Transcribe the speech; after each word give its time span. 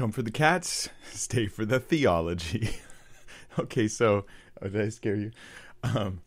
come 0.00 0.10
for 0.10 0.22
the 0.22 0.30
cats, 0.30 0.88
stay 1.12 1.46
for 1.46 1.66
the 1.66 1.78
theology. 1.78 2.70
okay, 3.58 3.86
so 3.86 4.24
oh, 4.62 4.68
did 4.68 4.80
I 4.80 4.88
scare 4.88 5.16
you? 5.16 5.30
Um, 5.82 6.22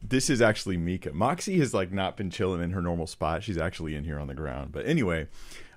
this 0.00 0.30
is 0.30 0.40
actually 0.40 0.76
Mika. 0.76 1.12
Moxie 1.12 1.58
has 1.58 1.74
like 1.74 1.90
not 1.90 2.16
been 2.16 2.30
chilling 2.30 2.62
in 2.62 2.70
her 2.70 2.80
normal 2.80 3.08
spot. 3.08 3.42
She's 3.42 3.58
actually 3.58 3.96
in 3.96 4.04
here 4.04 4.20
on 4.20 4.28
the 4.28 4.34
ground. 4.34 4.70
But 4.70 4.86
anyway, 4.86 5.26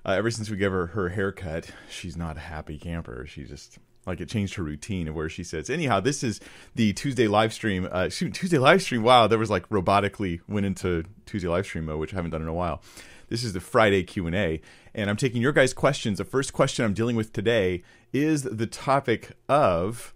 uh, 0.06 0.12
ever 0.12 0.30
since 0.30 0.48
we 0.48 0.56
gave 0.56 0.70
her 0.70 0.86
her 0.86 1.08
haircut, 1.08 1.72
she's 1.90 2.16
not 2.16 2.36
a 2.36 2.40
happy 2.40 2.78
camper. 2.78 3.26
She 3.26 3.42
just 3.42 3.78
like 4.06 4.20
it 4.20 4.28
changed 4.28 4.54
her 4.54 4.62
routine 4.62 5.08
of 5.08 5.16
where 5.16 5.28
she 5.28 5.42
sits. 5.42 5.68
Anyhow, 5.70 5.98
this 5.98 6.22
is 6.22 6.40
the 6.76 6.92
Tuesday 6.92 7.26
live 7.26 7.52
stream. 7.52 7.88
Uh, 7.90 8.08
Tuesday 8.10 8.58
live 8.58 8.80
stream. 8.80 9.02
Wow, 9.02 9.26
there 9.26 9.40
was 9.40 9.50
like 9.50 9.68
robotically 9.70 10.38
went 10.46 10.66
into 10.66 11.02
Tuesday 11.26 11.48
live 11.48 11.66
stream 11.66 11.86
mode, 11.86 11.98
which 11.98 12.12
I 12.12 12.16
haven't 12.16 12.30
done 12.30 12.42
in 12.42 12.48
a 12.48 12.54
while. 12.54 12.80
This 13.28 13.44
is 13.44 13.52
the 13.52 13.60
Friday 13.60 14.04
Q 14.04 14.26
and 14.26 14.34
A, 14.34 14.60
and 14.94 15.10
I'm 15.10 15.16
taking 15.16 15.42
your 15.42 15.52
guys' 15.52 15.74
questions. 15.74 16.16
The 16.16 16.24
first 16.24 16.54
question 16.54 16.84
I'm 16.84 16.94
dealing 16.94 17.14
with 17.14 17.34
today 17.34 17.82
is 18.10 18.42
the 18.42 18.66
topic 18.66 19.32
of 19.50 20.14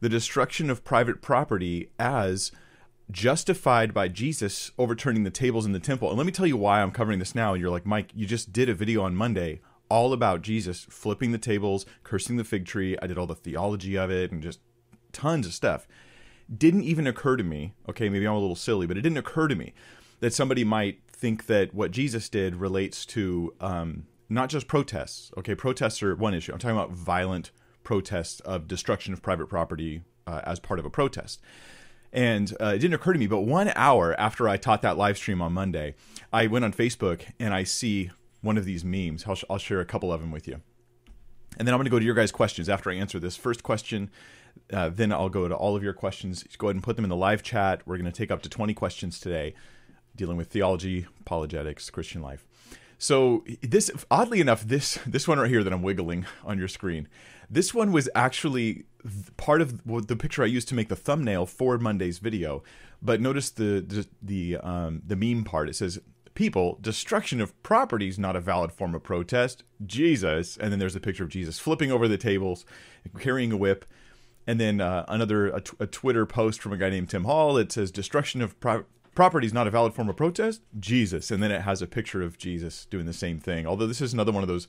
the 0.00 0.08
destruction 0.08 0.70
of 0.70 0.84
private 0.84 1.20
property 1.20 1.90
as 1.98 2.52
justified 3.10 3.92
by 3.92 4.06
Jesus 4.06 4.70
overturning 4.78 5.24
the 5.24 5.30
tables 5.30 5.66
in 5.66 5.72
the 5.72 5.80
temple. 5.80 6.08
And 6.08 6.16
let 6.16 6.26
me 6.26 6.30
tell 6.30 6.46
you 6.46 6.56
why 6.56 6.82
I'm 6.82 6.92
covering 6.92 7.18
this 7.18 7.34
now. 7.34 7.52
And 7.52 7.60
you're 7.60 7.70
like, 7.70 7.86
Mike, 7.86 8.10
you 8.14 8.26
just 8.26 8.52
did 8.52 8.68
a 8.68 8.74
video 8.74 9.02
on 9.02 9.16
Monday 9.16 9.60
all 9.88 10.12
about 10.12 10.42
Jesus 10.42 10.86
flipping 10.88 11.32
the 11.32 11.38
tables, 11.38 11.84
cursing 12.04 12.36
the 12.36 12.44
fig 12.44 12.64
tree. 12.64 12.96
I 13.02 13.08
did 13.08 13.18
all 13.18 13.26
the 13.26 13.34
theology 13.34 13.96
of 13.96 14.10
it 14.10 14.30
and 14.30 14.40
just 14.40 14.60
tons 15.12 15.46
of 15.46 15.54
stuff. 15.54 15.88
Didn't 16.56 16.84
even 16.84 17.08
occur 17.08 17.36
to 17.36 17.44
me, 17.44 17.74
okay, 17.88 18.08
maybe 18.08 18.24
I'm 18.24 18.34
a 18.34 18.38
little 18.38 18.54
silly, 18.54 18.86
but 18.86 18.96
it 18.96 19.02
didn't 19.02 19.18
occur 19.18 19.48
to 19.48 19.56
me 19.56 19.74
that 20.20 20.32
somebody 20.32 20.64
might 20.64 21.00
think 21.16 21.46
that 21.46 21.74
what 21.74 21.90
Jesus 21.90 22.28
did 22.28 22.56
relates 22.56 23.06
to 23.06 23.54
um, 23.60 24.06
not 24.28 24.48
just 24.48 24.66
protests. 24.66 25.32
Okay, 25.38 25.54
protests 25.54 26.02
are 26.02 26.14
one 26.14 26.34
issue. 26.34 26.52
I'm 26.52 26.58
talking 26.58 26.76
about 26.76 26.90
violent 26.90 27.50
protests 27.84 28.40
of 28.40 28.68
destruction 28.68 29.12
of 29.12 29.22
private 29.22 29.46
property 29.46 30.02
uh, 30.26 30.40
as 30.44 30.60
part 30.60 30.78
of 30.78 30.84
a 30.84 30.90
protest. 30.90 31.40
And 32.12 32.52
uh, 32.60 32.72
it 32.74 32.78
didn't 32.78 32.94
occur 32.94 33.12
to 33.12 33.18
me, 33.18 33.26
but 33.26 33.40
one 33.40 33.72
hour 33.74 34.18
after 34.18 34.48
I 34.48 34.56
taught 34.56 34.82
that 34.82 34.96
live 34.96 35.16
stream 35.16 35.40
on 35.40 35.52
Monday, 35.52 35.94
I 36.32 36.46
went 36.46 36.64
on 36.64 36.72
Facebook 36.72 37.22
and 37.38 37.54
I 37.54 37.64
see 37.64 38.10
one 38.40 38.58
of 38.58 38.64
these 38.64 38.84
memes. 38.84 39.24
I'll, 39.26 39.38
I'll 39.50 39.58
share 39.58 39.80
a 39.80 39.84
couple 39.84 40.12
of 40.12 40.20
them 40.20 40.30
with 40.30 40.46
you. 40.46 40.60
And 41.58 41.66
then 41.66 41.74
I'm 41.74 41.78
going 41.78 41.86
to 41.86 41.90
go 41.90 41.98
to 41.98 42.04
your 42.04 42.14
guys' 42.14 42.32
questions 42.32 42.68
after 42.68 42.90
I 42.90 42.94
answer 42.94 43.18
this 43.18 43.36
first 43.36 43.62
question. 43.62 44.10
Uh, 44.72 44.90
then 44.90 45.12
I'll 45.12 45.28
go 45.28 45.48
to 45.48 45.54
all 45.54 45.76
of 45.76 45.82
your 45.82 45.92
questions. 45.92 46.44
Go 46.58 46.68
ahead 46.68 46.76
and 46.76 46.82
put 46.82 46.96
them 46.96 47.04
in 47.04 47.08
the 47.08 47.16
live 47.16 47.42
chat. 47.42 47.82
We're 47.86 47.96
going 47.96 48.10
to 48.10 48.16
take 48.16 48.30
up 48.30 48.42
to 48.42 48.48
20 48.48 48.74
questions 48.74 49.20
today 49.20 49.54
dealing 50.16 50.36
with 50.36 50.48
theology, 50.48 51.06
apologetics, 51.20 51.90
Christian 51.90 52.22
life. 52.22 52.46
So 52.98 53.44
this, 53.62 53.90
oddly 54.10 54.40
enough, 54.40 54.62
this 54.64 54.98
this 55.06 55.28
one 55.28 55.38
right 55.38 55.50
here 55.50 55.62
that 55.62 55.72
I'm 55.72 55.82
wiggling 55.82 56.26
on 56.44 56.58
your 56.58 56.68
screen, 56.68 57.08
this 57.50 57.74
one 57.74 57.92
was 57.92 58.08
actually 58.14 58.84
part 59.36 59.60
of 59.60 59.82
the 60.06 60.16
picture 60.16 60.42
I 60.42 60.46
used 60.46 60.68
to 60.68 60.74
make 60.74 60.88
the 60.88 60.96
thumbnail 60.96 61.46
for 61.46 61.78
Monday's 61.78 62.18
video. 62.18 62.62
But 63.02 63.20
notice 63.20 63.50
the 63.50 63.84
the 63.86 64.06
the, 64.22 64.56
um, 64.56 65.02
the 65.06 65.16
meme 65.16 65.44
part. 65.44 65.68
It 65.68 65.76
says, 65.76 66.00
"People, 66.34 66.78
destruction 66.80 67.40
of 67.40 67.62
property 67.62 68.08
is 68.08 68.18
not 68.18 68.36
a 68.36 68.40
valid 68.40 68.72
form 68.72 68.94
of 68.94 69.02
protest." 69.02 69.62
Jesus, 69.84 70.56
and 70.56 70.72
then 70.72 70.78
there's 70.78 70.96
a 70.96 71.00
picture 71.00 71.24
of 71.24 71.28
Jesus 71.28 71.58
flipping 71.58 71.92
over 71.92 72.08
the 72.08 72.18
tables, 72.18 72.64
carrying 73.18 73.52
a 73.52 73.56
whip. 73.56 73.84
And 74.48 74.60
then 74.60 74.80
uh, 74.80 75.04
another 75.08 75.48
a, 75.48 75.60
t- 75.60 75.76
a 75.80 75.86
Twitter 75.88 76.24
post 76.24 76.62
from 76.62 76.72
a 76.72 76.76
guy 76.76 76.88
named 76.88 77.10
Tim 77.10 77.24
Hall. 77.24 77.58
It 77.58 77.72
says 77.72 77.90
destruction 77.90 78.40
of 78.40 78.58
pri- 78.60 78.84
property 79.16 79.46
is 79.46 79.52
not 79.52 79.66
a 79.66 79.70
valid 79.70 79.94
form 79.94 80.08
of 80.08 80.16
protest. 80.16 80.60
Jesus, 80.78 81.32
and 81.32 81.42
then 81.42 81.50
it 81.50 81.62
has 81.62 81.82
a 81.82 81.86
picture 81.86 82.22
of 82.22 82.38
Jesus 82.38 82.84
doing 82.84 83.06
the 83.06 83.12
same 83.12 83.40
thing. 83.40 83.66
Although 83.66 83.88
this 83.88 84.00
is 84.00 84.12
another 84.12 84.30
one 84.30 84.44
of 84.44 84.48
those 84.48 84.68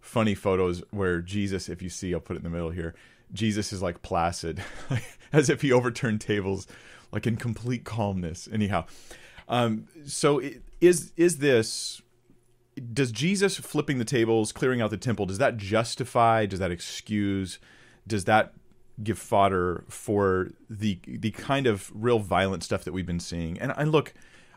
funny 0.00 0.34
photos 0.34 0.82
where 0.90 1.20
Jesus, 1.20 1.68
if 1.68 1.82
you 1.82 1.90
see, 1.90 2.14
I'll 2.14 2.20
put 2.20 2.36
it 2.36 2.38
in 2.38 2.44
the 2.44 2.50
middle 2.50 2.70
here. 2.70 2.94
Jesus 3.32 3.72
is 3.72 3.82
like 3.82 4.00
placid, 4.00 4.62
as 5.32 5.50
if 5.50 5.60
he 5.60 5.70
overturned 5.70 6.20
tables, 6.20 6.66
like 7.12 7.26
in 7.26 7.36
complete 7.36 7.84
calmness. 7.84 8.48
Anyhow, 8.50 8.86
um, 9.48 9.88
so 10.06 10.40
is 10.80 11.12
is 11.16 11.38
this? 11.38 12.00
Does 12.92 13.12
Jesus 13.12 13.58
flipping 13.58 13.98
the 13.98 14.04
tables, 14.04 14.52
clearing 14.52 14.80
out 14.80 14.90
the 14.90 14.96
temple, 14.96 15.26
does 15.26 15.38
that 15.38 15.58
justify? 15.58 16.46
Does 16.46 16.60
that 16.60 16.70
excuse? 16.70 17.58
Does 18.06 18.24
that 18.24 18.54
give 19.02 19.18
fodder 19.18 19.84
for 19.88 20.50
the 20.68 20.98
the 21.06 21.30
kind 21.30 21.66
of 21.66 21.90
real 21.94 22.18
violent 22.18 22.62
stuff 22.62 22.84
that 22.84 22.92
we've 22.92 23.06
been 23.06 23.20
seeing. 23.20 23.58
And, 23.58 23.72
and 23.76 23.92
look, 23.92 24.14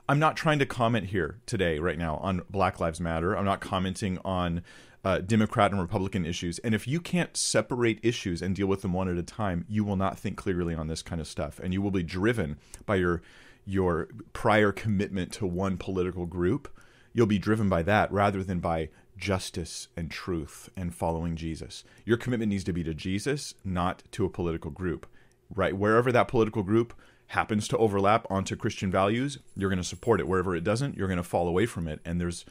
I'm 0.07 0.19
not 0.19 0.35
trying 0.35 0.59
to 0.59 0.65
comment 0.65 1.07
here 1.07 1.39
today, 1.45 1.79
right 1.79 1.97
now, 1.97 2.17
on 2.17 2.41
Black 2.49 2.79
Lives 2.79 2.99
Matter. 2.99 3.37
I'm 3.37 3.45
not 3.45 3.61
commenting 3.61 4.17
on 4.25 4.61
uh, 5.05 5.19
Democrat 5.19 5.71
and 5.71 5.79
Republican 5.79 6.25
issues. 6.25 6.59
And 6.59 6.75
if 6.75 6.87
you 6.87 6.99
can't 6.99 7.35
separate 7.35 7.99
issues 8.03 8.41
and 8.41 8.55
deal 8.55 8.67
with 8.67 8.81
them 8.81 8.93
one 8.93 9.09
at 9.09 9.17
a 9.17 9.23
time, 9.23 9.65
you 9.69 9.83
will 9.83 9.95
not 9.95 10.17
think 10.17 10.37
clearly 10.37 10.75
on 10.75 10.87
this 10.87 11.01
kind 11.01 11.21
of 11.21 11.27
stuff, 11.27 11.59
and 11.59 11.73
you 11.73 11.81
will 11.81 11.91
be 11.91 12.03
driven 12.03 12.57
by 12.85 12.95
your 12.95 13.21
your 13.65 14.09
prior 14.33 14.73
commitment 14.73 15.31
to 15.31 15.45
one 15.45 15.77
political 15.77 16.25
group. 16.25 16.67
You'll 17.13 17.27
be 17.27 17.39
driven 17.39 17.69
by 17.69 17.83
that 17.83 18.11
rather 18.11 18.43
than 18.43 18.59
by 18.59 18.89
justice 19.17 19.87
and 19.95 20.09
truth 20.09 20.69
and 20.75 20.93
following 20.93 21.35
Jesus. 21.35 21.83
Your 22.05 22.17
commitment 22.17 22.49
needs 22.49 22.63
to 22.65 22.73
be 22.73 22.83
to 22.83 22.93
Jesus, 22.93 23.53
not 23.63 24.03
to 24.11 24.25
a 24.25 24.29
political 24.29 24.71
group. 24.71 25.05
Right? 25.53 25.77
Wherever 25.77 26.11
that 26.11 26.27
political 26.27 26.63
group 26.63 26.93
happens 27.27 27.67
to 27.67 27.77
overlap 27.77 28.25
onto 28.29 28.55
Christian 28.55 28.91
values, 28.91 29.37
you're 29.55 29.69
going 29.69 29.77
to 29.77 29.83
support 29.83 30.19
it. 30.19 30.27
Wherever 30.27 30.55
it 30.55 30.63
doesn't, 30.63 30.97
you're 30.97 31.07
going 31.07 31.17
to 31.17 31.23
fall 31.23 31.47
away 31.47 31.65
from 31.65 31.87
it. 31.87 31.99
And 32.05 32.19
there's 32.19 32.45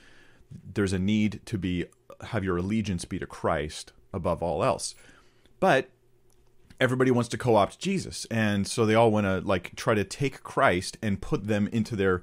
there's 0.75 0.93
a 0.93 0.99
need 0.99 1.41
to 1.47 1.59
be 1.59 1.87
have 2.21 2.45
your 2.45 2.59
allegiance 2.59 3.05
be 3.05 3.19
to 3.19 3.27
Christ 3.27 3.93
above 4.13 4.43
all 4.43 4.63
else. 4.63 4.95
But 5.61 5.91
everybody 6.81 7.11
wants 7.11 7.29
to 7.31 7.39
co-opt 7.39 7.79
Jesus, 7.79 8.27
and 8.31 8.67
so 8.67 8.85
they 8.85 8.95
all 8.95 9.11
want 9.11 9.27
to 9.27 9.41
like 9.41 9.75
try 9.77 9.95
to 9.95 10.05
take 10.05 10.43
Christ 10.43 10.99
and 11.03 11.21
put 11.21 11.47
them 11.47 11.69
into 11.73 11.97
their 11.97 12.23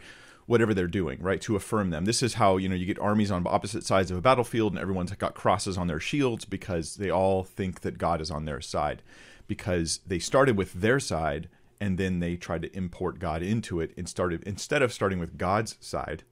whatever 0.50 0.74
they're 0.74 0.88
doing, 0.88 1.22
right? 1.22 1.42
To 1.42 1.56
affirm 1.56 1.92
them. 1.92 2.06
This 2.06 2.24
is 2.24 2.34
how, 2.34 2.58
you 2.58 2.68
know, 2.68 2.74
you 2.74 2.88
get 2.88 2.98
armies 2.98 3.30
on 3.30 3.46
opposite 3.46 3.84
sides 3.84 4.10
of 4.10 4.18
a 4.18 4.22
battlefield 4.22 4.74
and 4.74 4.82
everyone's 4.82 5.12
got 5.12 5.36
crosses 5.36 5.78
on 5.78 5.86
their 5.86 6.00
shields 6.00 6.44
because 6.44 6.96
they 6.96 7.12
all 7.12 7.44
think 7.44 7.82
that 7.82 8.00
God 8.00 8.20
is 8.20 8.32
on 8.32 8.46
their 8.46 8.60
side 8.60 9.04
because 9.46 10.00
they 10.08 10.18
started 10.18 10.58
with 10.58 10.74
their 10.74 11.00
side 11.00 11.50
and 11.80 12.00
then 12.00 12.20
they 12.20 12.36
tried 12.36 12.64
to 12.64 12.76
import 12.76 13.20
God 13.20 13.44
into 13.44 13.80
it 13.80 13.94
and 13.96 14.10
started 14.10 14.42
instead 14.48 14.82
of 14.82 14.92
starting 14.92 15.20
with 15.20 15.38
God's 15.38 15.78
side, 15.80 16.24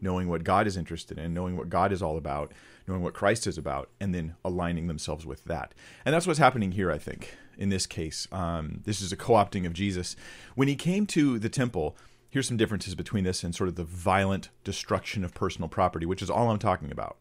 knowing 0.00 0.28
what 0.28 0.42
God 0.42 0.66
is 0.66 0.76
interested 0.76 1.16
in, 1.16 1.32
knowing 1.32 1.56
what 1.56 1.68
God 1.68 1.92
is 1.92 2.02
all 2.02 2.16
about, 2.16 2.50
knowing 2.88 3.00
what 3.00 3.14
Christ 3.14 3.46
is 3.46 3.58
about, 3.58 3.90
and 4.00 4.12
then 4.12 4.34
aligning 4.44 4.88
themselves 4.88 5.24
with 5.24 5.44
that. 5.44 5.72
And 6.04 6.12
that's 6.12 6.26
what's 6.26 6.40
happening 6.40 6.72
here, 6.72 6.90
I 6.90 6.98
think, 6.98 7.36
in 7.56 7.68
this 7.68 7.86
case. 7.86 8.26
Um, 8.32 8.80
this 8.86 9.00
is 9.00 9.12
a 9.12 9.16
co 9.16 9.34
opting 9.34 9.66
of 9.66 9.72
Jesus. 9.72 10.16
When 10.56 10.66
he 10.66 10.74
came 10.74 11.06
to 11.06 11.38
the 11.38 11.48
temple, 11.48 11.96
here's 12.32 12.48
some 12.48 12.56
differences 12.56 12.94
between 12.94 13.24
this 13.24 13.44
and 13.44 13.54
sort 13.54 13.68
of 13.68 13.74
the 13.74 13.84
violent 13.84 14.48
destruction 14.64 15.22
of 15.22 15.34
personal 15.34 15.68
property, 15.68 16.06
which 16.06 16.22
is 16.22 16.30
all 16.30 16.50
I'm 16.50 16.58
talking 16.58 16.90
about. 16.90 17.18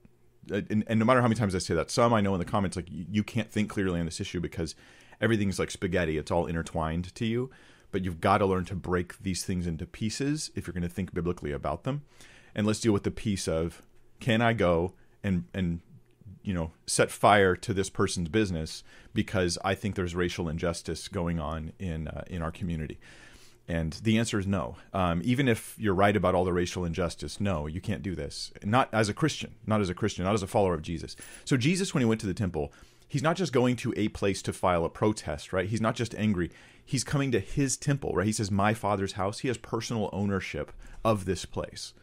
Uh, 0.50 0.62
and, 0.70 0.86
and, 0.88 1.00
no 1.00 1.06
matter 1.06 1.20
how 1.20 1.28
many 1.28 1.38
times 1.38 1.54
I 1.54 1.58
say 1.58 1.76
that, 1.76 1.92
some 1.92 2.14
I 2.14 2.22
know 2.22 2.34
in 2.34 2.40
the 2.40 2.46
comments 2.46 2.78
like 2.78 2.88
you 2.90 3.22
can't 3.22 3.52
think 3.52 3.70
clearly 3.70 4.00
on 4.00 4.06
this 4.06 4.22
issue 4.22 4.40
because 4.40 4.74
everything's 5.20 5.60
like 5.60 5.70
spaghetti; 5.70 6.18
it's 6.18 6.32
all 6.32 6.48
intertwined 6.48 7.14
to 7.14 7.26
you. 7.26 7.52
But 7.92 8.06
you've 8.06 8.22
got 8.22 8.38
to 8.38 8.46
learn 8.46 8.64
to 8.66 8.76
break 8.76 9.22
these 9.22 9.44
things 9.44 9.68
into 9.68 9.86
pieces 9.86 10.50
if 10.56 10.66
you're 10.66 10.74
going 10.74 10.82
to 10.82 10.90
think 10.90 11.14
biblically 11.14 11.52
about 11.52 11.84
them. 11.84 12.04
And 12.56 12.66
let's 12.66 12.80
deal 12.80 12.94
with 12.94 13.04
the 13.04 13.12
piece 13.12 13.50
of 13.50 13.82
can 14.22 14.42
I 14.42 14.54
go 14.54 14.94
and 15.24 15.44
and 15.54 15.82
you 16.42 16.54
know 16.54 16.72
set 16.88 17.12
fire 17.12 17.58
to 17.58 17.74
this 17.74 17.90
person's 17.90 18.30
business 18.30 18.84
because 19.14 19.58
I 19.64 19.76
think 19.76 19.96
there's 19.96 20.16
racial 20.16 20.48
injustice 20.48 21.10
going 21.10 21.38
on 21.38 21.74
in 21.80 22.08
uh, 22.08 22.24
in 22.28 22.42
our 22.42 22.52
community. 22.52 22.98
And 23.68 23.94
the 23.94 24.18
answer 24.18 24.40
is 24.40 24.48
no. 24.48 24.76
Um, 24.94 25.22
even 25.24 25.48
if 25.48 25.76
you're 25.78 25.94
right 25.94 26.16
about 26.16 26.36
all 26.36 26.44
the 26.44 26.54
racial 26.54 26.84
injustice, 26.84 27.40
no, 27.40 27.68
you 27.68 27.80
can't 27.80 28.04
do 28.04 28.16
this. 28.16 28.52
Not 28.64 28.90
as 28.92 29.08
a 29.08 29.14
Christian, 29.14 29.56
not 29.66 29.82
as 29.82 29.90
a 29.90 29.94
Christian, 29.94 30.26
not 30.26 30.34
as 30.34 30.44
a 30.44 30.48
follower 30.48 30.74
of 30.74 30.82
Jesus. 30.82 31.16
So, 31.46 31.58
Jesus, 31.58 31.94
when 31.94 32.02
he 32.02 32.06
went 32.06 32.20
to 32.22 32.28
the 32.28 32.34
temple, 32.34 32.74
he's 33.08 33.24
not 33.24 33.38
just 33.38 33.54
going 33.54 33.76
to 33.78 33.94
a 33.96 34.10
place 34.10 34.42
to 34.42 34.54
file 34.54 34.84
a 34.84 34.90
protest, 34.90 35.54
right? 35.54 35.70
He's 35.70 35.82
not 35.82 35.96
just 35.96 36.16
angry. 36.16 36.52
He's 36.84 37.04
coming 37.04 37.32
to 37.32 37.40
his 37.40 37.78
temple, 37.78 38.14
right? 38.14 38.26
He 38.26 38.34
says, 38.34 38.52
My 38.52 38.74
father's 38.74 39.14
house. 39.14 39.40
He 39.40 39.48
has 39.48 39.58
personal 39.58 40.10
ownership 40.12 40.74
of 41.06 41.26
this 41.26 41.46
place. 41.46 41.94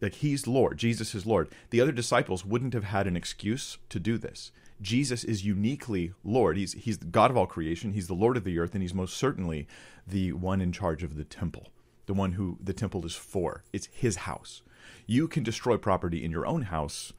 Like 0.00 0.14
he's 0.14 0.46
Lord, 0.46 0.78
Jesus 0.78 1.14
is 1.14 1.26
Lord. 1.26 1.48
The 1.70 1.80
other 1.80 1.92
disciples 1.92 2.44
wouldn't 2.44 2.74
have 2.74 2.84
had 2.84 3.06
an 3.06 3.16
excuse 3.16 3.78
to 3.88 4.00
do 4.00 4.18
this. 4.18 4.50
Jesus 4.82 5.24
is 5.24 5.44
uniquely 5.44 6.12
Lord. 6.24 6.56
He's 6.56 6.72
he's 6.72 6.98
the 6.98 7.06
God 7.06 7.30
of 7.30 7.36
all 7.36 7.46
creation. 7.46 7.92
He's 7.92 8.08
the 8.08 8.14
Lord 8.14 8.36
of 8.36 8.44
the 8.44 8.58
earth, 8.58 8.74
and 8.74 8.82
he's 8.82 8.92
most 8.92 9.16
certainly 9.16 9.66
the 10.06 10.32
one 10.32 10.60
in 10.60 10.72
charge 10.72 11.02
of 11.02 11.16
the 11.16 11.24
temple, 11.24 11.68
the 12.06 12.14
one 12.14 12.32
who 12.32 12.58
the 12.60 12.72
temple 12.72 13.06
is 13.06 13.14
for. 13.14 13.62
It's 13.72 13.88
his 13.92 14.16
house. 14.16 14.62
You 15.06 15.28
can 15.28 15.42
destroy 15.42 15.76
property 15.76 16.24
in 16.24 16.30
your 16.30 16.46
own 16.46 16.62
house 16.62 17.12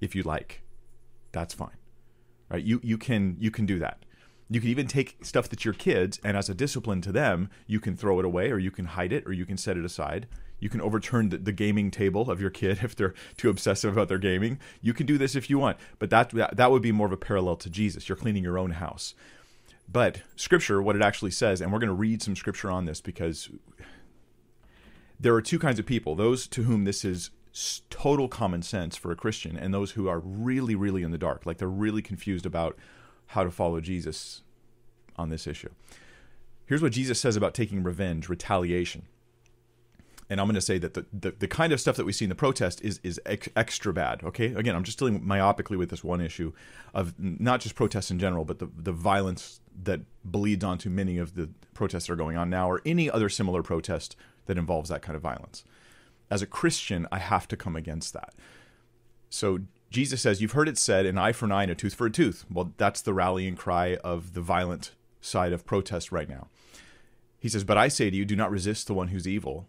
if 0.00 0.14
you 0.14 0.22
like. 0.22 0.62
That's 1.32 1.54
fine. 1.54 1.78
Right? 2.50 2.62
You 2.62 2.80
you 2.82 2.98
can 2.98 3.36
you 3.40 3.50
can 3.50 3.66
do 3.66 3.78
that. 3.78 4.04
You 4.48 4.60
can 4.60 4.70
even 4.70 4.86
take 4.86 5.16
stuff 5.24 5.48
that's 5.48 5.64
your 5.64 5.74
kids 5.74 6.20
and 6.22 6.36
as 6.36 6.48
a 6.48 6.54
discipline 6.54 7.00
to 7.02 7.12
them, 7.12 7.50
you 7.66 7.80
can 7.80 7.96
throw 7.96 8.20
it 8.20 8.24
away 8.24 8.50
or 8.50 8.58
you 8.58 8.70
can 8.70 8.84
hide 8.84 9.12
it 9.12 9.26
or 9.26 9.32
you 9.32 9.44
can 9.44 9.56
set 9.56 9.76
it 9.76 9.84
aside. 9.84 10.28
You 10.58 10.68
can 10.68 10.80
overturn 10.80 11.28
the, 11.28 11.38
the, 11.38 11.52
gaming 11.52 11.90
table 11.90 12.30
of 12.30 12.40
your 12.40 12.50
kid 12.50 12.80
if 12.82 12.96
they're 12.96 13.14
too 13.36 13.50
obsessive 13.50 13.92
about 13.92 14.08
their 14.08 14.18
gaming. 14.18 14.58
You 14.80 14.94
can 14.94 15.06
do 15.06 15.18
this 15.18 15.34
if 15.34 15.50
you 15.50 15.58
want, 15.58 15.76
but 15.98 16.10
that, 16.10 16.30
that 16.30 16.70
would 16.70 16.82
be 16.82 16.92
more 16.92 17.06
of 17.06 17.12
a 17.12 17.16
parallel 17.16 17.56
to 17.56 17.70
Jesus. 17.70 18.08
You're 18.08 18.16
cleaning 18.16 18.42
your 18.42 18.58
own 18.58 18.72
house. 18.72 19.14
But 19.88 20.22
scripture, 20.34 20.82
what 20.82 20.96
it 20.96 21.02
actually 21.02 21.30
says, 21.30 21.60
and 21.60 21.72
we're 21.72 21.78
going 21.78 21.88
to 21.88 21.94
read 21.94 22.22
some 22.22 22.34
scripture 22.34 22.70
on 22.70 22.86
this 22.86 23.00
because 23.00 23.50
there 25.20 25.34
are 25.34 25.42
two 25.42 25.58
kinds 25.58 25.78
of 25.78 25.86
people 25.86 26.14
those 26.14 26.46
to 26.48 26.64
whom 26.64 26.84
this 26.84 27.04
is 27.04 27.30
total 27.88 28.28
common 28.28 28.62
sense 28.62 28.96
for 28.96 29.10
a 29.10 29.16
Christian, 29.16 29.56
and 29.56 29.72
those 29.72 29.92
who 29.92 30.08
are 30.08 30.18
really, 30.18 30.74
really 30.74 31.02
in 31.02 31.10
the 31.10 31.18
dark, 31.18 31.46
like 31.46 31.58
they're 31.58 31.68
really 31.68 32.02
confused 32.02 32.44
about 32.44 32.76
how 33.28 33.44
to 33.44 33.50
follow 33.50 33.80
Jesus 33.80 34.42
on 35.16 35.30
this 35.30 35.46
issue. 35.46 35.70
Here's 36.66 36.82
what 36.82 36.92
Jesus 36.92 37.18
says 37.18 37.36
about 37.36 37.54
taking 37.54 37.82
revenge, 37.82 38.28
retaliation. 38.28 39.06
And 40.28 40.40
I'm 40.40 40.46
going 40.46 40.56
to 40.56 40.60
say 40.60 40.78
that 40.78 40.94
the, 40.94 41.06
the, 41.12 41.30
the, 41.30 41.46
kind 41.46 41.72
of 41.72 41.80
stuff 41.80 41.96
that 41.96 42.04
we 42.04 42.12
see 42.12 42.24
in 42.24 42.28
the 42.28 42.34
protest 42.34 42.82
is 42.82 42.98
is 43.04 43.20
ex- 43.24 43.48
extra 43.54 43.92
bad. 43.92 44.24
Okay, 44.24 44.46
again, 44.46 44.74
I'm 44.74 44.82
just 44.82 44.98
dealing 44.98 45.20
myopically 45.20 45.78
with 45.78 45.90
this 45.90 46.02
one 46.02 46.20
issue 46.20 46.52
of 46.94 47.14
not 47.18 47.60
just 47.60 47.76
protests 47.76 48.10
in 48.10 48.18
general, 48.18 48.44
but 48.44 48.58
the 48.58 48.68
the 48.76 48.92
violence 48.92 49.60
that 49.84 50.00
bleeds 50.24 50.64
onto 50.64 50.90
many 50.90 51.18
of 51.18 51.34
the 51.34 51.50
protests 51.74 52.06
that 52.06 52.14
are 52.14 52.16
going 52.16 52.36
on 52.36 52.50
now, 52.50 52.68
or 52.68 52.82
any 52.84 53.08
other 53.10 53.28
similar 53.28 53.62
protest 53.62 54.16
that 54.46 54.58
involves 54.58 54.88
that 54.88 55.02
kind 55.02 55.14
of 55.14 55.22
violence. 55.22 55.64
As 56.28 56.42
a 56.42 56.46
Christian, 56.46 57.06
I 57.12 57.18
have 57.18 57.46
to 57.48 57.56
come 57.56 57.76
against 57.76 58.12
that. 58.14 58.34
So 59.30 59.60
Jesus 59.90 60.20
says, 60.20 60.40
You've 60.40 60.52
heard 60.52 60.68
it 60.68 60.78
said, 60.78 61.06
an 61.06 61.18
eye 61.18 61.32
for 61.32 61.46
an 61.46 61.52
eye 61.52 61.62
and 61.62 61.72
a 61.72 61.74
tooth 61.74 61.94
for 61.94 62.06
a 62.06 62.10
tooth. 62.10 62.44
Well, 62.50 62.72
that's 62.76 63.02
the 63.02 63.14
rallying 63.14 63.56
cry 63.56 63.96
of 63.96 64.34
the 64.34 64.40
violent 64.40 64.92
side 65.20 65.52
of 65.52 65.66
protest 65.66 66.12
right 66.12 66.28
now. 66.28 66.48
He 67.38 67.48
says, 67.48 67.64
But 67.64 67.78
I 67.78 67.88
say 67.88 68.10
to 68.10 68.16
you, 68.16 68.24
do 68.24 68.36
not 68.36 68.50
resist 68.50 68.86
the 68.86 68.94
one 68.94 69.08
who's 69.08 69.28
evil. 69.28 69.68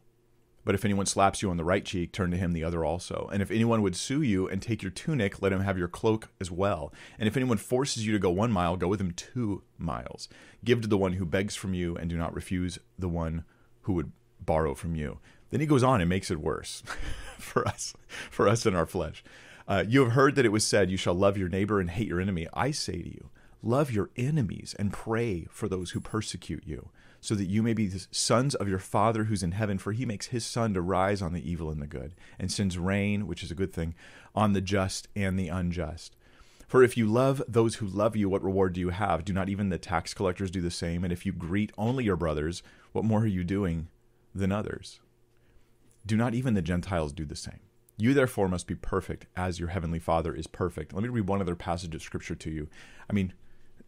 But 0.67 0.75
if 0.75 0.83
anyone 0.83 1.05
slaps 1.05 1.41
you 1.41 1.49
on 1.49 1.55
the 1.55 1.63
right 1.63 1.85
cheek, 1.85 2.11
turn 2.11 2.29
to 2.31 2.35
him 2.35 2.51
the 2.51 2.65
other 2.65 2.83
also. 2.83 3.29
And 3.31 3.41
if 3.41 3.51
anyone 3.51 3.81
would 3.83 3.95
sue 3.95 4.21
you 4.21 4.49
and 4.49 4.61
take 4.61 4.83
your 4.83 4.91
tunic, 4.91 5.41
let 5.41 5.53
him 5.53 5.61
have 5.61 5.77
your 5.77 5.87
cloak 5.87 6.27
as 6.41 6.51
well. 6.51 6.93
And 7.17 7.25
if 7.25 7.37
anyone 7.37 7.55
forces 7.55 8.05
you 8.05 8.11
to 8.11 8.19
go 8.19 8.31
one 8.31 8.51
mile, 8.51 8.75
go 8.75 8.89
with 8.89 8.99
him 8.99 9.11
two 9.11 9.63
miles. 9.77 10.27
Give 10.65 10.81
to 10.81 10.87
the 10.89 10.97
one 10.97 11.13
who 11.13 11.25
begs 11.25 11.55
from 11.55 11.73
you, 11.73 11.95
and 11.95 12.09
do 12.09 12.17
not 12.17 12.35
refuse 12.35 12.79
the 12.99 13.07
one 13.07 13.45
who 13.83 13.93
would 13.93 14.11
borrow 14.41 14.75
from 14.75 14.93
you. 14.93 15.19
Then 15.51 15.61
he 15.61 15.67
goes 15.67 15.83
on 15.83 16.01
and 16.01 16.09
makes 16.09 16.29
it 16.29 16.41
worse 16.41 16.83
for 17.37 17.65
us, 17.65 17.93
for 18.29 18.49
us 18.49 18.65
in 18.65 18.75
our 18.75 18.85
flesh. 18.85 19.23
Uh, 19.69 19.85
you 19.87 20.03
have 20.03 20.11
heard 20.11 20.35
that 20.35 20.45
it 20.45 20.51
was 20.51 20.67
said, 20.67 20.91
You 20.91 20.97
shall 20.97 21.13
love 21.13 21.37
your 21.37 21.47
neighbor 21.47 21.79
and 21.79 21.89
hate 21.89 22.09
your 22.09 22.19
enemy. 22.19 22.45
I 22.53 22.71
say 22.71 23.01
to 23.01 23.09
you, 23.09 23.29
love 23.63 23.89
your 23.89 24.09
enemies 24.17 24.75
and 24.77 24.91
pray 24.91 25.47
for 25.49 25.69
those 25.69 25.91
who 25.91 26.01
persecute 26.01 26.63
you, 26.65 26.89
so 27.21 27.35
that 27.35 27.45
you 27.45 27.63
may 27.63 27.73
be 27.73 27.87
the 27.87 28.05
sons 28.11 28.55
of 28.55 28.67
your 28.67 28.79
Father 28.79 29.25
who's 29.25 29.43
in 29.43 29.51
heaven, 29.51 29.77
for 29.77 29.91
he 29.91 30.05
makes 30.05 30.27
his 30.27 30.45
sun 30.45 30.73
to 30.73 30.81
rise 30.81 31.21
on 31.21 31.33
the 31.33 31.49
evil 31.49 31.69
and 31.69 31.81
the 31.81 31.87
good, 31.87 32.13
and 32.39 32.51
sends 32.51 32.77
rain, 32.77 33.27
which 33.27 33.43
is 33.43 33.51
a 33.51 33.55
good 33.55 33.73
thing, 33.73 33.95
on 34.35 34.53
the 34.53 34.61
just 34.61 35.07
and 35.15 35.37
the 35.37 35.49
unjust. 35.49 36.15
For 36.67 36.83
if 36.83 36.97
you 36.97 37.05
love 37.05 37.41
those 37.47 37.75
who 37.75 37.87
love 37.87 38.15
you, 38.15 38.27
what 38.27 38.43
reward 38.43 38.73
do 38.73 38.81
you 38.81 38.89
have? 38.89 39.23
Do 39.23 39.31
not 39.31 39.47
even 39.47 39.69
the 39.69 39.77
tax 39.77 40.13
collectors 40.13 40.51
do 40.51 40.59
the 40.59 40.69
same? 40.69 41.03
And 41.03 41.13
if 41.13 41.25
you 41.25 41.31
greet 41.31 41.71
only 41.77 42.03
your 42.03 42.17
brothers, 42.17 42.61
what 42.91 43.05
more 43.05 43.21
are 43.21 43.27
you 43.27 43.45
doing 43.45 43.87
than 44.35 44.51
others? 44.51 44.99
Do 46.05 46.17
not 46.17 46.33
even 46.33 46.53
the 46.53 46.61
Gentiles 46.61 47.13
do 47.13 47.25
the 47.25 47.35
same? 47.35 47.61
You 47.97 48.13
therefore 48.13 48.47
must 48.47 48.67
be 48.67 48.75
perfect 48.75 49.25
as 49.35 49.59
your 49.59 49.69
heavenly 49.69 49.99
Father 49.99 50.35
is 50.35 50.45
perfect. 50.45 50.93
Let 50.93 51.03
me 51.03 51.09
read 51.09 51.27
one 51.27 51.41
other 51.41 51.55
passage 51.55 51.95
of 51.95 52.01
scripture 52.01 52.35
to 52.35 52.51
you. 52.51 52.67
I 53.09 53.13
mean, 53.13 53.33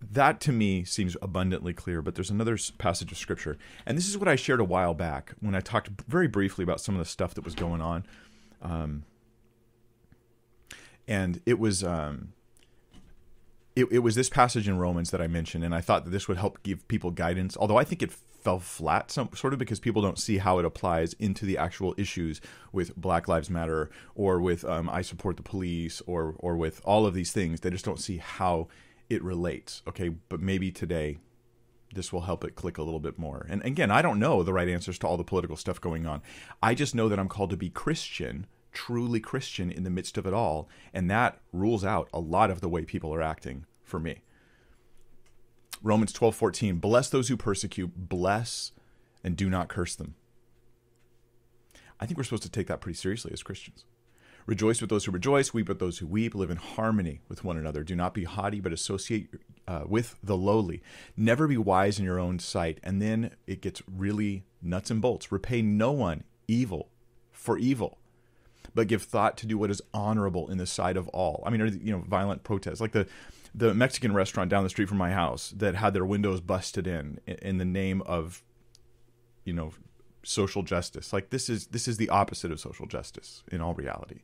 that 0.02 0.40
to 0.42 0.52
me 0.52 0.84
seems 0.84 1.18
abundantly 1.22 1.74
clear, 1.74 2.02
but 2.02 2.16
there's 2.16 2.30
another 2.30 2.58
passage 2.78 3.12
of 3.12 3.18
scripture. 3.18 3.58
And 3.86 3.98
this 3.98 4.08
is 4.08 4.18
what 4.18 4.28
I 4.28 4.36
shared 4.36 4.60
a 4.60 4.66
while 4.66 4.94
back 4.94 5.34
when 5.40 5.56
I 5.56 5.60
talked 5.60 5.90
very 6.08 6.28
briefly 6.28 6.64
about 6.64 6.80
some 6.80 6.96
of 6.96 7.00
the 7.00 7.06
stuff 7.06 7.34
that 7.34 7.44
was 7.44 7.56
going 7.56 7.82
on. 7.82 8.06
Um, 8.62 9.04
and 11.08 11.42
it 11.46 11.60
was 11.60 11.84
um, 11.84 12.34
it, 13.76 13.88
it 13.92 14.00
was 14.00 14.16
this 14.16 14.30
passage 14.30 14.68
in 14.68 14.78
Romans 14.78 15.12
that 15.12 15.22
I 15.22 15.28
mentioned, 15.28 15.64
and 15.64 15.74
I 15.74 15.82
thought 15.82 16.06
that 16.06 16.12
this 16.12 16.28
would 16.28 16.38
help 16.38 16.64
give 16.64 16.88
people 16.88 17.12
guidance. 17.12 17.58
Although 17.58 17.78
I 17.78 17.84
think 17.84 18.02
it 18.02 18.12
fell 18.12 18.60
flat, 18.60 19.12
some 19.12 19.30
sort 19.36 19.54
of 19.54 19.60
because 19.60 19.80
people 19.80 20.02
don't 20.02 20.20
see 20.20 20.38
how 20.38 20.60
it 20.60 20.66
applies 20.66 21.14
into 21.14 21.46
the 21.46 21.58
actual 21.58 21.94
issues 21.98 22.40
with 22.72 22.96
Black 22.96 23.28
Lives 23.28 23.50
Matter 23.50 23.90
or 24.16 24.40
with 24.40 24.64
um, 24.66 24.90
I 24.90 25.02
support 25.02 25.38
the 25.38 25.44
police 25.44 26.02
or 26.06 26.36
or 26.40 26.56
with 26.56 26.80
all 26.86 27.06
of 27.06 27.14
these 27.14 27.32
things. 27.32 27.62
They 27.62 27.70
just 27.70 27.86
don't 27.86 28.00
see 28.00 28.18
how 28.18 28.68
it 29.10 29.24
relates. 29.24 29.82
Okay, 29.88 30.10
but 30.10 30.40
maybe 30.40 30.72
today 30.72 31.18
this 31.94 32.14
will 32.14 32.22
help 32.22 32.44
it 32.44 32.56
click 32.56 32.78
a 32.78 32.84
little 32.84 33.00
bit 33.00 33.18
more. 33.18 33.46
And 33.50 33.64
again, 33.64 33.90
I 33.90 34.02
don't 34.02 34.20
know 34.20 34.44
the 34.44 34.54
right 34.54 34.70
answers 34.70 35.00
to 35.00 35.08
all 35.08 35.18
the 35.18 35.24
political 35.24 35.56
stuff 35.56 35.82
going 35.82 36.06
on. 36.06 36.22
I 36.62 36.76
just 36.76 36.94
know 36.94 37.10
that 37.10 37.20
I'm 37.20 37.30
called 37.30 37.50
to 37.50 37.58
be 37.58 37.70
Christian 37.70 38.46
truly 38.72 39.20
Christian 39.20 39.72
in 39.72 39.84
the 39.84 39.90
midst 39.90 40.18
of 40.18 40.26
it 40.26 40.34
all. 40.34 40.70
And 40.94 41.10
that 41.10 41.40
rules 41.52 41.84
out 41.84 42.10
a 42.14 42.20
lot 42.20 42.52
of 42.52 42.62
the 42.62 42.70
way 42.70 42.86
people 42.86 43.14
are 43.14 43.22
acting 43.22 43.66
for 43.84 44.00
me. 44.00 44.22
Romans 45.82 46.14
12, 46.14 46.36
14. 46.36 46.78
Bless 46.78 47.10
those 47.10 47.30
who 47.30 47.38
persecute, 47.38 47.92
bless 48.10 48.72
and 49.24 49.36
do 49.36 49.50
not 49.50 49.70
curse 49.70 49.96
them. 49.96 50.16
I 52.00 52.06
think 52.06 52.18
we're 52.18 52.24
supposed 52.24 52.44
to 52.44 52.52
take 52.52 52.68
that 52.68 52.82
pretty 52.82 52.98
seriously 52.98 53.32
as 53.34 53.44
Christians. 53.44 53.86
Rejoice 54.50 54.82
with 54.82 54.90
those 54.90 55.06
who 55.06 55.12
rejoice, 55.12 55.54
weep 55.54 55.70
with 55.70 55.78
those 55.78 56.00
who 56.00 56.08
weep, 56.08 56.34
live 56.34 56.50
in 56.50 56.58
harmony 56.58 57.22
with 57.30 57.44
one 57.44 57.56
another. 57.56 57.84
Do 57.84 57.96
not 57.96 58.16
be 58.16 58.24
haughty, 58.24 58.60
but 58.60 58.74
associate 58.74 59.30
uh, 59.68 59.84
with 59.86 60.16
the 60.24 60.36
lowly. 60.36 60.82
Never 61.16 61.48
be 61.48 61.56
wise 61.56 62.00
in 62.00 62.06
your 62.06 62.20
own 62.20 62.40
sight. 62.40 62.80
And 62.82 63.00
then 63.00 63.36
it 63.46 63.62
gets 63.62 63.84
really 63.88 64.46
nuts 64.60 64.90
and 64.90 65.04
bolts. 65.04 65.32
Repay 65.32 65.62
no 65.62 65.92
one 65.92 66.24
evil 66.48 66.90
for 67.32 67.60
evil 67.60 68.00
but 68.74 68.88
give 68.88 69.04
thought 69.04 69.38
to 69.38 69.46
do 69.46 69.58
what 69.58 69.70
is 69.70 69.82
honorable 69.94 70.50
in 70.50 70.58
the 70.58 70.66
sight 70.66 70.98
of 70.98 71.08
all. 71.10 71.44
I 71.46 71.50
mean, 71.52 71.80
you 71.84 71.92
know, 71.92 72.04
violent 72.08 72.44
protests 72.44 72.82
like 72.82 72.92
the 72.92 73.08
the 73.54 73.74
Mexican 73.74 74.14
restaurant 74.14 74.50
down 74.50 74.64
the 74.64 74.70
street 74.70 74.90
from 74.90 74.98
my 74.98 75.12
house 75.12 75.54
that 75.58 75.76
had 75.76 75.94
their 75.94 76.06
windows 76.06 76.42
busted 76.42 76.88
in 76.88 77.20
in 77.28 77.58
the 77.58 77.66
name 77.66 78.02
of, 78.04 78.44
you 79.44 79.54
know, 79.54 79.72
social 80.24 80.64
justice. 80.64 81.14
Like 81.14 81.30
this 81.30 81.50
is 81.50 81.68
this 81.68 81.88
is 81.88 81.98
the 81.98 82.10
opposite 82.10 82.52
of 82.52 82.60
social 82.60 82.86
justice 82.86 83.44
in 83.52 83.62
all 83.62 83.74
reality. 83.74 84.20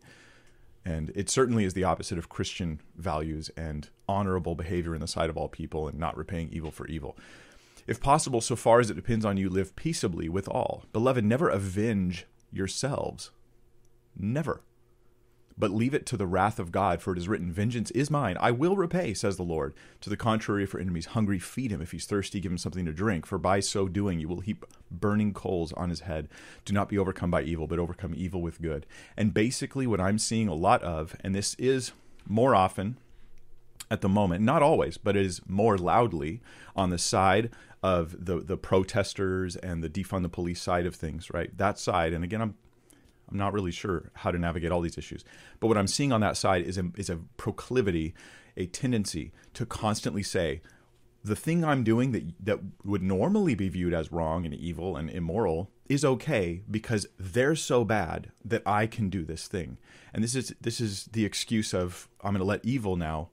And 0.88 1.12
it 1.16 1.30
certainly 1.30 1.66
is 1.66 1.74
the 1.74 1.84
opposite 1.84 2.20
of 2.20 2.30
Christian 2.30 2.80
values 2.96 3.50
and 3.58 3.90
honorable 4.08 4.54
behavior 4.54 4.94
in 4.94 5.02
the 5.02 5.08
sight 5.08 5.32
of 5.32 5.38
all 5.38 5.48
people 5.48 5.88
and 5.88 5.98
not 5.98 6.16
repaying 6.16 6.50
evil 6.52 6.70
for 6.70 6.86
evil. 6.86 7.18
If 7.88 8.00
possible, 8.00 8.40
so 8.40 8.56
far 8.56 8.80
as 8.80 8.92
it 8.92 8.96
depends 8.96 9.26
on 9.26 9.38
you, 9.38 9.50
live 9.50 9.76
peaceably 9.76 10.30
with 10.30 10.48
all. 10.48 10.86
Beloved, 10.94 11.26
never 11.26 11.50
avenge 11.50 12.28
yourselves, 12.52 13.32
Never. 14.18 14.62
But 15.58 15.72
leave 15.72 15.94
it 15.94 16.06
to 16.08 16.18
the 16.18 16.28
wrath 16.28 16.60
of 16.60 16.72
God, 16.72 17.02
for 17.02 17.14
it 17.14 17.18
is 17.18 17.30
written, 17.30 17.52
Vengeance 17.52 17.90
is 17.92 18.12
mine, 18.12 18.36
I 18.40 18.52
will 18.52 18.76
repay, 18.76 19.14
says 19.14 19.38
the 19.38 19.44
Lord. 19.44 19.74
To 20.02 20.10
the 20.10 20.18
contrary, 20.18 20.64
if 20.64 20.74
your 20.74 20.82
enemy's 20.82 21.08
hungry, 21.08 21.40
feed 21.40 21.72
him. 21.72 21.82
If 21.82 21.92
he's 21.92 22.06
thirsty, 22.06 22.42
give 22.42 22.52
him 22.52 22.58
something 22.58 22.86
to 22.86 22.92
drink, 22.92 23.26
for 23.26 23.38
by 23.38 23.62
so 23.62 23.88
doing 23.88 24.20
you 24.20 24.28
will 24.28 24.42
heap 24.42 24.66
burning 24.92 25.34
coals 25.34 25.72
on 25.74 25.90
his 25.90 26.02
head. 26.02 26.28
Do 26.66 26.74
not 26.74 26.90
be 26.90 26.98
overcome 26.98 27.32
by 27.32 27.44
evil, 27.44 27.68
but 27.68 27.80
overcome 27.80 28.14
evil 28.16 28.42
with 28.42 28.62
good. 28.62 28.86
And 29.16 29.34
basically, 29.34 29.88
what 29.88 30.02
I'm 30.02 30.20
seeing 30.20 30.50
a 30.50 30.54
lot 30.54 30.84
of, 30.84 31.16
and 31.22 31.34
this 31.34 31.56
is 31.56 31.94
more 32.28 32.54
often 32.54 32.98
at 33.90 34.02
the 34.02 34.10
moment, 34.10 34.44
not 34.44 34.64
always, 34.64 34.98
but 34.98 35.16
it 35.16 35.26
is 35.26 35.42
more 35.48 35.78
loudly 35.78 36.42
on 36.76 36.90
the 36.90 36.98
side 36.98 37.50
of 37.84 38.26
the 38.26 38.40
the 38.40 38.58
protesters 38.58 39.56
and 39.56 39.84
the 39.84 39.90
defund 39.90 40.24
the 40.24 40.30
police 40.30 40.60
side 40.60 40.86
of 40.88 40.96
things, 40.96 41.32
right? 41.32 41.56
That 41.58 41.78
side, 41.78 42.14
and 42.14 42.24
again, 42.24 42.42
I'm 42.42 42.56
I'm 43.30 43.38
not 43.38 43.54
really 43.54 43.72
sure 43.72 44.12
how 44.14 44.32
to 44.32 44.38
navigate 44.38 44.72
all 44.72 44.82
these 44.82 44.98
issues. 44.98 45.24
But 45.60 45.68
what 45.68 45.78
I'm 45.78 45.88
seeing 45.88 46.12
on 46.12 46.22
that 46.22 46.38
side 46.38 46.64
is 46.64 46.78
a, 46.78 46.92
is 46.96 47.10
a 47.10 47.20
proclivity, 47.38 48.14
a 48.56 48.68
tendency 48.68 49.32
to 49.54 49.66
constantly 49.66 50.24
say, 50.24 50.62
the 51.26 51.36
thing 51.36 51.66
I'm 51.66 51.84
doing 51.84 52.12
that 52.12 52.46
that 52.46 52.60
would 52.84 53.02
normally 53.02 53.56
be 53.56 53.68
viewed 53.68 53.96
as 53.96 54.12
wrong 54.12 54.46
and 54.46 54.54
evil 54.54 54.96
and 54.96 55.10
immoral 55.10 55.72
is 55.90 56.06
okay 56.06 56.62
because 56.70 57.08
they're 57.18 57.56
so 57.56 57.84
bad 57.84 58.32
that 58.44 58.62
I 58.66 58.86
can 58.86 59.10
do 59.10 59.26
this 59.26 59.48
thing. 59.48 59.80
And 60.14 60.24
this 60.24 60.36
is 60.36 60.54
this 60.62 60.80
is 60.80 61.06
the 61.06 61.26
excuse 61.26 61.74
of 61.74 62.08
I'm 62.22 62.34
going 62.34 62.40
to 62.40 62.46
let 62.46 62.64
evil 62.64 62.96
now 62.96 63.30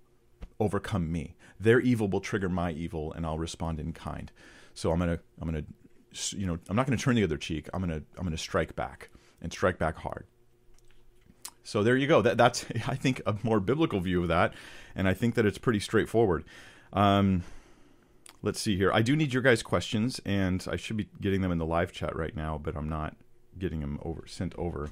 overcome 0.58 1.12
me. 1.12 1.36
Their 1.60 1.80
evil 1.80 2.08
will 2.08 2.20
trigger 2.20 2.48
my 2.48 2.72
evil 2.72 3.12
and 3.12 3.26
I'll 3.26 3.38
respond 3.38 3.78
in 3.78 3.92
kind. 3.92 4.32
So 4.72 4.90
I'm 4.90 4.98
going 4.98 5.16
to 5.16 5.22
I'm 5.40 5.50
going 5.50 5.62
to 5.62 6.36
you 6.36 6.46
know, 6.46 6.58
I'm 6.68 6.76
not 6.76 6.86
going 6.86 6.96
to 6.96 7.02
turn 7.02 7.16
the 7.16 7.24
other 7.24 7.38
cheek. 7.38 7.68
I'm 7.74 7.82
going 7.82 8.00
to 8.00 8.06
I'm 8.16 8.24
going 8.24 8.32
to 8.32 8.38
strike 8.38 8.74
back 8.74 9.10
and 9.42 9.52
strike 9.52 9.78
back 9.78 9.98
hard. 9.98 10.26
So 11.64 11.82
there 11.82 11.96
you 11.96 12.06
go. 12.06 12.22
That, 12.22 12.38
that's 12.38 12.64
I 12.86 12.94
think 12.94 13.20
a 13.26 13.36
more 13.42 13.60
biblical 13.60 14.00
view 14.00 14.22
of 14.22 14.28
that, 14.28 14.54
and 14.94 15.06
I 15.06 15.14
think 15.14 15.34
that 15.34 15.44
it's 15.44 15.58
pretty 15.58 15.80
straightforward. 15.80 16.44
Um, 16.92 17.42
let's 18.42 18.60
see 18.60 18.76
here. 18.76 18.90
I 18.92 19.02
do 19.02 19.16
need 19.16 19.32
your 19.32 19.42
guys' 19.42 19.62
questions, 19.62 20.20
and 20.24 20.66
I 20.70 20.76
should 20.76 20.96
be 20.96 21.08
getting 21.20 21.42
them 21.42 21.52
in 21.52 21.58
the 21.58 21.66
live 21.66 21.92
chat 21.92 22.16
right 22.16 22.34
now, 22.34 22.58
but 22.62 22.76
I'm 22.76 22.88
not 22.88 23.16
getting 23.58 23.80
them 23.80 23.98
over 24.02 24.24
sent 24.26 24.54
over. 24.56 24.88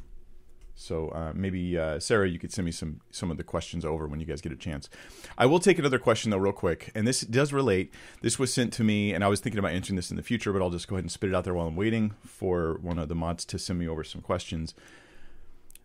So 0.74 1.08
uh, 1.08 1.32
maybe 1.34 1.78
uh, 1.78 2.00
Sarah, 2.00 2.28
you 2.28 2.38
could 2.38 2.52
send 2.52 2.64
me 2.64 2.72
some 2.72 3.00
some 3.10 3.30
of 3.30 3.36
the 3.36 3.44
questions 3.44 3.84
over 3.84 4.06
when 4.06 4.20
you 4.20 4.26
guys 4.26 4.40
get 4.40 4.52
a 4.52 4.56
chance. 4.56 4.88
I 5.36 5.46
will 5.46 5.60
take 5.60 5.78
another 5.78 5.98
question 5.98 6.30
though, 6.30 6.38
real 6.38 6.52
quick, 6.52 6.90
and 6.94 7.06
this 7.06 7.20
does 7.20 7.52
relate. 7.52 7.92
This 8.22 8.38
was 8.38 8.52
sent 8.52 8.72
to 8.74 8.84
me, 8.84 9.12
and 9.12 9.22
I 9.22 9.28
was 9.28 9.40
thinking 9.40 9.58
about 9.58 9.72
answering 9.72 9.96
this 9.96 10.10
in 10.10 10.16
the 10.16 10.22
future, 10.22 10.52
but 10.52 10.62
I'll 10.62 10.70
just 10.70 10.88
go 10.88 10.96
ahead 10.96 11.04
and 11.04 11.12
spit 11.12 11.30
it 11.30 11.36
out 11.36 11.44
there 11.44 11.54
while 11.54 11.66
I'm 11.66 11.76
waiting 11.76 12.14
for 12.24 12.78
one 12.80 12.98
of 12.98 13.08
the 13.08 13.14
mods 13.14 13.44
to 13.46 13.58
send 13.58 13.78
me 13.78 13.88
over 13.88 14.02
some 14.04 14.22
questions. 14.22 14.74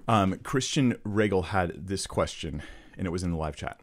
Um, 0.07 0.37
Christian 0.43 0.97
Regal 1.03 1.43
had 1.43 1.87
this 1.87 2.07
question, 2.07 2.61
and 2.97 3.07
it 3.07 3.11
was 3.11 3.23
in 3.23 3.31
the 3.31 3.37
live 3.37 3.55
chat. 3.55 3.79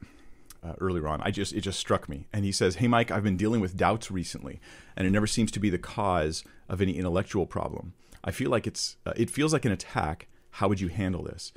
Uh, 0.64 0.74
earlier 0.80 1.08
on, 1.08 1.20
I 1.22 1.32
just 1.32 1.52
it 1.52 1.62
just 1.62 1.80
struck 1.80 2.08
me, 2.08 2.28
and 2.32 2.44
he 2.44 2.52
says, 2.52 2.76
"Hey 2.76 2.86
Mike, 2.86 3.10
I've 3.10 3.24
been 3.24 3.36
dealing 3.36 3.60
with 3.60 3.76
doubts 3.76 4.12
recently, 4.12 4.60
and 4.96 5.08
it 5.08 5.10
never 5.10 5.26
seems 5.26 5.50
to 5.50 5.60
be 5.60 5.70
the 5.70 5.78
cause 5.78 6.44
of 6.68 6.80
any 6.80 6.96
intellectual 6.96 7.46
problem. 7.46 7.94
I 8.24 8.30
feel 8.30 8.50
like 8.50 8.66
it's 8.66 8.96
uh, 9.04 9.12
it 9.16 9.28
feels 9.28 9.52
like 9.52 9.64
an 9.64 9.72
attack, 9.72 10.28
how 10.52 10.68
would 10.68 10.80
you 10.80 10.88
handle 10.88 11.22
this? 11.22 11.52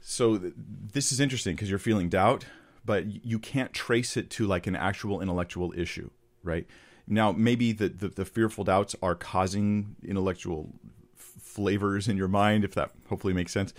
So 0.00 0.36
th- 0.38 0.54
this 0.56 1.12
is 1.12 1.20
interesting 1.20 1.54
because 1.54 1.70
you're 1.70 1.78
feeling 1.78 2.08
doubt, 2.08 2.44
but 2.84 3.24
you 3.24 3.38
can't 3.38 3.72
trace 3.72 4.16
it 4.16 4.30
to 4.30 4.46
like 4.46 4.66
an 4.66 4.74
actual 4.74 5.20
intellectual 5.20 5.72
issue, 5.76 6.10
right? 6.42 6.66
Now, 7.06 7.32
maybe 7.32 7.72
the, 7.72 7.88
the, 7.88 8.08
the 8.08 8.24
fearful 8.24 8.64
doubts 8.64 8.96
are 9.02 9.14
causing 9.14 9.96
intellectual 10.04 10.72
f- 11.16 11.42
flavors 11.42 12.08
in 12.08 12.16
your 12.16 12.28
mind, 12.28 12.64
if 12.64 12.74
that 12.74 12.90
hopefully 13.08 13.32
makes 13.32 13.52
sense. 13.52 13.72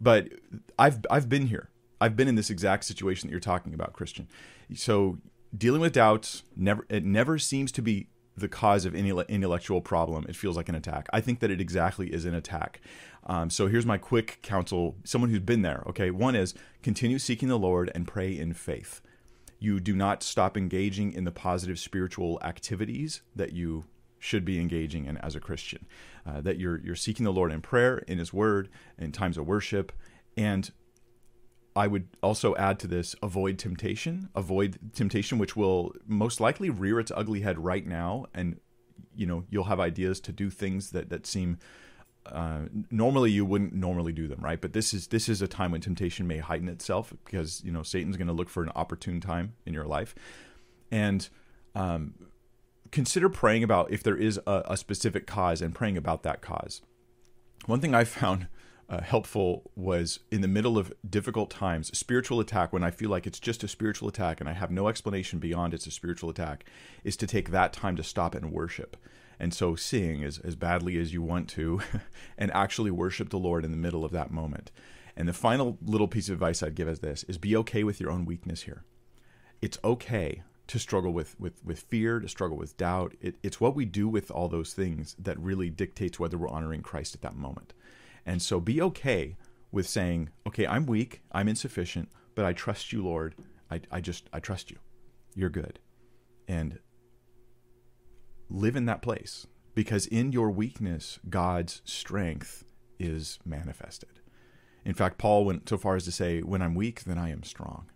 But 0.00 0.28
I've 0.78 1.04
I've 1.10 1.28
been 1.28 1.46
here. 1.46 1.70
I've 2.00 2.16
been 2.16 2.28
in 2.28 2.34
this 2.34 2.50
exact 2.50 2.84
situation 2.84 3.28
that 3.28 3.30
you're 3.30 3.40
talking 3.40 3.74
about, 3.74 3.92
Christian. 3.92 4.28
So 4.74 5.18
dealing 5.56 5.80
with 5.80 5.92
doubts 5.92 6.42
never 6.56 6.84
it 6.88 7.04
never 7.04 7.38
seems 7.38 7.70
to 7.72 7.80
be 7.80 8.08
the 8.36 8.48
cause 8.48 8.84
of 8.84 8.94
any 8.94 9.10
intellectual 9.10 9.80
problem. 9.80 10.26
It 10.28 10.36
feels 10.36 10.56
like 10.56 10.68
an 10.68 10.74
attack. 10.74 11.08
I 11.12 11.20
think 11.20 11.40
that 11.40 11.50
it 11.50 11.60
exactly 11.60 12.12
is 12.12 12.24
an 12.24 12.34
attack. 12.34 12.80
Um, 13.26 13.48
so 13.48 13.68
here's 13.68 13.86
my 13.86 13.98
quick 13.98 14.40
counsel 14.42 14.96
someone 15.04 15.30
who's 15.30 15.40
been 15.40 15.62
there. 15.62 15.82
Okay. 15.86 16.10
One 16.10 16.34
is 16.34 16.54
continue 16.82 17.18
seeking 17.18 17.48
the 17.48 17.58
Lord 17.58 17.90
and 17.94 18.06
pray 18.06 18.36
in 18.36 18.52
faith. 18.52 19.00
You 19.58 19.80
do 19.80 19.94
not 19.94 20.22
stop 20.22 20.56
engaging 20.56 21.12
in 21.12 21.24
the 21.24 21.30
positive 21.30 21.78
spiritual 21.78 22.38
activities 22.42 23.22
that 23.34 23.52
you 23.52 23.84
should 24.18 24.44
be 24.44 24.58
engaging 24.58 25.04
in 25.04 25.16
as 25.18 25.36
a 25.36 25.40
Christian. 25.40 25.86
Uh, 26.26 26.40
that 26.40 26.58
you're 26.58 26.80
you're 26.80 26.96
seeking 26.96 27.24
the 27.24 27.32
Lord 27.32 27.52
in 27.52 27.60
prayer, 27.60 27.98
in 27.98 28.18
His 28.18 28.32
Word, 28.32 28.68
in 28.98 29.12
times 29.12 29.38
of 29.38 29.46
worship, 29.46 29.92
and 30.36 30.70
I 31.76 31.88
would 31.88 32.08
also 32.22 32.54
add 32.56 32.78
to 32.80 32.86
this 32.86 33.16
avoid 33.22 33.58
temptation, 33.58 34.28
avoid 34.34 34.78
temptation, 34.94 35.38
which 35.38 35.56
will 35.56 35.92
most 36.06 36.40
likely 36.40 36.70
rear 36.70 37.00
its 37.00 37.10
ugly 37.14 37.40
head 37.40 37.58
right 37.58 37.86
now, 37.86 38.26
and 38.32 38.60
you 39.16 39.26
know 39.26 39.44
you'll 39.50 39.64
have 39.64 39.80
ideas 39.80 40.20
to 40.20 40.32
do 40.32 40.50
things 40.50 40.90
that 40.90 41.10
that 41.10 41.26
seem 41.26 41.58
uh, 42.26 42.60
normally 42.90 43.30
you 43.30 43.44
wouldn't 43.44 43.74
normally 43.74 44.12
do 44.12 44.26
them, 44.26 44.40
right? 44.40 44.60
But 44.60 44.72
this 44.72 44.94
is 44.94 45.08
this 45.08 45.28
is 45.28 45.42
a 45.42 45.48
time 45.48 45.72
when 45.72 45.80
temptation 45.80 46.26
may 46.26 46.38
heighten 46.38 46.68
itself 46.68 47.12
because 47.24 47.62
you 47.64 47.72
know 47.72 47.82
Satan's 47.82 48.16
going 48.16 48.28
to 48.28 48.32
look 48.32 48.48
for 48.48 48.62
an 48.62 48.70
opportune 48.74 49.20
time 49.20 49.54
in 49.66 49.74
your 49.74 49.84
life, 49.84 50.14
and 50.90 51.28
um, 51.74 52.14
consider 52.92 53.28
praying 53.28 53.64
about 53.64 53.90
if 53.90 54.02
there 54.02 54.16
is 54.16 54.38
a, 54.46 54.62
a, 54.66 54.76
specific 54.76 55.26
cause 55.26 55.60
and 55.60 55.74
praying 55.74 55.96
about 55.96 56.22
that 56.22 56.40
cause. 56.40 56.82
One 57.66 57.80
thing 57.80 57.94
I 57.94 58.04
found 58.04 58.46
uh, 58.88 59.00
helpful 59.00 59.70
was 59.74 60.20
in 60.30 60.40
the 60.40 60.48
middle 60.48 60.78
of 60.78 60.92
difficult 61.08 61.50
times, 61.50 61.96
spiritual 61.96 62.40
attack. 62.40 62.72
When 62.72 62.84
I 62.84 62.90
feel 62.90 63.10
like 63.10 63.26
it's 63.26 63.40
just 63.40 63.64
a 63.64 63.68
spiritual 63.68 64.08
attack 64.08 64.40
and 64.40 64.48
I 64.48 64.52
have 64.52 64.70
no 64.70 64.88
explanation 64.88 65.38
beyond 65.38 65.74
it's 65.74 65.86
a 65.86 65.90
spiritual 65.90 66.30
attack, 66.30 66.64
is 67.02 67.16
to 67.18 67.26
take 67.26 67.50
that 67.50 67.72
time 67.72 67.96
to 67.96 68.02
stop 68.02 68.34
and 68.34 68.52
worship 68.52 68.96
and 69.38 69.52
so 69.52 69.74
sing 69.74 70.22
as, 70.24 70.38
as 70.38 70.56
badly 70.56 70.98
as 70.98 71.12
you 71.12 71.22
want 71.22 71.48
to 71.50 71.80
and 72.38 72.50
actually 72.52 72.90
worship 72.90 73.30
the 73.30 73.38
Lord 73.38 73.64
in 73.64 73.70
the 73.70 73.76
middle 73.76 74.04
of 74.04 74.12
that 74.12 74.30
moment. 74.30 74.70
And 75.16 75.28
the 75.28 75.32
final 75.32 75.78
little 75.84 76.08
piece 76.08 76.28
of 76.28 76.34
advice 76.34 76.62
I'd 76.62 76.74
give 76.74 76.88
is 76.88 77.00
this 77.00 77.24
is 77.24 77.38
be 77.38 77.56
okay 77.56 77.84
with 77.84 78.00
your 78.00 78.10
own 78.10 78.24
weakness 78.24 78.62
here. 78.62 78.84
It's 79.62 79.78
okay 79.84 80.42
to 80.66 80.78
struggle 80.78 81.12
with 81.12 81.38
with 81.38 81.64
with 81.64 81.80
fear, 81.80 82.18
to 82.20 82.28
struggle 82.28 82.56
with 82.56 82.76
doubt. 82.76 83.14
It, 83.20 83.36
it's 83.42 83.60
what 83.60 83.76
we 83.76 83.84
do 83.84 84.08
with 84.08 84.30
all 84.30 84.48
those 84.48 84.72
things 84.72 85.14
that 85.18 85.38
really 85.38 85.70
dictates 85.70 86.18
whether 86.18 86.36
we're 86.36 86.48
honoring 86.48 86.82
Christ 86.82 87.14
at 87.14 87.22
that 87.22 87.36
moment. 87.36 87.74
And 88.26 88.40
so 88.40 88.60
be 88.60 88.80
okay 88.82 89.36
with 89.70 89.88
saying, 89.88 90.30
okay, 90.46 90.66
I'm 90.66 90.86
weak, 90.86 91.22
I'm 91.32 91.48
insufficient, 91.48 92.08
but 92.34 92.44
I 92.44 92.52
trust 92.52 92.92
you, 92.92 93.02
Lord. 93.02 93.34
I, 93.70 93.80
I 93.90 94.00
just 94.00 94.28
I 94.32 94.40
trust 94.40 94.70
you. 94.70 94.78
You're 95.34 95.50
good. 95.50 95.80
And 96.46 96.78
live 98.48 98.76
in 98.76 98.86
that 98.86 99.02
place 99.02 99.46
because 99.74 100.06
in 100.06 100.32
your 100.32 100.50
weakness, 100.50 101.18
God's 101.28 101.82
strength 101.84 102.64
is 102.98 103.38
manifested. 103.44 104.20
In 104.84 104.94
fact, 104.94 105.18
Paul 105.18 105.44
went 105.44 105.68
so 105.68 105.78
far 105.78 105.96
as 105.96 106.04
to 106.04 106.12
say, 106.12 106.40
When 106.40 106.62
I'm 106.62 106.74
weak, 106.74 107.04
then 107.04 107.18
I 107.18 107.30
am 107.30 107.42
strong. 107.42 107.90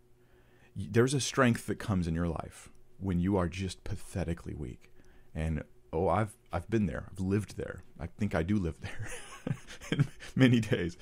There's 0.74 1.14
a 1.14 1.20
strength 1.20 1.66
that 1.66 1.78
comes 1.78 2.06
in 2.06 2.14
your 2.14 2.28
life 2.28 2.70
when 2.98 3.20
you 3.20 3.36
are 3.36 3.48
just 3.48 3.84
pathetically 3.84 4.54
weak. 4.54 4.90
And 5.34 5.62
oh, 5.92 6.08
I've 6.08 6.34
I've 6.52 6.68
been 6.70 6.86
there. 6.86 7.04
I've 7.10 7.20
lived 7.20 7.56
there. 7.56 7.82
I 8.00 8.06
think 8.06 8.34
I 8.34 8.42
do 8.42 8.56
live 8.56 8.80
there 8.80 10.06
many 10.36 10.60
days. 10.60 10.96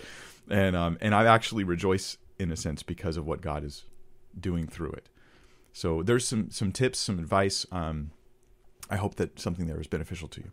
And 0.49 0.76
um 0.76 0.99
and 1.00 1.14
I 1.14 1.25
actually 1.26 1.64
rejoice 1.64 2.19
in 2.38 2.50
a 2.50 2.57
sense 2.57 2.83
because 2.83 3.16
of 3.16 3.26
what 3.26 3.40
God 3.40 3.64
is 3.64 3.85
doing 4.38 4.66
through 4.66 4.93
it. 4.93 5.09
So 5.73 6.02
there's 6.02 6.26
some 6.26 6.50
some 6.50 6.73
tips, 6.73 6.99
some 6.99 7.19
advice. 7.19 7.66
Um, 7.71 8.11
I 8.88 8.97
hope 8.97 9.16
that 9.16 9.40
something 9.40 9.66
there 9.66 9.81
is 9.81 9.88
beneficial 9.88 10.28
to 10.28 10.40
you. 10.40 10.50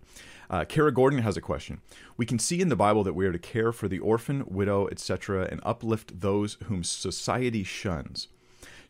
Uh, 0.49 0.65
Kara 0.65 0.91
Gordon 0.91 1.19
has 1.19 1.37
a 1.37 1.41
question. 1.41 1.81
We 2.17 2.25
can 2.25 2.39
see 2.39 2.61
in 2.61 2.69
the 2.69 2.75
Bible 2.75 3.03
that 3.03 3.13
we 3.13 3.25
are 3.27 3.31
to 3.31 3.39
care 3.39 3.71
for 3.71 3.87
the 3.87 3.99
orphan, 3.99 4.43
widow, 4.47 4.87
etc., 4.87 5.47
and 5.49 5.61
uplift 5.63 6.19
those 6.19 6.57
whom 6.65 6.83
society 6.83 7.63
shuns. 7.63 8.27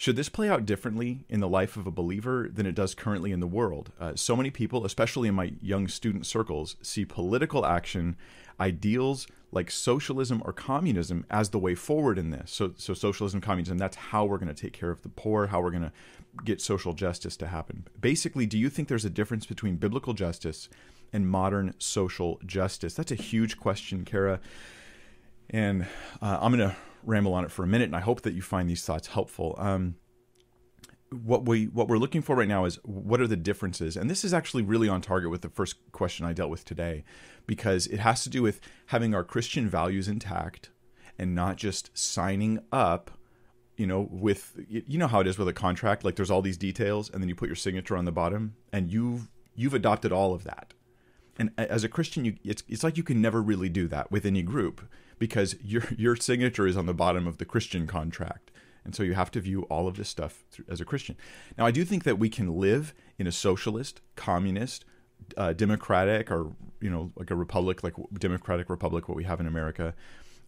Should 0.03 0.17
this 0.17 0.27
play 0.27 0.49
out 0.49 0.65
differently 0.65 1.23
in 1.29 1.39
the 1.39 1.47
life 1.47 1.77
of 1.77 1.87
a 1.87 1.89
believer 1.89 2.49
than 2.53 2.65
it 2.65 2.75
does 2.75 2.93
currently 2.93 3.31
in 3.31 3.39
the 3.39 3.47
world? 3.47 3.93
Uh, 3.97 4.11
so 4.15 4.35
many 4.35 4.51
people, 4.51 4.85
especially 4.85 5.29
in 5.29 5.35
my 5.35 5.53
young 5.61 5.87
student 5.87 6.25
circles, 6.25 6.75
see 6.81 7.05
political 7.05 7.65
action, 7.65 8.17
ideals 8.59 9.27
like 9.53 9.71
socialism 9.71 10.41
or 10.43 10.51
communism 10.51 11.25
as 11.29 11.51
the 11.51 11.57
way 11.57 11.73
forward 11.73 12.17
in 12.17 12.31
this. 12.31 12.51
So, 12.51 12.73
so 12.75 12.93
socialism, 12.93 13.39
communism, 13.39 13.77
that's 13.77 13.95
how 13.95 14.25
we're 14.25 14.39
going 14.39 14.53
to 14.53 14.61
take 14.61 14.73
care 14.73 14.91
of 14.91 15.01
the 15.03 15.07
poor, 15.07 15.47
how 15.47 15.61
we're 15.61 15.71
going 15.71 15.83
to 15.83 15.93
get 16.43 16.59
social 16.59 16.91
justice 16.91 17.37
to 17.37 17.47
happen. 17.47 17.87
Basically, 18.01 18.45
do 18.45 18.57
you 18.57 18.69
think 18.69 18.89
there's 18.89 19.05
a 19.05 19.09
difference 19.09 19.45
between 19.45 19.77
biblical 19.77 20.11
justice 20.11 20.67
and 21.13 21.29
modern 21.29 21.75
social 21.77 22.41
justice? 22.45 22.93
That's 22.93 23.13
a 23.13 23.15
huge 23.15 23.57
question, 23.57 24.03
Kara. 24.03 24.41
And 25.49 25.83
uh, 26.21 26.39
I'm 26.41 26.53
going 26.53 26.69
to 26.69 26.75
ramble 27.05 27.33
on 27.33 27.43
it 27.43 27.51
for 27.51 27.63
a 27.63 27.67
minute, 27.67 27.85
and 27.85 27.95
I 27.95 28.01
hope 28.01 28.21
that 28.21 28.33
you 28.33 28.41
find 28.41 28.69
these 28.69 28.85
thoughts 28.85 29.07
helpful. 29.07 29.55
Um, 29.57 29.95
what 31.11 31.45
we 31.45 31.65
what 31.65 31.87
we're 31.87 31.97
looking 31.97 32.21
for 32.21 32.35
right 32.35 32.47
now 32.47 32.65
is 32.65 32.79
what 32.83 33.21
are 33.21 33.27
the 33.27 33.35
differences, 33.35 33.95
and 33.95 34.09
this 34.09 34.23
is 34.23 34.33
actually 34.33 34.63
really 34.63 34.89
on 34.89 35.01
target 35.01 35.29
with 35.29 35.41
the 35.41 35.49
first 35.49 35.75
question 35.91 36.25
I 36.25 36.33
dealt 36.33 36.49
with 36.49 36.65
today, 36.65 37.03
because 37.45 37.87
it 37.87 37.99
has 37.99 38.23
to 38.23 38.29
do 38.29 38.41
with 38.41 38.59
having 38.87 39.13
our 39.13 39.23
Christian 39.23 39.69
values 39.69 40.07
intact 40.07 40.69
and 41.19 41.35
not 41.35 41.57
just 41.57 41.95
signing 41.97 42.59
up 42.71 43.11
you 43.77 43.87
know 43.87 44.07
with 44.11 44.59
you 44.67 44.97
know 44.97 45.07
how 45.07 45.19
it 45.19 45.27
is 45.27 45.37
with 45.37 45.47
a 45.47 45.53
contract 45.53 46.03
like 46.03 46.15
there's 46.15 46.31
all 46.31 46.41
these 46.41 46.57
details 46.57 47.09
and 47.09 47.21
then 47.21 47.29
you 47.29 47.35
put 47.35 47.49
your 47.49 47.55
signature 47.55 47.97
on 47.97 48.05
the 48.05 48.11
bottom 48.11 48.55
and 48.71 48.91
you've 48.91 49.29
you've 49.55 49.73
adopted 49.73 50.11
all 50.11 50.33
of 50.33 50.43
that. 50.43 50.73
And 51.39 51.51
as 51.57 51.83
a 51.83 51.89
christian 51.89 52.25
you 52.25 52.35
it's 52.43 52.63
it's 52.67 52.83
like 52.83 52.97
you 52.97 53.03
can 53.03 53.21
never 53.21 53.41
really 53.41 53.69
do 53.69 53.87
that 53.87 54.11
with 54.11 54.25
any 54.25 54.43
group 54.43 54.87
because 55.23 55.55
your 55.63 55.83
your 55.97 56.17
signature 56.17 56.67
is 56.67 56.75
on 56.75 56.85
the 56.85 56.93
bottom 56.93 57.25
of 57.25 57.37
the 57.37 57.45
christian 57.45 57.87
contract 57.87 58.51
and 58.83 58.93
so 58.93 59.01
you 59.03 59.13
have 59.13 59.31
to 59.31 59.39
view 59.39 59.61
all 59.63 59.87
of 59.87 59.95
this 59.95 60.09
stuff 60.09 60.43
as 60.67 60.81
a 60.81 60.85
christian 60.85 61.15
now 61.57 61.65
i 61.65 61.71
do 61.71 61.85
think 61.85 62.03
that 62.03 62.19
we 62.19 62.27
can 62.27 62.59
live 62.59 62.93
in 63.17 63.25
a 63.25 63.31
socialist 63.31 64.01
communist 64.17 64.83
uh, 65.37 65.53
democratic 65.53 66.29
or 66.29 66.51
you 66.81 66.89
know 66.89 67.13
like 67.15 67.31
a 67.31 67.35
republic 67.35 67.83
like 67.83 67.93
democratic 68.19 68.69
republic 68.69 69.07
what 69.07 69.15
we 69.15 69.23
have 69.23 69.39
in 69.39 69.47
america 69.47 69.93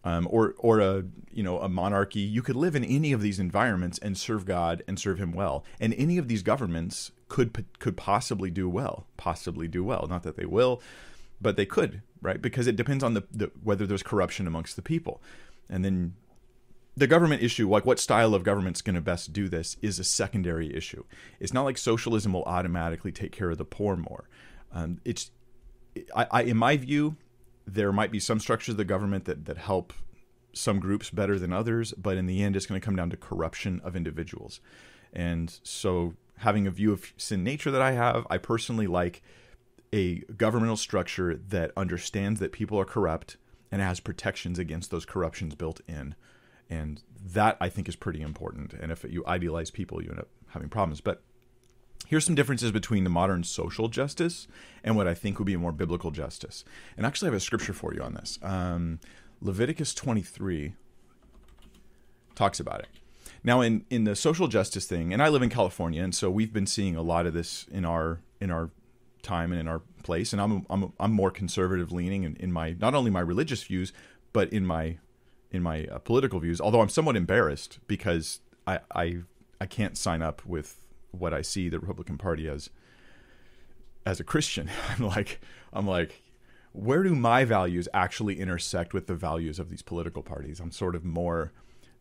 um, 0.04 0.28
or 0.30 0.54
or 0.58 0.78
a 0.78 1.04
you 1.32 1.42
know 1.42 1.58
a 1.58 1.68
monarchy. 1.68 2.20
You 2.20 2.40
could 2.40 2.54
live 2.54 2.76
in 2.76 2.84
any 2.84 3.12
of 3.12 3.20
these 3.22 3.40
environments 3.40 3.98
and 3.98 4.16
serve 4.16 4.44
God 4.44 4.84
and 4.86 5.00
serve 5.00 5.18
Him 5.18 5.32
well. 5.32 5.64
And 5.80 5.92
any 5.94 6.16
of 6.16 6.28
these 6.28 6.42
governments 6.42 7.10
could 7.28 7.64
could 7.80 7.96
possibly 7.96 8.48
do 8.48 8.68
well, 8.68 9.08
possibly 9.16 9.66
do 9.66 9.82
well. 9.82 10.06
Not 10.08 10.22
that 10.22 10.36
they 10.36 10.46
will, 10.46 10.80
but 11.40 11.56
they 11.56 11.66
could, 11.66 12.02
right? 12.20 12.40
Because 12.40 12.66
it 12.66 12.76
depends 12.76 13.04
on 13.04 13.14
the, 13.14 13.24
the 13.30 13.50
whether 13.62 13.86
there's 13.86 14.02
corruption 14.02 14.46
amongst 14.46 14.76
the 14.76 14.82
people, 14.82 15.22
and 15.68 15.84
then 15.84 16.14
the 16.96 17.06
government 17.06 17.42
issue, 17.42 17.68
like 17.68 17.84
what 17.84 17.98
style 17.98 18.34
of 18.34 18.42
government's 18.42 18.80
going 18.80 18.94
to 18.94 19.02
best 19.02 19.32
do 19.32 19.48
this, 19.48 19.76
is 19.82 19.98
a 19.98 20.04
secondary 20.04 20.74
issue. 20.74 21.04
It's 21.38 21.52
not 21.52 21.64
like 21.64 21.76
socialism 21.76 22.32
will 22.32 22.44
automatically 22.44 23.12
take 23.12 23.32
care 23.32 23.50
of 23.50 23.58
the 23.58 23.66
poor 23.66 23.96
more. 23.96 24.28
Um, 24.72 25.00
it's, 25.04 25.30
I, 26.14 26.26
I, 26.30 26.42
in 26.42 26.56
my 26.56 26.76
view, 26.78 27.16
there 27.66 27.92
might 27.92 28.10
be 28.10 28.20
some 28.20 28.40
structures 28.40 28.74
of 28.74 28.76
the 28.78 28.84
government 28.84 29.26
that, 29.26 29.44
that 29.44 29.58
help 29.58 29.92
some 30.54 30.80
groups 30.80 31.10
better 31.10 31.38
than 31.38 31.52
others, 31.52 31.92
but 31.98 32.16
in 32.16 32.24
the 32.24 32.42
end, 32.42 32.56
it's 32.56 32.64
going 32.64 32.80
to 32.80 32.84
come 32.84 32.96
down 32.96 33.10
to 33.10 33.16
corruption 33.16 33.80
of 33.84 33.94
individuals. 33.94 34.60
And 35.12 35.58
so, 35.62 36.14
having 36.38 36.66
a 36.66 36.70
view 36.70 36.92
of 36.92 37.12
sin 37.18 37.44
nature 37.44 37.70
that 37.70 37.82
I 37.82 37.92
have, 37.92 38.26
I 38.30 38.38
personally 38.38 38.86
like 38.86 39.22
a 39.96 40.16
governmental 40.36 40.76
structure 40.76 41.40
that 41.48 41.72
understands 41.74 42.38
that 42.38 42.52
people 42.52 42.78
are 42.78 42.84
corrupt 42.84 43.38
and 43.72 43.80
has 43.80 43.98
protections 43.98 44.58
against 44.58 44.90
those 44.90 45.06
corruptions 45.06 45.54
built 45.54 45.80
in. 45.88 46.14
And 46.68 47.02
that 47.24 47.56
I 47.60 47.70
think 47.70 47.88
is 47.88 47.96
pretty 47.96 48.20
important. 48.20 48.74
And 48.74 48.92
if 48.92 49.04
you 49.04 49.24
idealize 49.26 49.70
people, 49.70 50.02
you 50.02 50.10
end 50.10 50.18
up 50.18 50.28
having 50.48 50.68
problems. 50.68 51.00
But 51.00 51.22
here's 52.08 52.26
some 52.26 52.34
differences 52.34 52.72
between 52.72 53.04
the 53.04 53.10
modern 53.10 53.42
social 53.42 53.88
justice 53.88 54.46
and 54.84 54.96
what 54.96 55.08
I 55.08 55.14
think 55.14 55.38
would 55.38 55.46
be 55.46 55.54
a 55.54 55.58
more 55.58 55.72
biblical 55.72 56.10
justice. 56.10 56.62
And 56.96 57.06
actually, 57.06 57.28
I 57.28 57.30
have 57.30 57.38
a 57.38 57.40
scripture 57.40 57.72
for 57.72 57.94
you 57.94 58.02
on 58.02 58.14
this. 58.14 58.38
Um, 58.42 59.00
Leviticus 59.40 59.94
23 59.94 60.74
talks 62.34 62.60
about 62.60 62.80
it. 62.80 62.88
Now, 63.42 63.60
in 63.62 63.84
in 63.90 64.04
the 64.04 64.16
social 64.16 64.48
justice 64.48 64.86
thing, 64.86 65.12
and 65.12 65.22
I 65.22 65.28
live 65.28 65.42
in 65.42 65.50
California, 65.50 66.02
and 66.02 66.14
so 66.14 66.30
we've 66.30 66.52
been 66.52 66.66
seeing 66.66 66.96
a 66.96 67.02
lot 67.02 67.26
of 67.26 67.32
this 67.32 67.66
in 67.70 67.84
our 67.84 68.20
in 68.40 68.50
our 68.50 68.70
time 69.26 69.52
and 69.52 69.60
in 69.60 69.68
our 69.68 69.82
place. 70.02 70.32
And 70.32 70.40
I'm 70.40 70.66
I'm 70.70 70.92
I'm 70.98 71.12
more 71.12 71.30
conservative 71.30 71.92
leaning 71.92 72.22
in, 72.24 72.36
in 72.36 72.52
my 72.52 72.76
not 72.78 72.94
only 72.94 73.10
my 73.10 73.20
religious 73.20 73.62
views, 73.64 73.92
but 74.32 74.52
in 74.52 74.64
my 74.64 74.98
in 75.50 75.62
my 75.62 75.86
uh, 75.86 75.98
political 75.98 76.40
views. 76.40 76.60
Although 76.60 76.80
I'm 76.80 76.88
somewhat 76.88 77.16
embarrassed 77.16 77.78
because 77.86 78.40
I 78.66 78.80
I 78.94 79.18
I 79.60 79.66
can't 79.66 79.98
sign 79.98 80.22
up 80.22 80.44
with 80.46 80.86
what 81.10 81.34
I 81.34 81.42
see 81.42 81.68
the 81.68 81.80
Republican 81.80 82.18
Party 82.18 82.48
as 82.48 82.70
as 84.04 84.20
a 84.20 84.24
Christian. 84.24 84.70
I'm 84.88 85.06
like 85.06 85.40
I'm 85.72 85.86
like 85.86 86.22
where 86.72 87.02
do 87.02 87.14
my 87.14 87.42
values 87.44 87.88
actually 87.94 88.38
intersect 88.38 88.92
with 88.92 89.06
the 89.06 89.14
values 89.14 89.58
of 89.58 89.70
these 89.70 89.80
political 89.80 90.22
parties? 90.22 90.60
I'm 90.60 90.70
sort 90.70 90.94
of 90.94 91.06
more 91.06 91.52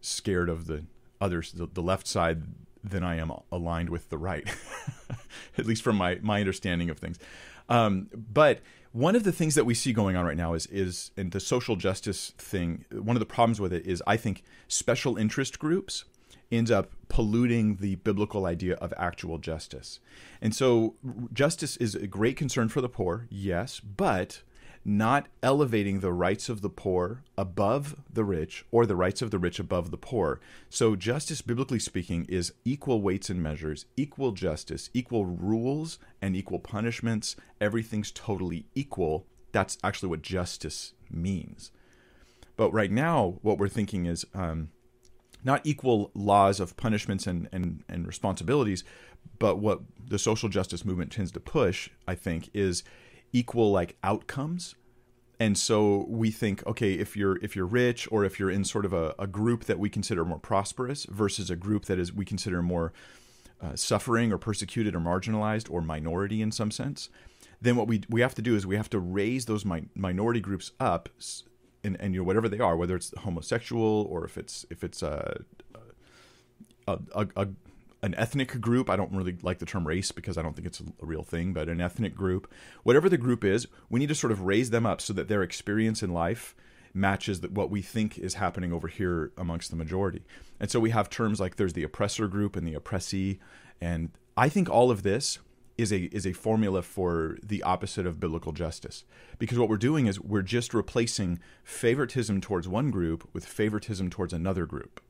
scared 0.01 0.50
of 0.50 0.67
the 0.67 0.84
others, 1.22 1.53
the, 1.53 1.65
the 1.65 1.82
left 1.82 2.08
side, 2.08 2.44
than 2.89 3.03
I 3.03 3.17
am 3.17 3.31
aligned 3.51 3.89
with 3.89 4.09
the 4.09 4.17
right, 4.17 4.47
at 5.57 5.65
least 5.65 5.81
from 5.81 5.97
my 5.97 6.19
my 6.21 6.39
understanding 6.39 6.89
of 6.89 6.99
things. 6.99 7.19
Um, 7.69 8.09
but 8.13 8.61
one 8.91 9.15
of 9.15 9.23
the 9.23 9.31
things 9.31 9.55
that 9.55 9.65
we 9.65 9.73
see 9.73 9.91
going 9.91 10.15
on 10.15 10.25
right 10.25 10.37
now 10.37 10.53
is 10.53 10.67
is 10.67 11.11
in 11.17 11.31
the 11.31 11.39
social 11.39 11.75
justice 11.75 12.33
thing. 12.37 12.85
One 12.91 13.15
of 13.15 13.19
the 13.19 13.25
problems 13.25 13.59
with 13.59 13.73
it 13.73 13.85
is 13.85 14.01
I 14.07 14.17
think 14.17 14.43
special 14.67 15.17
interest 15.17 15.59
groups 15.59 16.05
ends 16.51 16.71
up 16.71 16.91
polluting 17.09 17.77
the 17.77 17.95
biblical 17.95 18.45
idea 18.45 18.75
of 18.75 18.93
actual 18.97 19.37
justice. 19.37 19.99
And 20.41 20.55
so 20.55 20.95
justice 21.33 21.75
is 21.77 21.95
a 21.95 22.07
great 22.07 22.37
concern 22.37 22.69
for 22.69 22.81
the 22.81 22.89
poor, 22.89 23.27
yes, 23.29 23.79
but 23.79 24.43
not 24.87 25.25
elevating 25.41 25.99
the 25.99 26.13
rights 26.13 26.47
of 26.47 26.61
the 26.61 26.69
poor 26.69 27.23
above 27.35 27.95
the 28.11 28.23
rich 28.23 28.63
or 28.71 28.85
the 28.85 28.95
rights 28.95 29.23
of 29.23 29.31
the 29.31 29.39
rich 29.39 29.59
above 29.59 29.89
the 29.89 29.97
poor. 29.97 30.39
So, 30.69 30.95
justice, 30.95 31.41
biblically 31.41 31.79
speaking, 31.79 32.25
is 32.29 32.53
equal 32.63 33.01
weights 33.01 33.31
and 33.31 33.41
measures, 33.41 33.85
equal 33.97 34.31
justice, 34.31 34.91
equal 34.93 35.25
rules, 35.25 35.97
and 36.21 36.35
equal 36.35 36.59
punishments. 36.59 37.35
Everything's 37.59 38.11
totally 38.11 38.67
equal. 38.75 39.25
That's 39.51 39.79
actually 39.83 40.09
what 40.09 40.21
justice 40.21 40.93
means. 41.09 41.71
But 42.55 42.71
right 42.71 42.91
now, 42.91 43.39
what 43.41 43.57
we're 43.57 43.67
thinking 43.67 44.05
is 44.05 44.23
um, 44.35 44.69
not 45.43 45.61
equal 45.63 46.11
laws 46.13 46.59
of 46.59 46.77
punishments 46.77 47.25
and, 47.25 47.49
and, 47.51 47.83
and 47.89 48.05
responsibilities, 48.05 48.83
but 49.39 49.57
what 49.57 49.81
the 50.07 50.19
social 50.19 50.47
justice 50.47 50.85
movement 50.85 51.11
tends 51.11 51.31
to 51.31 51.39
push, 51.39 51.89
I 52.07 52.15
think, 52.15 52.49
is 52.53 52.83
equal 53.35 53.69
like 53.69 53.97
outcomes. 54.01 54.75
And 55.39 55.57
so 55.57 56.05
we 56.07 56.31
think 56.31 56.65
okay 56.65 56.93
if 56.93 57.17
you're 57.17 57.37
if 57.43 57.55
you're 57.55 57.65
rich 57.65 58.07
or 58.09 58.23
if 58.23 58.39
you're 58.39 58.49
in 58.49 58.63
sort 58.63 58.85
of 58.85 58.93
a, 58.93 59.13
a 59.19 59.27
group 59.27 59.65
that 59.65 59.77
we 59.77 59.89
consider 59.89 60.23
more 60.23 60.39
prosperous 60.39 61.05
versus 61.05 61.49
a 61.49 61.57
group 61.57 61.85
that 61.85 61.99
is 61.99 62.13
we 62.13 62.23
consider 62.23 62.61
more 62.61 62.93
uh, 63.61 63.75
suffering 63.75 64.31
or 64.31 64.37
persecuted 64.37 64.95
or 64.95 64.99
marginalized 64.99 65.69
or 65.69 65.81
minority 65.81 66.41
in 66.41 66.53
some 66.53 66.71
sense 66.71 67.09
then 67.61 67.75
what 67.75 67.87
we 67.87 68.01
we 68.09 68.21
have 68.21 68.35
to 68.35 68.41
do 68.41 68.55
is 68.55 68.65
we 68.65 68.77
have 68.77 68.89
to 68.89 68.99
raise 68.99 69.45
those 69.45 69.65
mi- 69.65 69.89
minority 69.95 70.39
groups 70.39 70.71
up 70.79 71.09
and, 71.83 71.99
and 71.99 72.13
you 72.13 72.21
know 72.21 72.23
whatever 72.23 72.47
they 72.47 72.59
are 72.59 72.77
whether 72.77 72.95
it's 72.95 73.13
homosexual 73.19 74.07
or 74.09 74.23
if 74.23 74.37
it's 74.37 74.65
if 74.69 74.83
it's 74.83 75.01
a 75.03 75.41
a, 76.87 76.99
a, 77.13 77.27
a 77.35 77.47
an 78.05 78.13
ethnic 78.15 78.62
group. 78.62 78.88
I 78.88 78.95
don't 78.95 79.12
really 79.12 79.35
like 79.41 79.57
the 79.57 79.65
term 79.65 79.88
race 79.88 80.12
because 80.12 80.38
I 80.38 80.43
don't 80.43 80.55
think 80.55 80.67
it's 80.67 80.79
a 80.79 81.05
real 81.05 81.24
thing, 81.24 81.53
but 81.53 81.67
an 81.67 81.81
ethnic 81.81 82.13
group, 82.15 82.51
whatever 82.83 83.09
the 83.09 83.17
group 83.17 83.43
is, 83.43 83.67
we 83.89 84.00
need 84.00 84.09
to 84.09 84.15
sort 84.15 84.31
of 84.31 84.41
raise 84.41 84.69
them 84.69 84.85
up 84.85 85.01
so 85.01 85.12
that 85.13 85.27
their 85.27 85.41
experience 85.41 86.03
in 86.03 86.13
life 86.13 86.55
matches 86.93 87.41
what 87.41 87.71
we 87.71 87.81
think 87.81 88.19
is 88.19 88.35
happening 88.35 88.71
over 88.71 88.88
here 88.88 89.31
amongst 89.38 89.71
the 89.71 89.75
majority. 89.75 90.24
And 90.59 90.69
so 90.69 90.79
we 90.79 90.91
have 90.91 91.09
terms 91.09 91.39
like 91.39 91.55
there's 91.55 91.74
the 91.74 91.83
oppressor 91.83 92.27
group 92.27 92.55
and 92.55 92.65
the 92.65 92.75
oppressee, 92.75 93.39
and 93.81 94.11
I 94.37 94.50
think 94.50 94.70
all 94.70 94.91
of 94.91 95.01
this 95.01 95.39
is 95.77 95.91
a 95.91 96.03
is 96.15 96.25
a 96.25 96.31
formula 96.31 96.83
for 96.83 97.37
the 97.44 97.63
opposite 97.63 98.05
of 98.05 98.20
biblical 98.20 98.53
justice. 98.53 99.03
Because 99.39 99.57
what 99.57 99.68
we're 99.68 99.77
doing 99.77 100.05
is 100.05 100.22
we're 100.22 100.41
just 100.41 100.74
replacing 100.74 101.39
favoritism 101.63 102.39
towards 102.39 102.68
one 102.68 102.91
group 102.91 103.27
with 103.33 103.46
favoritism 103.46 104.09
towards 104.09 104.31
another 104.31 104.65
group 104.65 105.01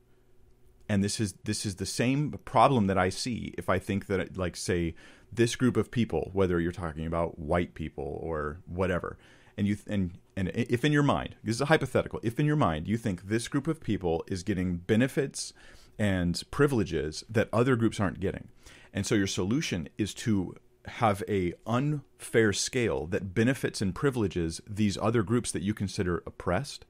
and 0.88 1.02
this 1.02 1.20
is 1.20 1.34
this 1.44 1.66
is 1.66 1.76
the 1.76 1.86
same 1.86 2.32
problem 2.44 2.86
that 2.86 2.98
I 2.98 3.08
see 3.08 3.54
if 3.58 3.68
I 3.68 3.78
think 3.78 4.06
that 4.06 4.36
like 4.36 4.56
say 4.56 4.94
this 5.32 5.56
group 5.56 5.76
of 5.76 5.90
people, 5.90 6.30
whether 6.32 6.60
you're 6.60 6.72
talking 6.72 7.06
about 7.06 7.38
white 7.38 7.74
people 7.74 8.18
or 8.22 8.58
whatever, 8.66 9.18
and 9.56 9.66
you 9.66 9.76
and 9.86 10.18
and 10.36 10.50
if 10.54 10.84
in 10.84 10.92
your 10.92 11.02
mind 11.02 11.36
this 11.42 11.56
is 11.56 11.60
a 11.60 11.66
hypothetical, 11.66 12.20
if 12.22 12.38
in 12.38 12.46
your 12.46 12.56
mind 12.56 12.86
you 12.88 12.96
think 12.96 13.28
this 13.28 13.48
group 13.48 13.66
of 13.66 13.80
people 13.80 14.24
is 14.28 14.42
getting 14.42 14.76
benefits 14.76 15.52
and 15.98 16.42
privileges 16.50 17.24
that 17.28 17.48
other 17.52 17.74
groups 17.74 17.98
aren't 17.98 18.20
getting, 18.20 18.48
and 18.92 19.06
so 19.06 19.14
your 19.14 19.26
solution 19.26 19.88
is 19.98 20.14
to 20.14 20.54
have 20.86 21.22
a 21.28 21.52
unfair 21.66 22.52
scale 22.52 23.06
that 23.06 23.34
benefits 23.34 23.82
and 23.82 23.92
privileges 23.92 24.60
these 24.68 24.96
other 24.98 25.24
groups 25.24 25.50
that 25.50 25.62
you 25.62 25.74
consider 25.74 26.22
oppressed 26.26 26.84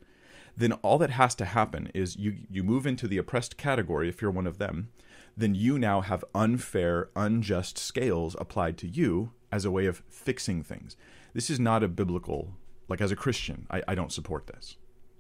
then 0.56 0.72
all 0.72 0.98
that 0.98 1.10
has 1.10 1.34
to 1.34 1.44
happen 1.44 1.90
is 1.94 2.16
you 2.16 2.36
you 2.50 2.62
move 2.62 2.86
into 2.86 3.06
the 3.06 3.18
oppressed 3.18 3.56
category 3.56 4.08
if 4.08 4.20
you're 4.20 4.30
one 4.30 4.46
of 4.46 4.58
them 4.58 4.88
then 5.36 5.54
you 5.54 5.78
now 5.78 6.00
have 6.00 6.24
unfair 6.34 7.10
unjust 7.14 7.76
scales 7.76 8.34
applied 8.38 8.78
to 8.78 8.88
you 8.88 9.32
as 9.52 9.64
a 9.64 9.70
way 9.70 9.86
of 9.86 10.02
fixing 10.08 10.62
things 10.62 10.96
this 11.34 11.50
is 11.50 11.60
not 11.60 11.82
a 11.82 11.88
biblical 11.88 12.54
like 12.88 13.00
as 13.00 13.12
a 13.12 13.16
christian 13.16 13.66
i, 13.70 13.82
I 13.86 13.94
don't 13.94 14.12
support 14.12 14.46
this 14.46 14.76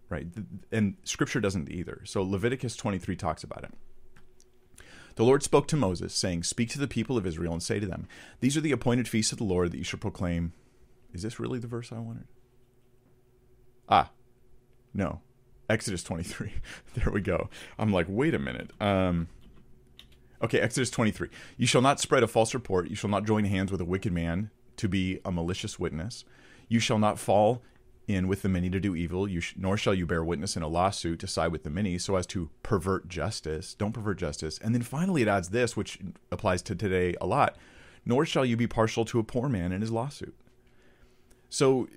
right 0.08 0.26
and 0.72 0.96
scripture 1.04 1.40
doesn't 1.40 1.70
either 1.70 2.02
so 2.04 2.22
leviticus 2.22 2.76
23 2.76 3.16
talks 3.16 3.44
about 3.44 3.64
it 3.64 3.72
the 5.16 5.24
Lord 5.24 5.42
spoke 5.42 5.66
to 5.68 5.76
Moses, 5.76 6.14
saying, 6.14 6.42
Speak 6.42 6.68
to 6.70 6.78
the 6.78 6.86
people 6.86 7.16
of 7.16 7.26
Israel 7.26 7.54
and 7.54 7.62
say 7.62 7.80
to 7.80 7.86
them, 7.86 8.06
These 8.40 8.54
are 8.54 8.60
the 8.60 8.72
appointed 8.72 9.08
feasts 9.08 9.32
of 9.32 9.38
the 9.38 9.44
Lord 9.44 9.72
that 9.72 9.78
you 9.78 9.84
shall 9.84 9.98
proclaim. 9.98 10.52
Is 11.14 11.22
this 11.22 11.40
really 11.40 11.58
the 11.58 11.66
verse 11.66 11.90
I 11.90 11.98
wanted? 11.98 12.26
Ah, 13.88 14.10
no. 14.92 15.22
Exodus 15.68 16.02
23. 16.02 16.52
there 16.94 17.12
we 17.12 17.20
go. 17.20 17.48
I'm 17.78 17.92
like, 17.92 18.06
wait 18.08 18.34
a 18.34 18.38
minute. 18.38 18.70
Um, 18.80 19.28
okay, 20.42 20.60
Exodus 20.60 20.90
23. 20.90 21.28
You 21.56 21.66
shall 21.66 21.82
not 21.82 22.00
spread 22.00 22.22
a 22.22 22.28
false 22.28 22.54
report. 22.54 22.88
You 22.88 22.96
shall 22.96 23.10
not 23.10 23.26
join 23.26 23.44
hands 23.44 23.72
with 23.72 23.80
a 23.80 23.84
wicked 23.84 24.12
man 24.12 24.50
to 24.76 24.88
be 24.88 25.20
a 25.24 25.32
malicious 25.32 25.78
witness. 25.78 26.24
You 26.68 26.80
shall 26.80 26.98
not 26.98 27.18
fall 27.18 27.62
in 28.06 28.28
with 28.28 28.42
the 28.42 28.48
many 28.48 28.70
to 28.70 28.78
do 28.78 28.94
evil. 28.94 29.26
Sh- 29.40 29.54
nor 29.56 29.76
shall 29.76 29.94
you 29.94 30.06
bear 30.06 30.22
witness 30.22 30.56
in 30.56 30.62
a 30.62 30.68
lawsuit 30.68 31.20
to 31.20 31.26
side 31.26 31.50
with 31.52 31.64
the 31.64 31.70
many, 31.70 31.98
so 31.98 32.16
as 32.16 32.26
to 32.28 32.50
pervert 32.62 33.08
justice. 33.08 33.74
Don't 33.74 33.92
pervert 33.92 34.18
justice. 34.18 34.58
And 34.58 34.74
then 34.74 34.82
finally, 34.82 35.22
it 35.22 35.28
adds 35.28 35.48
this, 35.48 35.76
which 35.76 35.98
applies 36.30 36.62
to 36.62 36.74
today 36.74 37.14
a 37.20 37.26
lot. 37.26 37.56
Nor 38.04 38.24
shall 38.24 38.44
you 38.44 38.56
be 38.56 38.68
partial 38.68 39.04
to 39.06 39.18
a 39.18 39.24
poor 39.24 39.48
man 39.48 39.72
in 39.72 39.80
his 39.80 39.90
lawsuit. 39.90 40.36
So 41.48 41.88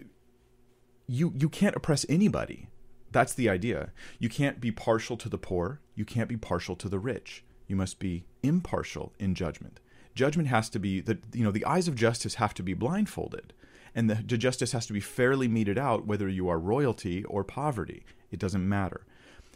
you 1.07 1.33
you 1.35 1.49
can't 1.49 1.75
oppress 1.75 2.05
anybody 2.07 2.67
that's 3.11 3.33
the 3.33 3.49
idea. 3.49 3.91
You 4.19 4.29
can't 4.29 4.59
be 4.59 4.71
partial 4.71 5.17
to 5.17 5.29
the 5.29 5.37
poor. 5.37 5.79
You 5.95 6.05
can't 6.05 6.29
be 6.29 6.37
partial 6.37 6.75
to 6.77 6.89
the 6.89 6.99
rich. 6.99 7.43
You 7.67 7.75
must 7.75 7.99
be 7.99 8.25
impartial 8.43 9.13
in 9.19 9.35
judgment. 9.35 9.79
Judgment 10.15 10.49
has 10.49 10.69
to 10.69 10.79
be 10.79 11.01
that 11.01 11.19
you 11.33 11.43
know 11.43 11.51
the 11.51 11.65
eyes 11.65 11.87
of 11.87 11.95
justice 11.95 12.35
have 12.35 12.53
to 12.55 12.63
be 12.63 12.73
blindfolded, 12.73 13.53
and 13.95 14.09
the, 14.09 14.15
justice 14.37 14.71
has 14.71 14.85
to 14.87 14.93
be 14.93 14.99
fairly 14.99 15.47
meted 15.47 15.77
out 15.77 16.05
whether 16.05 16.27
you 16.27 16.49
are 16.49 16.59
royalty 16.59 17.23
or 17.25 17.43
poverty. 17.43 18.03
It 18.31 18.39
doesn't 18.39 18.67
matter. 18.67 19.05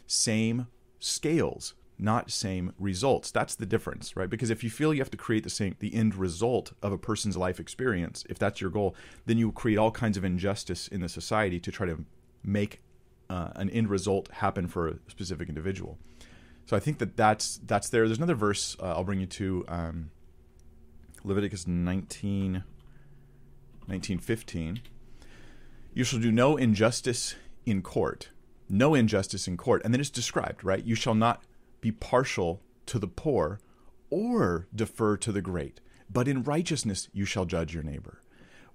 Same 0.06 0.68
scales, 1.00 1.74
not 1.98 2.30
same 2.30 2.72
results. 2.78 3.30
That's 3.30 3.54
the 3.54 3.66
difference, 3.66 4.16
right? 4.16 4.30
Because 4.30 4.50
if 4.50 4.64
you 4.64 4.70
feel 4.70 4.94
you 4.94 5.00
have 5.00 5.10
to 5.10 5.16
create 5.16 5.44
the 5.44 5.50
same 5.50 5.76
the 5.80 5.94
end 5.94 6.14
result 6.14 6.72
of 6.82 6.92
a 6.92 6.98
person's 6.98 7.36
life 7.36 7.60
experience, 7.60 8.24
if 8.28 8.38
that's 8.38 8.60
your 8.60 8.70
goal, 8.70 8.94
then 9.26 9.38
you 9.38 9.52
create 9.52 9.78
all 9.78 9.90
kinds 9.90 10.16
of 10.16 10.24
injustice 10.24 10.88
in 10.88 11.00
the 11.00 11.08
society 11.08 11.60
to 11.60 11.72
try 11.72 11.86
to 11.86 12.04
make 12.42 12.80
uh, 13.30 13.48
an 13.54 13.70
end 13.70 13.88
result 13.88 14.30
happen 14.30 14.68
for 14.68 14.88
a 14.88 14.94
specific 15.08 15.48
individual. 15.48 15.98
So 16.66 16.76
I 16.76 16.80
think 16.80 16.98
that 16.98 17.16
that's 17.16 17.60
that's 17.64 17.88
there. 17.88 18.06
There's 18.06 18.18
another 18.18 18.34
verse 18.34 18.76
uh, 18.80 18.94
I'll 18.94 19.04
bring 19.04 19.20
you 19.20 19.26
to 19.26 19.64
um, 19.68 20.10
Leviticus 21.22 21.66
19, 21.66 22.64
19, 23.86 24.18
15. 24.18 24.80
You 25.92 26.04
shall 26.04 26.20
do 26.20 26.32
no 26.32 26.56
injustice 26.56 27.34
in 27.66 27.82
court, 27.82 28.30
no 28.68 28.94
injustice 28.94 29.46
in 29.46 29.56
court, 29.56 29.82
and 29.84 29.92
then 29.92 30.00
it's 30.00 30.10
described 30.10 30.64
right. 30.64 30.84
You 30.84 30.94
shall 30.94 31.14
not 31.14 31.42
be 31.80 31.92
partial 31.92 32.62
to 32.86 32.98
the 32.98 33.06
poor 33.06 33.60
or 34.10 34.66
defer 34.74 35.16
to 35.18 35.32
the 35.32 35.42
great, 35.42 35.80
but 36.10 36.28
in 36.28 36.42
righteousness 36.42 37.08
you 37.12 37.24
shall 37.24 37.44
judge 37.44 37.74
your 37.74 37.82
neighbor. 37.82 38.20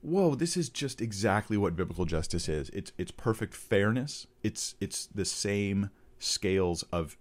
Whoa, 0.02 0.36
this 0.36 0.56
is 0.56 0.70
just 0.70 1.02
exactly 1.02 1.58
what 1.58 1.76
biblical 1.76 2.06
justice 2.06 2.48
is. 2.48 2.70
It's 2.70 2.92
it's 2.98 3.12
perfect 3.12 3.54
fairness. 3.54 4.28
It's 4.44 4.76
it's 4.80 5.06
the 5.08 5.26
same 5.26 5.90
scales 6.20 6.84
of 6.92 7.18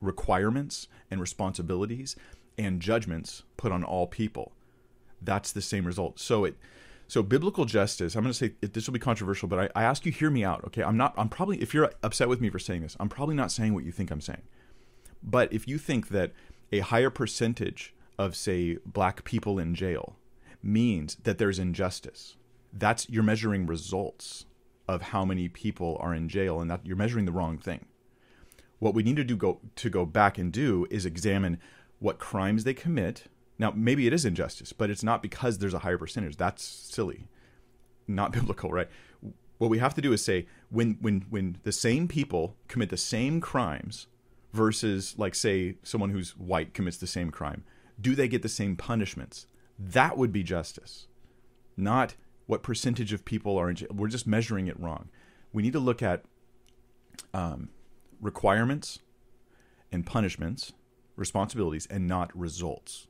requirements 0.00 0.88
and 1.10 1.20
responsibilities 1.20 2.16
and 2.56 2.80
judgments 2.80 3.42
put 3.56 3.72
on 3.72 3.84
all 3.84 4.06
people. 4.06 4.52
That's 5.20 5.52
the 5.52 5.62
same 5.62 5.84
result. 5.84 6.18
So 6.18 6.44
it 6.44 6.56
so 7.06 7.22
biblical 7.22 7.64
justice, 7.64 8.14
I'm 8.14 8.22
going 8.22 8.32
to 8.32 8.38
say 8.38 8.52
this 8.60 8.86
will 8.86 8.92
be 8.92 8.98
controversial, 8.98 9.48
but 9.48 9.70
I, 9.74 9.80
I 9.80 9.84
ask 9.84 10.04
you 10.04 10.12
hear 10.12 10.28
me 10.28 10.44
out, 10.44 10.62
okay? 10.66 10.82
I'm 10.82 10.96
not 10.96 11.14
I'm 11.16 11.28
probably 11.28 11.60
if 11.62 11.72
you're 11.72 11.90
upset 12.02 12.28
with 12.28 12.40
me 12.40 12.50
for 12.50 12.58
saying 12.58 12.82
this, 12.82 12.96
I'm 13.00 13.08
probably 13.08 13.34
not 13.34 13.52
saying 13.52 13.74
what 13.74 13.84
you 13.84 13.92
think 13.92 14.10
I'm 14.10 14.20
saying. 14.20 14.42
But 15.22 15.52
if 15.52 15.66
you 15.66 15.78
think 15.78 16.08
that 16.08 16.32
a 16.70 16.80
higher 16.80 17.10
percentage 17.10 17.94
of 18.18 18.36
say 18.36 18.78
black 18.84 19.24
people 19.24 19.58
in 19.58 19.74
jail 19.74 20.17
means 20.62 21.16
that 21.22 21.38
there's 21.38 21.58
injustice. 21.58 22.36
That's 22.72 23.08
you're 23.08 23.22
measuring 23.22 23.66
results 23.66 24.44
of 24.86 25.02
how 25.02 25.24
many 25.24 25.48
people 25.48 25.96
are 26.00 26.14
in 26.14 26.28
jail 26.28 26.60
and 26.60 26.70
that 26.70 26.84
you're 26.84 26.96
measuring 26.96 27.26
the 27.26 27.32
wrong 27.32 27.58
thing. 27.58 27.86
What 28.78 28.94
we 28.94 29.02
need 29.02 29.16
to 29.16 29.24
do 29.24 29.36
go 29.36 29.60
to 29.76 29.90
go 29.90 30.06
back 30.06 30.38
and 30.38 30.52
do 30.52 30.86
is 30.90 31.04
examine 31.04 31.58
what 31.98 32.18
crimes 32.18 32.64
they 32.64 32.74
commit. 32.74 33.24
Now, 33.58 33.72
maybe 33.74 34.06
it 34.06 34.12
is 34.12 34.24
injustice, 34.24 34.72
but 34.72 34.88
it's 34.88 35.02
not 35.02 35.22
because 35.22 35.58
there's 35.58 35.74
a 35.74 35.80
higher 35.80 35.98
percentage. 35.98 36.36
That's 36.36 36.62
silly. 36.62 37.28
Not 38.06 38.32
biblical, 38.32 38.70
right? 38.70 38.88
What 39.58 39.70
we 39.70 39.78
have 39.78 39.94
to 39.94 40.00
do 40.00 40.12
is 40.12 40.24
say 40.24 40.46
when 40.70 40.96
when 41.00 41.26
when 41.28 41.58
the 41.64 41.72
same 41.72 42.08
people 42.08 42.56
commit 42.68 42.90
the 42.90 42.96
same 42.96 43.40
crimes 43.40 44.06
versus 44.52 45.14
like 45.18 45.34
say 45.34 45.76
someone 45.82 46.10
who's 46.10 46.36
white 46.36 46.72
commits 46.72 46.96
the 46.96 47.06
same 47.06 47.30
crime, 47.30 47.64
do 48.00 48.14
they 48.14 48.28
get 48.28 48.42
the 48.42 48.48
same 48.48 48.76
punishments? 48.76 49.46
That 49.78 50.16
would 50.16 50.32
be 50.32 50.42
justice, 50.42 51.06
not 51.76 52.16
what 52.46 52.62
percentage 52.62 53.12
of 53.12 53.24
people 53.24 53.56
are 53.56 53.70
in 53.70 53.76
jail. 53.76 53.88
We're 53.94 54.08
just 54.08 54.26
measuring 54.26 54.66
it 54.66 54.78
wrong. 54.80 55.10
We 55.52 55.62
need 55.62 55.74
to 55.74 55.78
look 55.78 56.02
at 56.02 56.24
um, 57.32 57.68
requirements 58.20 58.98
and 59.92 60.04
punishments, 60.04 60.72
responsibilities, 61.16 61.86
and 61.90 62.08
not 62.08 62.36
results. 62.36 63.06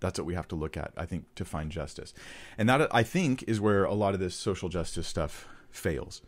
That's 0.00 0.18
what 0.18 0.26
we 0.26 0.34
have 0.34 0.48
to 0.48 0.56
look 0.56 0.76
at, 0.76 0.92
I 0.96 1.04
think, 1.04 1.26
to 1.34 1.44
find 1.44 1.70
justice. 1.70 2.14
And 2.56 2.68
that, 2.68 2.92
I 2.94 3.02
think, 3.02 3.44
is 3.46 3.60
where 3.60 3.84
a 3.84 3.94
lot 3.94 4.14
of 4.14 4.20
this 4.20 4.34
social 4.34 4.68
justice 4.68 5.06
stuff 5.06 5.46
fails 5.70 6.22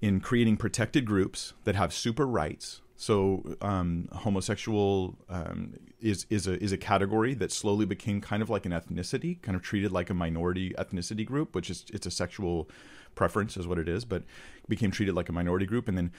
in 0.00 0.20
creating 0.20 0.56
protected 0.56 1.04
groups 1.04 1.54
that 1.64 1.74
have 1.74 1.92
super 1.92 2.26
rights 2.26 2.80
so 3.00 3.44
um, 3.62 4.08
homosexual 4.12 5.16
um, 5.28 5.74
is 6.00 6.26
is 6.30 6.48
a 6.48 6.60
is 6.60 6.72
a 6.72 6.76
category 6.76 7.32
that 7.34 7.52
slowly 7.52 7.86
became 7.86 8.20
kind 8.20 8.42
of 8.42 8.50
like 8.50 8.66
an 8.66 8.72
ethnicity, 8.72 9.40
kind 9.40 9.54
of 9.54 9.62
treated 9.62 9.92
like 9.92 10.10
a 10.10 10.14
minority 10.14 10.74
ethnicity 10.76 11.24
group, 11.24 11.54
which 11.54 11.70
is 11.70 11.84
it's 11.92 12.06
a 12.06 12.10
sexual 12.10 12.68
preference 13.14 13.56
is 13.56 13.68
what 13.68 13.78
it 13.78 13.88
is, 13.88 14.04
but 14.04 14.24
became 14.68 14.90
treated 14.90 15.14
like 15.14 15.28
a 15.28 15.32
minority 15.32 15.64
group, 15.64 15.86
and 15.86 15.96
then 15.96 16.10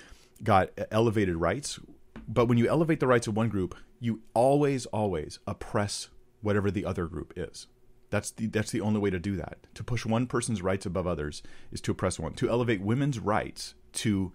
got 0.41 0.69
elevated 0.89 1.35
rights. 1.35 1.81
But 2.29 2.45
when 2.45 2.57
you 2.57 2.69
elevate 2.69 3.01
the 3.01 3.07
rights 3.07 3.27
of 3.27 3.35
one 3.35 3.49
group, 3.49 3.75
you 3.99 4.21
always 4.33 4.85
always 4.85 5.37
oppress 5.45 6.07
whatever 6.41 6.71
the 6.71 6.85
other 6.85 7.07
group 7.07 7.33
is. 7.35 7.67
That's 8.09 8.31
the 8.31 8.47
that's 8.47 8.71
the 8.71 8.79
only 8.79 9.01
way 9.01 9.09
to 9.09 9.19
do 9.19 9.35
that. 9.35 9.57
To 9.73 9.83
push 9.83 10.05
one 10.05 10.27
person's 10.27 10.61
rights 10.61 10.85
above 10.85 11.05
others 11.05 11.43
is 11.73 11.81
to 11.81 11.91
oppress 11.91 12.17
one. 12.17 12.35
To 12.35 12.49
elevate 12.49 12.79
women's 12.79 13.19
rights 13.19 13.75
to 13.95 14.31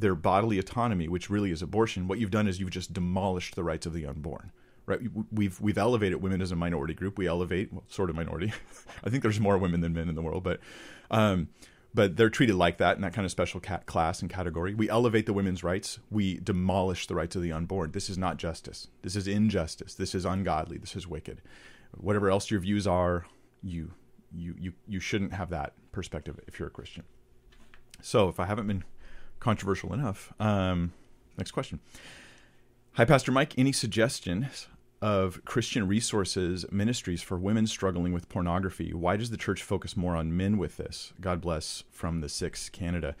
their 0.00 0.14
bodily 0.14 0.58
autonomy, 0.58 1.08
which 1.08 1.30
really 1.30 1.50
is 1.50 1.62
abortion, 1.62 2.08
what 2.08 2.18
you've 2.18 2.30
done 2.30 2.48
is 2.48 2.60
you've 2.60 2.70
just 2.70 2.92
demolished 2.92 3.54
the 3.54 3.64
rights 3.64 3.86
of 3.86 3.92
the 3.92 4.06
unborn. 4.06 4.52
Right? 4.86 5.00
We've 5.30 5.60
we've 5.60 5.76
elevated 5.76 6.22
women 6.22 6.40
as 6.40 6.50
a 6.50 6.56
minority 6.56 6.94
group. 6.94 7.18
We 7.18 7.26
elevate 7.26 7.70
well, 7.72 7.84
sort 7.88 8.08
of 8.08 8.16
minority. 8.16 8.54
I 9.04 9.10
think 9.10 9.22
there's 9.22 9.38
more 9.38 9.58
women 9.58 9.82
than 9.82 9.92
men 9.92 10.08
in 10.08 10.14
the 10.14 10.22
world, 10.22 10.42
but 10.42 10.60
um, 11.10 11.48
but 11.92 12.16
they're 12.16 12.30
treated 12.30 12.56
like 12.56 12.78
that 12.78 12.96
in 12.96 13.02
that 13.02 13.12
kind 13.12 13.26
of 13.26 13.30
special 13.30 13.60
cat 13.60 13.84
class 13.84 14.22
and 14.22 14.30
category. 14.30 14.72
We 14.72 14.88
elevate 14.88 15.26
the 15.26 15.34
women's 15.34 15.62
rights. 15.62 15.98
We 16.10 16.38
demolish 16.38 17.06
the 17.06 17.14
rights 17.14 17.36
of 17.36 17.42
the 17.42 17.52
unborn. 17.52 17.92
This 17.92 18.08
is 18.08 18.16
not 18.16 18.38
justice. 18.38 18.88
This 19.02 19.14
is 19.14 19.28
injustice. 19.28 19.92
This 19.92 20.14
is 20.14 20.24
ungodly. 20.24 20.78
This 20.78 20.96
is 20.96 21.06
wicked. 21.06 21.42
Whatever 21.94 22.30
else 22.30 22.50
your 22.50 22.60
views 22.60 22.86
are, 22.86 23.26
you 23.62 23.92
you 24.34 24.54
you 24.58 24.72
you 24.86 25.00
shouldn't 25.00 25.34
have 25.34 25.50
that 25.50 25.74
perspective 25.92 26.40
if 26.46 26.58
you're 26.58 26.68
a 26.68 26.70
Christian. 26.70 27.04
So 28.00 28.28
if 28.28 28.40
I 28.40 28.46
haven't 28.46 28.68
been 28.68 28.84
controversial 29.40 29.92
enough. 29.92 30.32
Um, 30.40 30.92
next 31.36 31.52
question. 31.52 31.80
Hi, 32.92 33.04
Pastor 33.04 33.30
Mike. 33.30 33.58
Any 33.58 33.72
suggestions 33.72 34.66
of 35.00 35.44
Christian 35.44 35.86
resources, 35.86 36.66
ministries 36.72 37.22
for 37.22 37.38
women 37.38 37.66
struggling 37.66 38.12
with 38.12 38.28
pornography? 38.28 38.92
Why 38.92 39.16
does 39.16 39.30
the 39.30 39.36
church 39.36 39.62
focus 39.62 39.96
more 39.96 40.16
on 40.16 40.36
men 40.36 40.58
with 40.58 40.76
this? 40.76 41.12
God 41.20 41.40
bless 41.40 41.84
from 41.90 42.20
the 42.20 42.28
Six, 42.28 42.68
Canada. 42.68 43.14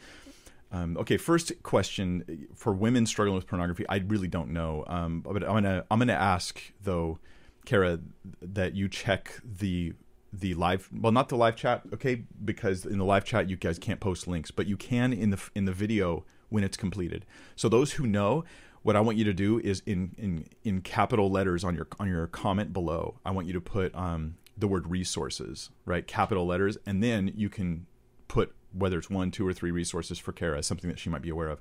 Um, 0.70 0.96
okay, 0.98 1.16
first 1.16 1.52
question 1.62 2.48
for 2.54 2.72
women 2.72 3.06
struggling 3.06 3.36
with 3.36 3.46
pornography. 3.46 3.86
I 3.88 3.98
really 3.98 4.28
don't 4.28 4.50
know, 4.50 4.84
um, 4.86 5.20
but 5.20 5.42
I'm 5.42 5.54
gonna 5.54 5.84
I'm 5.90 5.98
gonna 5.98 6.12
ask 6.12 6.60
though, 6.82 7.18
Kara, 7.64 8.00
that 8.42 8.74
you 8.74 8.88
check 8.88 9.40
the 9.42 9.94
the 10.32 10.54
live 10.54 10.90
well 10.92 11.12
not 11.12 11.30
the 11.30 11.36
live 11.36 11.56
chat 11.56 11.82
okay 11.92 12.22
because 12.44 12.84
in 12.84 12.98
the 12.98 13.04
live 13.04 13.24
chat 13.24 13.48
you 13.48 13.56
guys 13.56 13.78
can't 13.78 13.98
post 13.98 14.28
links 14.28 14.50
but 14.50 14.66
you 14.66 14.76
can 14.76 15.12
in 15.12 15.30
the 15.30 15.42
in 15.54 15.64
the 15.64 15.72
video 15.72 16.24
when 16.48 16.64
it's 16.64 16.76
completed. 16.76 17.26
So 17.56 17.68
those 17.68 17.92
who 17.92 18.06
know 18.06 18.44
what 18.82 18.96
i 18.96 19.00
want 19.00 19.18
you 19.18 19.24
to 19.24 19.34
do 19.34 19.58
is 19.58 19.82
in 19.86 20.14
in 20.16 20.46
in 20.64 20.80
capital 20.80 21.30
letters 21.30 21.64
on 21.64 21.74
your 21.74 21.88
on 21.98 22.08
your 22.08 22.26
comment 22.28 22.72
below 22.72 23.18
i 23.26 23.30
want 23.30 23.46
you 23.46 23.52
to 23.52 23.60
put 23.60 23.92
um 23.94 24.36
the 24.56 24.68
word 24.68 24.86
resources 24.86 25.70
right 25.84 26.06
capital 26.06 26.46
letters 26.46 26.78
and 26.86 27.02
then 27.02 27.30
you 27.34 27.48
can 27.48 27.86
put 28.28 28.54
whether 28.72 28.96
it's 28.96 29.10
one 29.10 29.30
two 29.30 29.46
or 29.46 29.52
three 29.52 29.72
resources 29.72 30.18
for 30.18 30.32
kara 30.32 30.62
something 30.62 30.88
that 30.88 30.98
she 30.98 31.10
might 31.10 31.22
be 31.22 31.28
aware 31.28 31.48
of. 31.48 31.60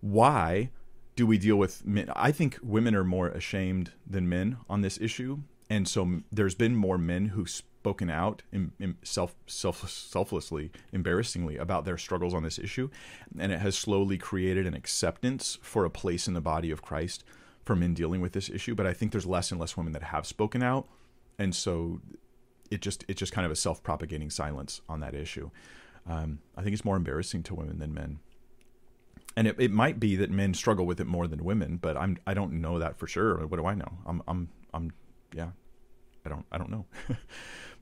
Why 0.00 0.70
do 1.14 1.26
we 1.26 1.38
deal 1.38 1.56
with 1.56 1.84
men? 1.86 2.10
I 2.14 2.32
think 2.32 2.58
women 2.62 2.94
are 2.94 3.04
more 3.04 3.28
ashamed 3.28 3.92
than 4.06 4.28
men 4.28 4.58
on 4.68 4.80
this 4.80 4.98
issue 5.00 5.40
and 5.68 5.86
so 5.86 6.22
there's 6.32 6.54
been 6.54 6.74
more 6.74 6.96
men 6.98 7.26
who 7.26 7.44
spoken 7.86 8.10
out 8.10 8.42
in, 8.50 8.72
in 8.80 8.96
self, 9.04 9.36
self, 9.46 9.88
selflessly, 9.88 10.72
embarrassingly 10.92 11.56
about 11.56 11.84
their 11.84 11.96
struggles 11.96 12.34
on 12.34 12.42
this 12.42 12.58
issue, 12.58 12.90
and 13.38 13.52
it 13.52 13.60
has 13.60 13.78
slowly 13.78 14.18
created 14.18 14.66
an 14.66 14.74
acceptance 14.74 15.56
for 15.62 15.84
a 15.84 15.90
place 15.90 16.26
in 16.26 16.34
the 16.34 16.40
body 16.40 16.72
of 16.72 16.82
Christ 16.82 17.22
for 17.64 17.76
men 17.76 17.94
dealing 17.94 18.20
with 18.20 18.32
this 18.32 18.50
issue. 18.50 18.74
But 18.74 18.88
I 18.88 18.92
think 18.92 19.12
there's 19.12 19.24
less 19.24 19.52
and 19.52 19.60
less 19.60 19.76
women 19.76 19.92
that 19.92 20.02
have 20.02 20.26
spoken 20.26 20.64
out, 20.64 20.88
and 21.38 21.54
so 21.54 22.00
it 22.72 22.80
just 22.80 23.04
it's 23.06 23.20
just 23.20 23.32
kind 23.32 23.46
of 23.46 23.52
a 23.52 23.56
self 23.56 23.84
propagating 23.84 24.30
silence 24.30 24.80
on 24.88 24.98
that 24.98 25.14
issue. 25.14 25.52
Um, 26.08 26.40
I 26.56 26.64
think 26.64 26.74
it's 26.74 26.84
more 26.84 26.96
embarrassing 26.96 27.44
to 27.44 27.54
women 27.54 27.78
than 27.78 27.94
men. 27.94 28.18
And 29.36 29.46
it, 29.46 29.54
it 29.60 29.70
might 29.70 30.00
be 30.00 30.16
that 30.16 30.30
men 30.32 30.54
struggle 30.54 30.86
with 30.86 30.98
it 30.98 31.06
more 31.06 31.28
than 31.28 31.44
women, 31.44 31.76
but 31.76 31.96
I'm 31.96 32.18
I 32.26 32.34
don't 32.34 32.54
know 32.54 32.80
that 32.80 32.98
for 32.98 33.06
sure. 33.06 33.46
What 33.46 33.60
do 33.60 33.66
I 33.66 33.74
know? 33.74 33.92
I'm 34.04 34.22
I'm 34.26 34.48
I'm 34.74 34.92
yeah, 35.32 35.50
I 36.26 36.28
don't 36.28 36.44
I 36.52 36.58
don't 36.58 36.70
know. 36.70 36.84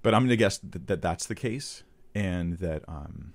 But 0.04 0.12
I'm 0.12 0.20
going 0.20 0.28
to 0.28 0.37
guess 0.37 0.59
that, 0.59 0.87
that, 0.87 1.02
that's 1.02 1.26
the 1.26 1.35
case, 1.35 1.83
and 2.14 2.59
that 2.59 2.83
um, 2.87 3.33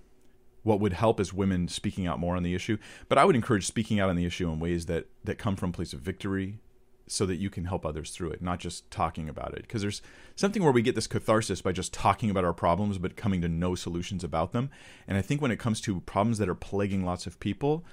what 0.61 0.79
would 0.79 0.93
help 0.93 1.19
is 1.19 1.33
women 1.33 1.67
speaking 1.67 2.05
out 2.05 2.19
more 2.19 2.35
on 2.35 2.43
the 2.43 2.53
issue. 2.53 2.77
But 3.09 3.17
I 3.17 3.25
would 3.25 3.35
encourage 3.35 3.65
speaking 3.65 3.99
out 3.99 4.07
on 4.07 4.15
the 4.15 4.23
issue 4.23 4.49
in 4.49 4.59
ways 4.59 4.85
that 4.85 5.07
that 5.23 5.39
come 5.39 5.55
from 5.55 5.71
a 5.71 5.73
place 5.73 5.93
of 5.93 5.99
victory, 5.99 6.59
so 7.07 7.25
that 7.25 7.37
you 7.37 7.49
can 7.49 7.65
help 7.65 7.87
others 7.87 8.11
through 8.11 8.29
it, 8.29 8.43
not 8.43 8.59
just 8.59 8.89
talking 8.91 9.27
about 9.27 9.55
it. 9.55 9.63
Because 9.63 9.81
there's 9.81 10.03
something 10.35 10.61
where 10.61 10.71
we 10.71 10.83
get 10.83 10.93
this 10.93 11.07
catharsis 11.07 11.59
by 11.59 11.71
just 11.71 11.91
talking 11.91 12.29
about 12.29 12.45
our 12.45 12.53
problems, 12.53 12.99
but 12.99 13.15
coming 13.15 13.41
to 13.41 13.49
no 13.49 13.73
solutions 13.73 14.23
about 14.23 14.51
them. 14.51 14.69
And 15.07 15.17
I 15.17 15.23
think 15.23 15.41
when 15.41 15.49
it 15.49 15.57
comes 15.57 15.81
to 15.81 16.01
problems 16.01 16.37
that 16.37 16.49
are 16.49 16.55
plaguing 16.55 17.03
lots 17.03 17.25
of 17.25 17.39
people, 17.39 17.83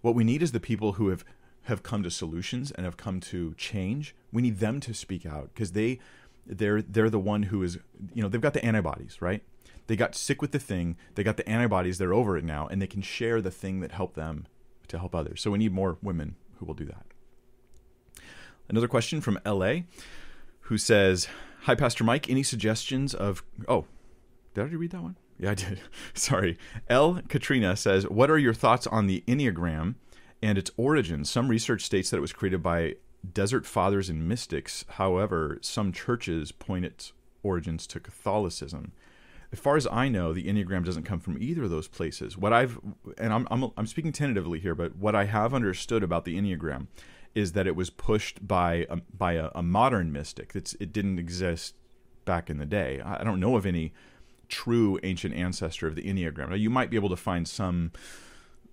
what 0.00 0.14
we 0.14 0.24
need 0.24 0.42
is 0.42 0.52
the 0.52 0.58
people 0.58 0.94
who 0.94 1.10
have 1.10 1.22
have 1.66 1.82
come 1.82 2.02
to 2.02 2.10
solutions 2.10 2.72
and 2.72 2.84
have 2.84 2.96
come 2.96 3.20
to 3.20 3.54
change. 3.54 4.16
We 4.32 4.42
need 4.42 4.58
them 4.58 4.80
to 4.80 4.94
speak 4.94 5.26
out 5.26 5.50
because 5.54 5.72
they 5.72 6.00
they're 6.46 6.82
they're 6.82 7.10
the 7.10 7.18
one 7.18 7.44
who 7.44 7.62
is 7.62 7.78
you 8.14 8.22
know 8.22 8.28
they've 8.28 8.40
got 8.40 8.54
the 8.54 8.64
antibodies 8.64 9.20
right? 9.20 9.42
They 9.86 9.96
got 9.96 10.14
sick 10.14 10.40
with 10.40 10.52
the 10.52 10.58
thing 10.58 10.96
they 11.14 11.22
got 11.22 11.36
the 11.36 11.48
antibodies 11.48 11.98
they're 11.98 12.14
over 12.14 12.36
it 12.36 12.44
now 12.44 12.66
and 12.66 12.80
they 12.80 12.86
can 12.86 13.02
share 13.02 13.40
the 13.40 13.50
thing 13.50 13.80
that 13.80 13.92
helped 13.92 14.16
them 14.16 14.46
to 14.88 14.98
help 14.98 15.14
others. 15.14 15.40
So 15.40 15.50
we 15.50 15.58
need 15.58 15.72
more 15.72 15.98
women 16.02 16.36
who 16.56 16.66
will 16.66 16.74
do 16.74 16.84
that. 16.86 17.06
Another 18.68 18.88
question 18.88 19.20
from 19.20 19.38
la 19.44 19.80
who 20.62 20.78
says 20.78 21.28
hi 21.62 21.74
pastor 21.74 22.04
mike 22.04 22.30
any 22.30 22.42
suggestions 22.42 23.14
of 23.14 23.42
oh 23.68 23.86
did 24.54 24.60
i 24.60 24.62
already 24.62 24.76
read 24.76 24.90
that 24.90 25.02
one? 25.02 25.16
Yeah 25.38 25.50
i 25.50 25.54
did. 25.54 25.80
Sorry. 26.14 26.58
L. 26.88 27.20
Katrina 27.28 27.76
says 27.76 28.04
what 28.08 28.30
are 28.30 28.38
your 28.38 28.54
thoughts 28.54 28.86
on 28.86 29.06
the 29.06 29.22
enneagram 29.26 29.96
and 30.42 30.58
its 30.58 30.70
origins? 30.76 31.30
Some 31.30 31.48
research 31.48 31.82
states 31.82 32.10
that 32.10 32.16
it 32.16 32.20
was 32.20 32.32
created 32.32 32.62
by 32.62 32.96
desert 33.30 33.66
fathers 33.66 34.08
and 34.08 34.28
mystics. 34.28 34.84
However, 34.88 35.58
some 35.60 35.92
churches 35.92 36.52
point 36.52 36.84
its 36.84 37.12
origins 37.42 37.86
to 37.88 38.00
Catholicism. 38.00 38.92
As 39.52 39.58
far 39.58 39.76
as 39.76 39.86
I 39.88 40.08
know, 40.08 40.32
the 40.32 40.44
Enneagram 40.44 40.84
doesn't 40.84 41.02
come 41.04 41.20
from 41.20 41.36
either 41.40 41.64
of 41.64 41.70
those 41.70 41.88
places. 41.88 42.38
What 42.38 42.52
I've 42.52 42.80
and 43.18 43.32
I'm 43.32 43.46
I'm, 43.50 43.70
I'm 43.76 43.86
speaking 43.86 44.12
tentatively 44.12 44.58
here, 44.58 44.74
but 44.74 44.96
what 44.96 45.14
I 45.14 45.24
have 45.24 45.52
understood 45.52 46.02
about 46.02 46.24
the 46.24 46.38
Enneagram 46.38 46.86
is 47.34 47.52
that 47.52 47.66
it 47.66 47.76
was 47.76 47.90
pushed 47.90 48.46
by 48.46 48.86
a, 48.90 48.96
by 49.16 49.34
a, 49.34 49.50
a 49.54 49.62
modern 49.62 50.12
mystic. 50.12 50.52
It's, 50.54 50.74
it 50.74 50.92
didn't 50.92 51.18
exist 51.18 51.74
back 52.24 52.50
in 52.50 52.58
the 52.58 52.66
day. 52.66 53.00
I 53.02 53.24
don't 53.24 53.40
know 53.40 53.56
of 53.56 53.66
any 53.66 53.92
true 54.48 54.98
ancient 55.02 55.34
ancestor 55.34 55.86
of 55.86 55.94
the 55.94 56.02
Enneagram. 56.02 56.50
Now, 56.50 56.56
you 56.56 56.70
might 56.70 56.90
be 56.90 56.96
able 56.96 57.08
to 57.08 57.16
find 57.16 57.48
some 57.48 57.92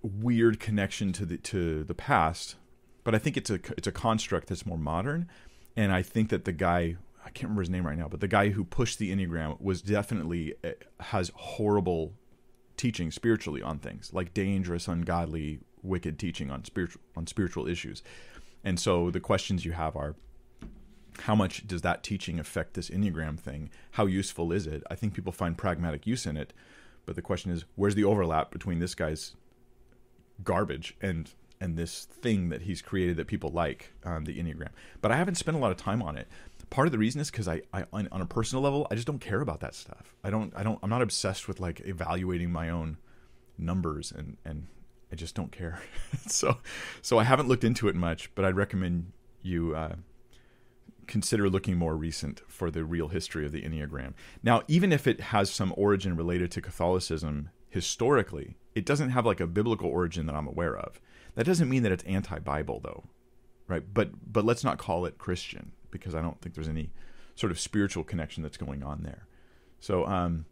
weird 0.02 0.60
connection 0.60 1.12
to 1.12 1.26
the 1.26 1.36
to 1.38 1.84
the 1.84 1.94
past, 1.94 2.56
but 3.04 3.14
I 3.14 3.18
think 3.18 3.36
it's 3.36 3.50
a 3.50 3.60
it's 3.76 3.86
a 3.86 3.92
construct 3.92 4.48
that's 4.48 4.66
more 4.66 4.78
modern. 4.78 5.28
And 5.76 5.92
I 5.92 6.02
think 6.02 6.30
that 6.30 6.44
the 6.44 6.52
guy 6.52 6.96
I 7.24 7.30
can't 7.30 7.44
remember 7.44 7.62
his 7.62 7.70
name 7.70 7.86
right 7.86 7.98
now, 7.98 8.08
but 8.08 8.20
the 8.20 8.28
guy 8.28 8.50
who 8.50 8.64
pushed 8.64 8.98
the 8.98 9.14
Enneagram 9.14 9.60
was 9.60 9.82
definitely 9.82 10.54
eh, 10.64 10.72
has 11.00 11.30
horrible 11.34 12.14
teaching 12.76 13.10
spiritually 13.10 13.62
on 13.62 13.78
things 13.78 14.12
like 14.12 14.32
dangerous, 14.32 14.88
ungodly, 14.88 15.60
wicked 15.82 16.18
teaching 16.18 16.50
on 16.50 16.64
spiritual 16.64 17.00
on 17.16 17.26
spiritual 17.26 17.68
issues. 17.68 18.02
And 18.64 18.78
so 18.78 19.10
the 19.10 19.20
questions 19.20 19.64
you 19.64 19.72
have 19.72 19.96
are 19.96 20.16
how 21.20 21.34
much 21.34 21.66
does 21.66 21.82
that 21.82 22.02
teaching 22.02 22.38
affect 22.38 22.74
this 22.74 22.88
Enneagram 22.88 23.38
thing? 23.38 23.70
How 23.92 24.06
useful 24.06 24.52
is 24.52 24.66
it? 24.66 24.82
I 24.90 24.94
think 24.94 25.12
people 25.12 25.32
find 25.32 25.56
pragmatic 25.56 26.06
use 26.06 26.24
in 26.24 26.36
it, 26.36 26.52
but 27.04 27.16
the 27.16 27.22
question 27.22 27.50
is 27.50 27.64
where's 27.76 27.94
the 27.94 28.04
overlap 28.04 28.50
between 28.50 28.78
this 28.78 28.94
guy's 28.94 29.34
garbage 30.42 30.96
and 31.00 31.30
and 31.60 31.76
this 31.76 32.06
thing 32.06 32.48
that 32.48 32.62
he's 32.62 32.80
created 32.80 33.16
that 33.16 33.26
people 33.26 33.50
like, 33.50 33.92
um, 34.04 34.24
the 34.24 34.38
Enneagram. 34.38 34.70
But 35.00 35.12
I 35.12 35.16
haven't 35.16 35.34
spent 35.34 35.56
a 35.56 35.60
lot 35.60 35.70
of 35.70 35.76
time 35.76 36.02
on 36.02 36.16
it. 36.16 36.26
Part 36.70 36.86
of 36.86 36.92
the 36.92 36.98
reason 36.98 37.20
is 37.20 37.30
because 37.30 37.48
I, 37.48 37.62
I 37.72 37.84
on, 37.92 38.08
a 38.12 38.26
personal 38.26 38.62
level, 38.62 38.86
I 38.90 38.94
just 38.94 39.06
don't 39.06 39.20
care 39.20 39.40
about 39.40 39.60
that 39.60 39.74
stuff. 39.74 40.14
I 40.22 40.30
don't, 40.30 40.52
I 40.56 40.62
don't, 40.62 40.78
I'm 40.82 40.90
not 40.90 41.02
obsessed 41.02 41.48
with 41.48 41.60
like 41.60 41.80
evaluating 41.84 42.50
my 42.50 42.70
own 42.70 42.96
numbers 43.58 44.10
and 44.10 44.38
and 44.44 44.66
I 45.12 45.16
just 45.16 45.34
don't 45.34 45.52
care. 45.52 45.82
so, 46.26 46.58
so 47.02 47.18
I 47.18 47.24
haven't 47.24 47.48
looked 47.48 47.64
into 47.64 47.88
it 47.88 47.96
much, 47.96 48.32
but 48.34 48.44
I'd 48.44 48.56
recommend 48.56 49.12
you 49.42 49.74
uh, 49.74 49.96
consider 51.06 51.50
looking 51.50 51.76
more 51.76 51.96
recent 51.96 52.42
for 52.46 52.70
the 52.70 52.84
real 52.84 53.08
history 53.08 53.44
of 53.44 53.52
the 53.52 53.62
Enneagram. 53.62 54.14
Now, 54.42 54.62
even 54.68 54.92
if 54.92 55.06
it 55.06 55.20
has 55.20 55.50
some 55.50 55.74
origin 55.76 56.16
related 56.16 56.50
to 56.52 56.60
Catholicism 56.60 57.50
historically, 57.68 58.56
it 58.74 58.86
doesn't 58.86 59.10
have 59.10 59.26
like 59.26 59.40
a 59.40 59.46
biblical 59.46 59.88
origin 59.88 60.26
that 60.26 60.36
I'm 60.36 60.46
aware 60.46 60.76
of. 60.76 61.00
That 61.34 61.44
doesn't 61.46 61.68
mean 61.68 61.82
that 61.82 61.92
it's 61.92 62.04
anti-Bible 62.04 62.80
though, 62.82 63.04
right? 63.68 63.82
But 63.92 64.32
but 64.32 64.44
let's 64.44 64.64
not 64.64 64.78
call 64.78 65.06
it 65.06 65.18
Christian 65.18 65.72
because 65.90 66.14
I 66.14 66.20
don't 66.20 66.40
think 66.40 66.54
there's 66.54 66.68
any 66.68 66.90
sort 67.34 67.50
of 67.50 67.58
spiritual 67.58 68.04
connection 68.04 68.42
that's 68.42 68.56
going 68.56 68.82
on 68.82 69.02
there. 69.02 69.26
So 69.80 70.06
um, 70.06 70.44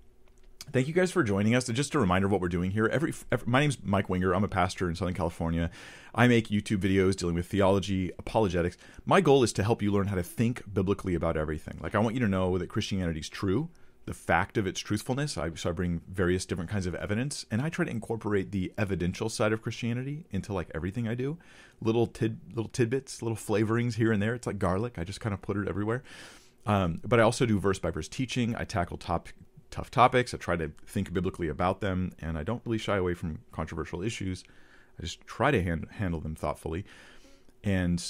thank 0.72 0.88
you 0.88 0.94
guys 0.94 1.10
for 1.10 1.22
joining 1.22 1.54
us. 1.54 1.66
Just 1.66 1.94
a 1.94 1.98
reminder 1.98 2.26
of 2.26 2.32
what 2.32 2.40
we're 2.40 2.48
doing 2.48 2.70
here. 2.70 2.86
Every, 2.86 3.12
every, 3.30 3.46
my 3.46 3.60
name's 3.60 3.78
Mike 3.82 4.08
Winger. 4.08 4.32
I'm 4.32 4.44
a 4.44 4.48
pastor 4.48 4.88
in 4.88 4.94
Southern 4.94 5.14
California. 5.14 5.70
I 6.14 6.28
make 6.28 6.48
YouTube 6.48 6.78
videos 6.78 7.14
dealing 7.14 7.34
with 7.34 7.46
theology, 7.46 8.10
apologetics. 8.18 8.78
My 9.04 9.20
goal 9.20 9.42
is 9.42 9.52
to 9.54 9.62
help 9.62 9.82
you 9.82 9.92
learn 9.92 10.06
how 10.06 10.16
to 10.16 10.22
think 10.22 10.62
biblically 10.72 11.14
about 11.14 11.36
everything. 11.36 11.78
Like 11.82 11.94
I 11.94 11.98
want 11.98 12.14
you 12.14 12.20
to 12.20 12.28
know 12.28 12.56
that 12.58 12.68
Christianity 12.68 13.20
is 13.20 13.28
true 13.28 13.68
the 14.08 14.14
fact 14.14 14.56
of 14.56 14.66
its 14.66 14.80
truthfulness. 14.80 15.36
I, 15.36 15.54
so 15.54 15.68
I 15.68 15.72
bring 15.72 16.00
various 16.08 16.46
different 16.46 16.70
kinds 16.70 16.86
of 16.86 16.94
evidence, 16.94 17.44
and 17.50 17.60
I 17.60 17.68
try 17.68 17.84
to 17.84 17.90
incorporate 17.90 18.52
the 18.52 18.72
evidential 18.78 19.28
side 19.28 19.52
of 19.52 19.60
Christianity 19.60 20.24
into 20.30 20.54
like 20.54 20.70
everything 20.74 21.06
I 21.06 21.14
do. 21.14 21.36
Little 21.82 22.06
tid, 22.06 22.40
little 22.54 22.70
tidbits, 22.70 23.20
little 23.20 23.36
flavorings 23.36 23.94
here 23.96 24.10
and 24.10 24.22
there. 24.22 24.34
It's 24.34 24.46
like 24.46 24.58
garlic. 24.58 24.98
I 24.98 25.04
just 25.04 25.20
kind 25.20 25.34
of 25.34 25.42
put 25.42 25.58
it 25.58 25.68
everywhere. 25.68 26.02
Um, 26.64 27.02
but 27.04 27.20
I 27.20 27.22
also 27.22 27.44
do 27.44 27.60
verse 27.60 27.78
by 27.78 27.90
verse 27.90 28.08
teaching. 28.08 28.56
I 28.56 28.64
tackle 28.64 28.96
top 28.96 29.28
tough 29.70 29.90
topics. 29.90 30.32
I 30.32 30.38
try 30.38 30.56
to 30.56 30.72
think 30.86 31.12
biblically 31.12 31.48
about 31.48 31.82
them, 31.82 32.12
and 32.18 32.38
I 32.38 32.44
don't 32.44 32.62
really 32.64 32.78
shy 32.78 32.96
away 32.96 33.12
from 33.12 33.40
controversial 33.52 34.02
issues. 34.02 34.42
I 34.98 35.02
just 35.02 35.20
try 35.26 35.50
to 35.50 35.62
hand, 35.62 35.86
handle 35.90 36.20
them 36.20 36.34
thoughtfully. 36.34 36.86
And 37.62 38.02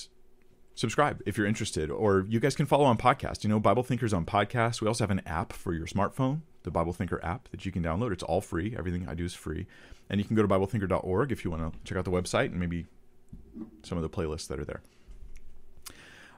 subscribe 0.78 1.20
if 1.26 1.36
you're 1.36 1.46
interested, 1.46 1.90
or 1.90 2.24
you 2.28 2.38
guys 2.38 2.54
can 2.54 2.64
follow 2.64 2.84
on 2.84 2.96
podcast. 2.96 3.42
You 3.42 3.50
know, 3.50 3.58
Bible 3.58 3.82
Thinkers 3.82 4.12
on 4.12 4.24
podcast. 4.24 4.80
We 4.80 4.86
also 4.86 5.02
have 5.02 5.10
an 5.10 5.22
app 5.26 5.52
for 5.52 5.74
your 5.74 5.86
smartphone, 5.86 6.42
the 6.62 6.70
Bible 6.70 6.92
Thinker 6.92 7.20
app 7.24 7.48
that 7.48 7.66
you 7.66 7.72
can 7.72 7.82
download. 7.82 8.12
It's 8.12 8.22
all 8.22 8.40
free. 8.40 8.76
Everything 8.78 9.08
I 9.08 9.14
do 9.14 9.24
is 9.24 9.34
free, 9.34 9.66
and 10.08 10.20
you 10.20 10.24
can 10.24 10.36
go 10.36 10.42
to 10.42 10.48
BibleThinker.org 10.48 11.32
if 11.32 11.44
you 11.44 11.50
want 11.50 11.72
to 11.72 11.78
check 11.82 11.98
out 11.98 12.04
the 12.04 12.12
website 12.12 12.46
and 12.46 12.60
maybe 12.60 12.86
some 13.82 13.98
of 13.98 14.02
the 14.02 14.08
playlists 14.08 14.46
that 14.46 14.60
are 14.60 14.64
there. 14.64 14.80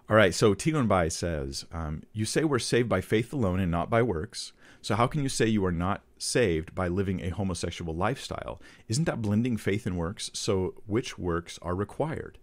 All 0.09 0.17
right, 0.17 0.35
so 0.35 0.55
Tion 0.55 0.87
Bai 0.89 1.09
says, 1.09 1.67
um, 1.71 2.03
You 2.15 2.25
say 2.25 2.43
we're 2.43 2.59
saved 2.59 2.89
by 2.89 3.03
faith 3.03 3.35
alone 3.35 3.61
and 3.61 3.71
not 3.71 3.91
by 3.91 4.01
works. 4.01 4.53
So, 4.83 4.95
how 4.95 5.07
can 5.07 5.23
you 5.23 5.29
say 5.29 5.47
you 5.47 5.65
are 5.67 5.71
not 5.71 6.03
saved 6.17 6.75
by 6.75 6.89
living 6.89 7.23
a 7.23 7.29
homosexual 7.29 7.95
lifestyle? 7.95 8.61
Isn't 8.89 9.05
that 9.05 9.21
blending 9.21 9.59
faith 9.59 9.85
and 9.85 9.99
works? 9.99 10.31
So, 10.33 10.75
which 10.87 11.19
works 11.19 11.59
are 11.61 11.75
required? 11.75 12.39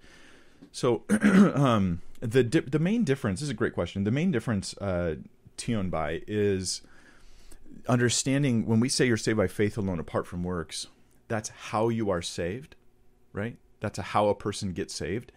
So 0.71 1.03
um, 1.09 2.01
the 2.19 2.43
di- 2.43 2.59
the 2.61 2.79
main 2.79 3.03
difference 3.03 3.41
is 3.41 3.49
a 3.49 3.53
great 3.53 3.73
question. 3.73 4.03
The 4.03 4.11
main 4.11 4.31
difference, 4.31 4.75
uh, 4.77 5.15
Tion 5.57 5.89
Bai 5.89 6.21
is 6.27 6.81
understanding 7.87 8.65
when 8.65 8.79
we 8.79 8.89
say 8.89 9.05
you're 9.05 9.17
saved 9.17 9.37
by 9.37 9.47
faith 9.47 9.77
alone, 9.77 9.99
apart 9.99 10.27
from 10.27 10.43
works. 10.43 10.87
That's 11.27 11.49
how 11.49 11.89
you 11.89 12.09
are 12.09 12.21
saved, 12.21 12.75
right? 13.33 13.57
That's 13.79 13.99
a, 13.99 14.01
how 14.01 14.27
a 14.29 14.35
person 14.35 14.73
gets 14.73 14.93
saved. 14.93 15.31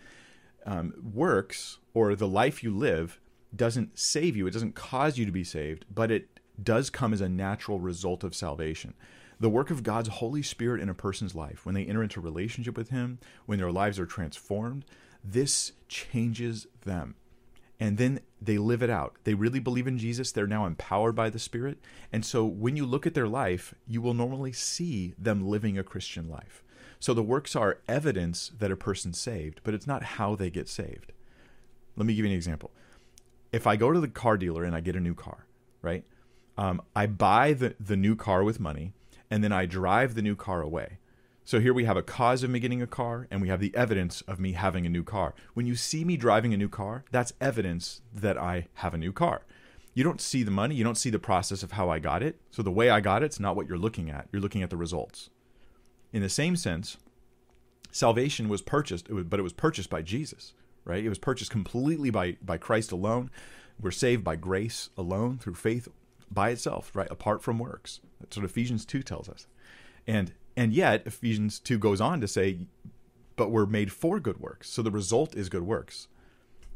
Um, 0.67 0.95
works 1.15 1.79
or 1.95 2.15
the 2.15 2.29
life 2.29 2.63
you 2.63 2.77
live 2.77 3.21
doesn't 3.55 3.99
save 3.99 4.37
you. 4.37 4.47
It 4.47 4.53
doesn't 4.53 4.75
cause 4.75 5.19
you 5.19 5.27
to 5.27 5.33
be 5.33 5.45
saved, 5.45 5.85
but 5.93 6.11
it 6.11 6.41
does 6.63 6.91
come 6.91 7.13
as 7.13 7.21
a 7.21 7.29
natural 7.29 7.81
result 7.81 8.23
of 8.23 8.35
salvation. 8.35 8.95
The 9.39 9.49
work 9.49 9.71
of 9.71 9.83
God's 9.83 10.09
Holy 10.09 10.43
Spirit 10.43 10.83
in 10.83 10.91
a 10.91 10.95
person's 10.95 11.35
life, 11.35 11.65
when 11.65 11.75
they 11.75 11.85
enter 11.85 12.03
into 12.03 12.21
relationship 12.21 12.77
with 12.77 12.91
Him, 12.91 13.19
when 13.47 13.59
their 13.59 13.73
lives 13.73 13.99
are 13.99 14.07
transformed, 14.07 14.85
this 15.23 15.73
changes 15.89 16.67
them. 16.85 17.15
And 17.79 17.97
then 17.97 18.21
they 18.41 18.59
live 18.59 18.83
it 18.83 18.91
out. 18.91 19.17
They 19.25 19.35
really 19.35 19.59
believe 19.59 19.87
in 19.87 19.99
Jesus. 19.99 20.33
They're 20.33 20.47
now 20.47 20.67
empowered 20.67 21.15
by 21.15 21.31
the 21.31 21.39
Spirit. 21.39 21.79
And 22.13 22.25
so 22.25 22.45
when 22.45 22.77
you 22.77 22.85
look 22.85 23.07
at 23.07 23.15
their 23.15 23.29
life, 23.29 23.75
you 23.87 24.03
will 24.03 24.13
normally 24.13 24.53
see 24.53 25.15
them 25.19 25.49
living 25.49 25.79
a 25.79 25.83
Christian 25.83 26.29
life. 26.29 26.63
So 26.99 27.15
the 27.15 27.23
works 27.23 27.57
are 27.57 27.81
evidence 27.89 28.53
that 28.59 28.71
a 28.71 28.77
person's 28.77 29.19
saved, 29.19 29.61
but 29.65 29.73
it's 29.73 29.87
not 29.87 30.03
how 30.03 30.35
they 30.35 30.51
get 30.51 30.69
saved. 30.69 31.13
Let 31.97 32.07
me 32.07 32.15
give 32.15 32.27
you 32.27 32.31
an 32.31 32.37
example. 32.37 32.71
If 33.53 33.67
I 33.67 33.77
go 33.77 33.91
to 33.91 34.01
the 34.01 34.09
car 34.09 34.37
dealer 34.37 34.65
and 34.65 34.77
I 34.77 34.81
get 34.81 34.97
a 34.97 35.01
new 35.01 35.15
car, 35.15 35.47
right? 35.81 36.05
Um, 36.59 36.83
I 36.95 37.07
buy 37.07 37.55
the, 37.55 37.75
the 37.81 37.97
new 37.97 38.15
car 38.15 38.45
with 38.45 38.61
money 38.61 38.93
and 39.31 39.43
then 39.43 39.53
I 39.53 39.65
drive 39.65 40.15
the 40.15 40.23
new 40.23 40.37
car 40.37 40.61
away. 40.61 40.99
So 41.45 41.59
here 41.59 41.75
we 41.75 41.85
have 41.85 41.97
a 41.97 42.03
cause 42.03 42.43
of 42.43 42.51
me 42.51 42.61
getting 42.61 42.83
a 42.83 42.87
car, 42.87 43.27
and 43.31 43.43
we 43.43 43.49
have 43.49 43.61
the 43.61 43.75
evidence 43.75 44.21
of 44.23 44.39
me 44.39 44.53
having 44.53 44.87
a 44.87 44.91
new 44.91 45.03
car. 45.03 45.35
When 45.55 45.67
you 45.67 45.75
see 45.75 46.05
me 46.05 46.17
driving 46.17 46.55
a 46.55 46.57
new 46.57 46.69
car, 46.69 47.05
that's 47.11 47.33
evidence 47.41 48.03
that 48.15 48.39
I 48.39 48.69
have 48.75 48.95
a 48.95 48.99
new 48.99 49.13
car. 49.13 49.43
You 49.95 50.05
don't 50.05 50.21
see 50.21 50.43
the 50.43 50.51
money, 50.51 50.77
you 50.77 50.85
don't 50.85 50.99
see 50.99 51.11
the 51.11 51.19
process 51.19 51.63
of 51.63 51.73
how 51.73 51.91
I 51.91 51.99
got 51.99 52.23
it. 52.23 52.41
So 52.51 52.63
the 52.63 52.71
way 52.71 52.91
I 52.91 53.01
got 53.01 53.23
it's 53.23 53.41
not 53.41 53.57
what 53.57 53.67
you're 53.67 53.79
looking 53.79 54.11
at. 54.11 54.29
You're 54.31 54.43
looking 54.43 54.63
at 54.63 54.71
the 54.71 54.77
results. 54.77 55.31
In 56.13 56.23
the 56.23 56.29
same 56.29 56.57
sense, 56.57 56.97
salvation 57.91 58.49
was 58.49 58.63
purchased, 58.63 59.09
but 59.11 59.41
it 59.41 59.43
was 59.43 59.53
purchased 59.53 59.91
by 59.91 60.03
Jesus, 60.03 60.55
right? 60.85 61.05
It 61.05 61.09
was 61.09 61.19
purchased 61.19 61.51
completely 61.51 62.11
by 62.11 62.37
by 62.43 62.59
Christ 62.59 62.93
alone. 62.93 63.31
We're 63.81 63.91
saved 63.91 64.23
by 64.23 64.37
grace 64.37 64.91
alone 64.97 65.39
through 65.39 65.55
faith 65.55 65.89
by 66.31 66.51
itself, 66.51 66.93
right? 66.95 67.11
Apart 67.11 67.43
from 67.43 67.59
works. 67.59 68.01
That's 68.21 68.37
what 68.37 68.45
Ephesians 68.45 68.85
2 68.85 69.03
tells 69.03 69.29
us. 69.29 69.47
And 70.07 70.33
and 70.61 70.75
yet, 70.75 71.07
Ephesians 71.07 71.59
2 71.59 71.79
goes 71.79 72.03
on 72.03 72.21
to 72.21 72.29
say, 72.29 72.67
but 73.35 73.51
we're 73.51 73.65
made 73.65 73.91
for 73.91 74.21
good 74.21 74.39
works. 74.39 74.69
So 74.69 74.83
the 74.83 74.91
result 74.91 75.35
is 75.35 75.49
good 75.49 75.63
works. 75.63 76.07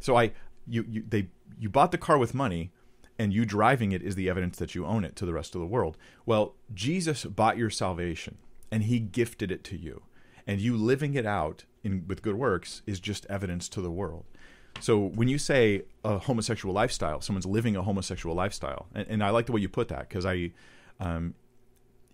So 0.00 0.16
I 0.16 0.32
you 0.66 0.86
you 0.88 1.04
they 1.06 1.28
you 1.58 1.68
bought 1.68 1.92
the 1.92 1.98
car 1.98 2.16
with 2.16 2.32
money 2.32 2.70
and 3.18 3.30
you 3.34 3.44
driving 3.44 3.92
it 3.92 4.00
is 4.00 4.14
the 4.14 4.30
evidence 4.30 4.56
that 4.56 4.74
you 4.74 4.86
own 4.86 5.04
it 5.04 5.16
to 5.16 5.26
the 5.26 5.34
rest 5.34 5.54
of 5.54 5.60
the 5.60 5.66
world. 5.66 5.98
Well, 6.24 6.54
Jesus 6.72 7.26
bought 7.26 7.58
your 7.58 7.68
salvation 7.68 8.38
and 8.72 8.84
he 8.84 9.00
gifted 9.00 9.50
it 9.50 9.62
to 9.64 9.76
you. 9.76 10.04
And 10.46 10.62
you 10.62 10.78
living 10.78 11.12
it 11.12 11.26
out 11.26 11.66
in 11.82 12.06
with 12.08 12.22
good 12.22 12.36
works 12.36 12.80
is 12.86 13.00
just 13.00 13.26
evidence 13.26 13.68
to 13.68 13.82
the 13.82 13.90
world. 13.90 14.24
So 14.80 14.98
when 14.98 15.28
you 15.28 15.36
say 15.36 15.82
a 16.02 16.16
homosexual 16.20 16.74
lifestyle, 16.74 17.20
someone's 17.20 17.44
living 17.44 17.76
a 17.76 17.82
homosexual 17.82 18.34
lifestyle, 18.34 18.86
and, 18.94 19.06
and 19.10 19.22
I 19.22 19.28
like 19.28 19.44
the 19.44 19.52
way 19.52 19.60
you 19.60 19.68
put 19.68 19.88
that 19.88 20.08
because 20.08 20.24
I, 20.24 20.52
um, 21.00 21.34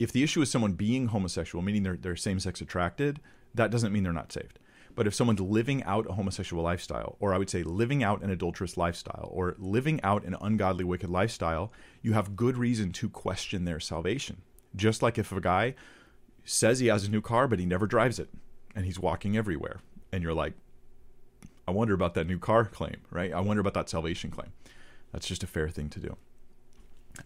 if 0.01 0.11
the 0.11 0.25
issue 0.25 0.41
is 0.41 0.51
someone 0.51 0.73
being 0.73 1.09
homosexual, 1.09 1.63
meaning 1.63 1.83
they're, 1.83 1.97
they're 1.97 2.17
same 2.17 2.41
sex 2.41 2.61
attracted, 2.61 3.21
that 3.55 3.71
doesn't 3.71 3.93
mean 3.93 4.03
they're 4.03 4.13
not 4.13 4.33
saved. 4.33 4.59
But 4.97 5.07
if 5.07 5.15
someone's 5.15 5.41
living 5.41 5.85
out 5.85 6.09
a 6.09 6.15
homosexual 6.15 6.65
lifestyle, 6.65 7.17
or 7.21 7.35
I 7.35 7.39
would 7.39 7.51
say 7.51 7.63
living 7.63 8.03
out 8.03 8.23
an 8.23 8.31
adulterous 8.31 8.77
lifestyle, 8.77 9.29
or 9.31 9.55
living 9.59 10.01
out 10.03 10.25
an 10.25 10.37
ungodly, 10.41 10.85
wicked 10.85 11.11
lifestyle, 11.11 11.71
you 12.03 12.15
have 12.15 12.35
good 12.35 12.57
reason 12.57 12.93
to 12.93 13.09
question 13.11 13.67
their 13.67 13.79
salvation. 13.79 14.39
Just 14.75 15.03
like 15.03 15.19
if 15.19 15.31
a 15.33 15.41
guy 15.41 15.75
says 16.45 16.79
he 16.79 16.87
has 16.87 17.05
a 17.05 17.11
new 17.11 17.21
car, 17.21 17.47
but 17.47 17.59
he 17.59 17.67
never 17.67 17.87
drives 17.87 18.19
it, 18.19 18.31
and 18.75 18.87
he's 18.87 18.99
walking 18.99 19.37
everywhere, 19.37 19.81
and 20.11 20.23
you're 20.23 20.35
like, 20.35 20.55
I 21.69 21.73
wonder 21.73 21.95
about 21.95 22.15
that 22.15 22.27
new 22.27 22.39
car 22.39 22.65
claim, 22.65 22.97
right? 23.11 23.33
I 23.33 23.41
wonder 23.41 23.61
about 23.61 23.75
that 23.75 23.91
salvation 23.91 24.31
claim. 24.31 24.53
That's 25.13 25.29
just 25.29 25.45
a 25.45 25.47
fair 25.47 25.69
thing 25.69 25.89
to 25.91 26.01
do. 26.01 26.17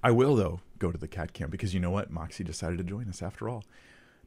I 0.02 0.10
will 0.10 0.36
though 0.36 0.60
go 0.78 0.90
to 0.92 0.98
the 0.98 1.08
cat 1.08 1.32
camp 1.32 1.50
because 1.50 1.74
you 1.74 1.80
know 1.80 1.90
what? 1.90 2.10
Moxie 2.10 2.44
decided 2.44 2.78
to 2.78 2.84
join 2.84 3.08
us 3.08 3.22
after 3.22 3.48
all. 3.48 3.64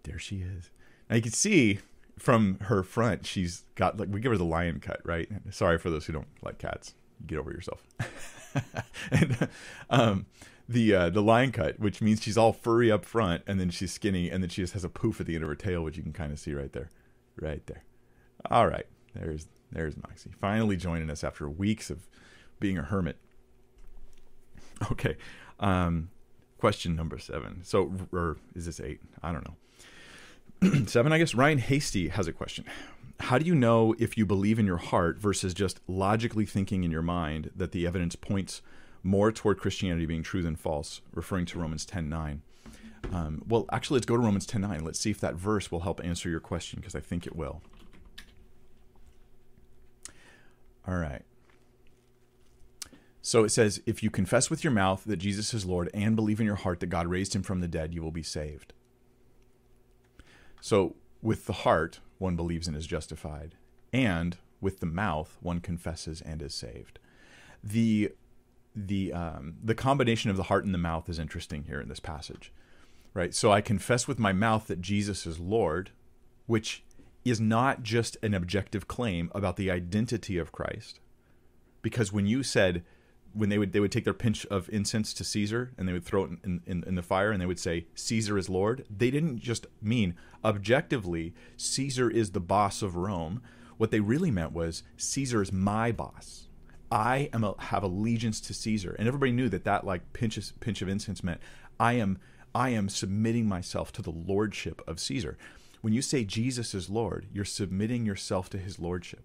There 0.04 0.20
she 0.20 0.38
is. 0.38 0.70
Now 1.10 1.18
you 1.18 1.22
can 1.22 1.32
see 1.32 1.80
from 2.18 2.58
her 2.62 2.84
front, 2.84 3.26
she's 3.26 3.64
got 3.76 4.00
like 4.00 4.10
we 4.12 4.20
give 4.20 4.32
her 4.32 4.38
the 4.38 4.46
lion 4.46 4.80
cut, 4.80 5.02
right? 5.04 5.30
Sorry 5.52 5.78
for 5.78 5.90
those 5.90 6.06
who 6.06 6.14
don't 6.14 6.28
like 6.42 6.58
cats. 6.58 6.94
Get 7.26 7.38
over 7.38 7.52
yourself. 7.52 7.84
and 9.12 9.50
um, 9.90 10.26
the 10.70 10.94
uh, 10.94 11.10
the 11.10 11.22
lion 11.22 11.52
cut, 11.52 11.80
which 11.80 12.02
means 12.02 12.22
she's 12.22 12.38
all 12.38 12.54
furry 12.54 12.92
up 12.92 13.06
front, 13.06 13.44
and 13.48 13.60
then 13.60 13.70
she's 13.70 13.92
skinny, 13.92 14.30
and 14.30 14.44
then 14.44 14.50
she 14.50 14.62
just 14.62 14.74
has 14.74 14.84
a 14.84 14.90
poof 14.90 15.20
at 15.20 15.28
the 15.28 15.36
end 15.36 15.44
of 15.44 15.50
her 15.50 15.56
tail, 15.56 15.84
which 15.84 15.98
you 15.98 16.04
can 16.04 16.14
kind 16.14 16.32
of 16.32 16.40
see 16.40 16.54
right 16.54 16.74
there, 16.74 16.90
right 17.40 17.66
there. 17.68 17.84
All 18.50 18.68
right, 18.68 18.86
there's 19.14 19.48
there's 19.72 19.96
Moxie 19.98 20.32
finally 20.40 20.78
joining 20.78 21.10
us 21.10 21.24
after 21.24 21.50
weeks 21.50 21.90
of 21.90 22.08
being 22.60 22.78
a 22.78 22.84
hermit. 22.84 23.18
Okay, 24.92 25.18
um, 25.60 26.10
question 26.58 26.96
number 26.96 27.18
seven. 27.18 27.64
So, 27.64 27.92
or 28.12 28.38
is 28.56 28.66
this 28.66 28.80
eight? 28.80 29.00
I 29.22 29.32
don't 29.32 29.48
know. 29.48 30.86
seven, 30.88 31.12
I 31.12 31.18
guess. 31.18 31.36
Ryan 31.36 31.60
Hasty 31.60 32.10
has 32.10 32.28
a 32.28 32.34
question. 32.34 32.66
How 33.20 33.38
do 33.38 33.46
you 33.46 33.56
know 33.56 33.96
if 33.98 34.18
you 34.18 34.26
believe 34.26 34.60
in 34.60 34.66
your 34.66 34.78
heart 34.78 35.18
versus 35.18 35.54
just 35.54 35.80
logically 35.88 36.46
thinking 36.46 36.84
in 36.84 36.92
your 36.92 37.02
mind 37.02 37.52
that 37.56 37.72
the 37.72 37.88
evidence 37.88 38.16
points 38.16 38.62
more 39.04 39.32
toward 39.32 39.60
Christianity 39.60 40.06
being 40.06 40.24
true 40.24 40.44
than 40.44 40.56
false, 40.56 41.02
referring 41.14 41.46
to 41.48 41.60
Romans 41.60 41.86
10 41.86 42.10
9? 42.10 42.42
Um, 43.12 43.44
well, 43.48 43.66
actually, 43.72 43.98
let's 43.98 44.06
go 44.06 44.18
to 44.18 44.22
Romans 44.22 44.46
10 44.46 44.62
9. 44.62 44.84
Let's 44.84 45.00
see 45.00 45.12
if 45.12 45.20
that 45.22 45.36
verse 45.36 45.72
will 45.72 45.82
help 45.82 46.04
answer 46.04 46.30
your 46.30 46.40
question 46.40 46.80
because 46.80 46.96
I 46.96 47.00
think 47.00 47.26
it 47.26 47.36
will. 47.36 47.62
All 50.88 50.98
right. 50.98 51.24
So 53.22 53.44
it 53.44 53.50
says, 53.50 53.82
if 53.86 54.02
you 54.02 54.10
confess 54.10 54.50
with 54.50 54.64
your 54.64 54.72
mouth 54.72 55.04
that 55.06 55.18
Jesus 55.18 55.54
is 55.54 55.66
Lord 55.66 55.90
and 55.94 56.16
believe 56.16 56.40
in 56.40 56.46
your 56.46 56.56
heart 56.56 56.80
that 56.80 56.88
God 56.88 57.08
raised 57.08 57.36
him 57.36 57.44
from 57.44 57.60
the 57.60 57.68
dead, 57.68 57.94
you 57.94 58.02
will 58.02 58.12
be 58.12 58.24
saved. 58.24 58.74
So 60.62 60.96
with 61.22 61.46
the 61.46 61.54
heart, 61.54 62.00
one 62.18 62.36
believes 62.36 62.68
and 62.68 62.78
is 62.78 62.88
justified, 62.88 63.56
and 63.94 64.38
with 64.62 64.80
the 64.80 64.86
mouth, 64.86 65.38
one 65.42 65.60
confesses 65.60 66.22
and 66.22 66.42
is 66.42 66.54
saved. 66.54 67.00
The 67.64 68.12
the 68.76 69.12
um, 69.12 69.56
the 69.64 69.76
combination 69.76 70.30
of 70.30 70.38
the 70.38 70.44
heart 70.44 70.66
and 70.66 70.74
the 70.74 70.80
mouth 70.80 71.10
is 71.10 71.20
interesting 71.20 71.64
here 71.64 71.82
in 71.82 71.90
this 71.90 72.00
passage, 72.00 72.52
right? 73.14 73.34
So 73.34 73.52
I 73.52 73.62
confess 73.62 74.08
with 74.08 74.20
my 74.20 74.34
mouth 74.34 74.68
that 74.68 74.82
Jesus 74.82 75.26
is 75.26 75.40
Lord, 75.40 75.92
which 76.46 76.84
is 77.26 77.42
not 77.42 77.84
just 77.84 78.18
an 78.22 78.34
objective 78.34 78.88
claim 78.88 79.32
about 79.34 79.58
the 79.58 79.72
identity 79.72 80.38
of 80.38 80.52
Christ, 80.52 81.00
because 81.82 82.14
when 82.14 82.26
you 82.26 82.44
said 82.44 82.84
when 83.38 83.50
they 83.50 83.58
would 83.58 83.72
they 83.72 83.80
would 83.80 83.92
take 83.92 84.04
their 84.04 84.14
pinch 84.14 84.46
of 84.48 84.70
incense 84.70 85.14
to 85.14 85.24
Caesar 85.24 85.72
and 85.78 85.88
they 85.88 85.94
would 85.94 86.04
throw 86.04 86.24
it 86.26 86.32
in, 86.44 86.62
in, 86.66 86.84
in, 86.86 86.96
the 86.96 87.04
fire 87.04 87.32
and 87.32 87.42
they 87.42 87.46
would 87.46 87.60
say 87.60 87.86
Caesar 87.96 88.38
is 88.38 88.50
Lord. 88.50 88.86
They 88.90 89.12
didn't 89.12 89.40
just 89.40 89.68
mean 89.82 90.16
objectively 90.44 91.34
Caesar 91.56 92.10
is 92.10 92.32
the 92.32 92.40
boss 92.40 92.82
of 92.82 92.96
Rome. 92.96 93.42
What 93.78 93.92
they 93.92 94.00
really 94.00 94.32
meant 94.32 94.54
was 94.54 94.84
Caesar 94.98 95.42
is 95.42 95.52
my 95.52 95.92
boss. 95.92 96.48
I 96.92 97.30
am 97.34 97.44
a, 97.44 97.54
have 97.60 97.84
allegiance 97.84 98.40
to 98.42 98.54
Caesar, 98.54 98.96
and 98.98 99.08
everybody 99.08 99.32
knew 99.32 99.50
that 99.50 99.66
that 99.66 99.86
like 99.86 100.14
pinch 100.14 100.38
of, 100.38 100.60
pinch 100.60 100.82
of 100.82 100.88
incense 100.88 101.24
meant 101.24 101.42
I 101.80 101.94
am 101.94 102.18
I 102.56 102.70
am 102.70 102.90
submitting 102.90 103.48
myself 103.48 103.92
to 103.94 104.02
the 104.02 104.12
lordship 104.12 104.82
of 104.88 105.00
Caesar. 105.00 105.38
When 105.82 105.94
you 105.94 106.02
say 106.02 106.24
Jesus 106.24 106.74
is 106.74 106.90
Lord, 106.90 107.28
you're 107.32 107.46
submitting 107.46 108.06
yourself 108.06 108.50
to 108.50 108.58
His 108.58 108.80
lordship. 108.80 109.24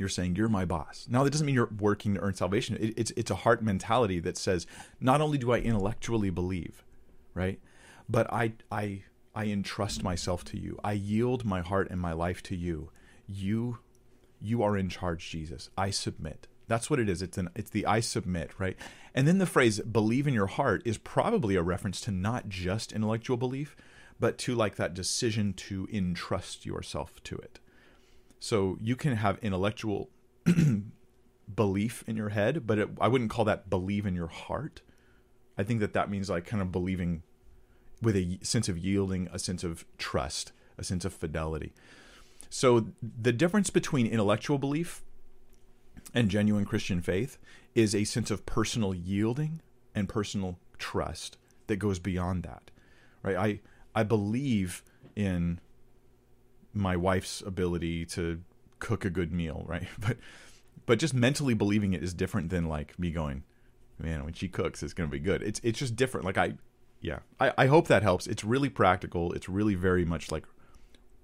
You're 0.00 0.08
saying 0.08 0.36
you're 0.36 0.48
my 0.48 0.64
boss. 0.64 1.06
Now 1.10 1.24
that 1.24 1.30
doesn't 1.30 1.44
mean 1.44 1.54
you're 1.54 1.68
working 1.78 2.14
to 2.14 2.20
earn 2.20 2.32
salvation. 2.32 2.78
It, 2.80 2.94
it's 2.96 3.10
it's 3.18 3.30
a 3.30 3.34
heart 3.34 3.62
mentality 3.62 4.18
that 4.20 4.38
says 4.38 4.66
not 4.98 5.20
only 5.20 5.36
do 5.36 5.52
I 5.52 5.58
intellectually 5.58 6.30
believe, 6.30 6.82
right, 7.34 7.60
but 8.08 8.32
I 8.32 8.54
I 8.72 9.02
I 9.34 9.44
entrust 9.44 10.02
myself 10.02 10.42
to 10.46 10.58
you. 10.58 10.78
I 10.82 10.92
yield 10.92 11.44
my 11.44 11.60
heart 11.60 11.90
and 11.90 12.00
my 12.00 12.14
life 12.14 12.42
to 12.44 12.56
you. 12.56 12.90
You 13.28 13.80
you 14.40 14.62
are 14.62 14.74
in 14.74 14.88
charge, 14.88 15.28
Jesus. 15.28 15.68
I 15.76 15.90
submit. 15.90 16.46
That's 16.66 16.88
what 16.88 16.98
it 16.98 17.10
is. 17.10 17.20
It's 17.20 17.36
an 17.36 17.50
it's 17.54 17.70
the 17.70 17.84
I 17.84 18.00
submit, 18.00 18.52
right? 18.58 18.78
And 19.14 19.28
then 19.28 19.36
the 19.36 19.44
phrase 19.44 19.80
believe 19.80 20.26
in 20.26 20.32
your 20.32 20.46
heart 20.46 20.80
is 20.86 20.96
probably 20.96 21.56
a 21.56 21.62
reference 21.62 22.00
to 22.02 22.10
not 22.10 22.48
just 22.48 22.92
intellectual 22.92 23.36
belief, 23.36 23.76
but 24.18 24.38
to 24.38 24.54
like 24.54 24.76
that 24.76 24.94
decision 24.94 25.52
to 25.68 25.86
entrust 25.92 26.64
yourself 26.64 27.22
to 27.24 27.36
it. 27.36 27.60
So 28.40 28.78
you 28.80 28.96
can 28.96 29.14
have 29.16 29.38
intellectual 29.42 30.08
belief 31.54 32.02
in 32.06 32.16
your 32.16 32.30
head, 32.30 32.66
but 32.66 32.78
it, 32.78 32.88
I 33.00 33.06
wouldn't 33.06 33.30
call 33.30 33.44
that 33.44 33.68
believe 33.68 34.06
in 34.06 34.14
your 34.14 34.28
heart. 34.28 34.80
I 35.58 35.62
think 35.62 35.80
that 35.80 35.92
that 35.92 36.10
means 36.10 36.30
like 36.30 36.46
kind 36.46 36.62
of 36.62 36.72
believing 36.72 37.22
with 38.00 38.16
a 38.16 38.38
sense 38.42 38.68
of 38.68 38.78
yielding, 38.78 39.28
a 39.30 39.38
sense 39.38 39.62
of 39.62 39.84
trust, 39.98 40.52
a 40.78 40.84
sense 40.84 41.04
of 41.04 41.12
fidelity. 41.12 41.74
So 42.48 42.86
the 43.02 43.32
difference 43.32 43.68
between 43.68 44.06
intellectual 44.06 44.58
belief 44.58 45.02
and 46.14 46.30
genuine 46.30 46.64
Christian 46.64 47.02
faith 47.02 47.38
is 47.74 47.94
a 47.94 48.04
sense 48.04 48.30
of 48.30 48.46
personal 48.46 48.94
yielding 48.94 49.60
and 49.94 50.08
personal 50.08 50.58
trust 50.78 51.36
that 51.66 51.76
goes 51.76 51.98
beyond 51.98 52.44
that. 52.44 52.70
Right? 53.22 53.36
I 53.36 53.60
I 53.94 54.02
believe 54.02 54.82
in 55.14 55.60
my 56.72 56.96
wife's 56.96 57.40
ability 57.40 58.06
to 58.06 58.40
cook 58.78 59.04
a 59.04 59.10
good 59.10 59.32
meal, 59.32 59.64
right? 59.66 59.86
But 59.98 60.16
but 60.86 60.98
just 60.98 61.14
mentally 61.14 61.54
believing 61.54 61.92
it 61.92 62.02
is 62.02 62.12
different 62.14 62.50
than 62.50 62.66
like 62.66 62.98
me 62.98 63.10
going, 63.10 63.44
man, 63.98 64.24
when 64.24 64.32
she 64.32 64.48
cooks, 64.48 64.82
it's 64.82 64.94
gonna 64.94 65.08
be 65.08 65.20
good. 65.20 65.42
It's 65.42 65.60
it's 65.62 65.78
just 65.78 65.94
different. 65.96 66.26
Like 66.26 66.38
I, 66.38 66.54
yeah, 67.00 67.20
I 67.38 67.52
I 67.56 67.66
hope 67.66 67.86
that 67.88 68.02
helps. 68.02 68.26
It's 68.26 68.44
really 68.44 68.68
practical. 68.68 69.32
It's 69.32 69.48
really 69.48 69.74
very 69.74 70.04
much 70.04 70.32
like 70.32 70.44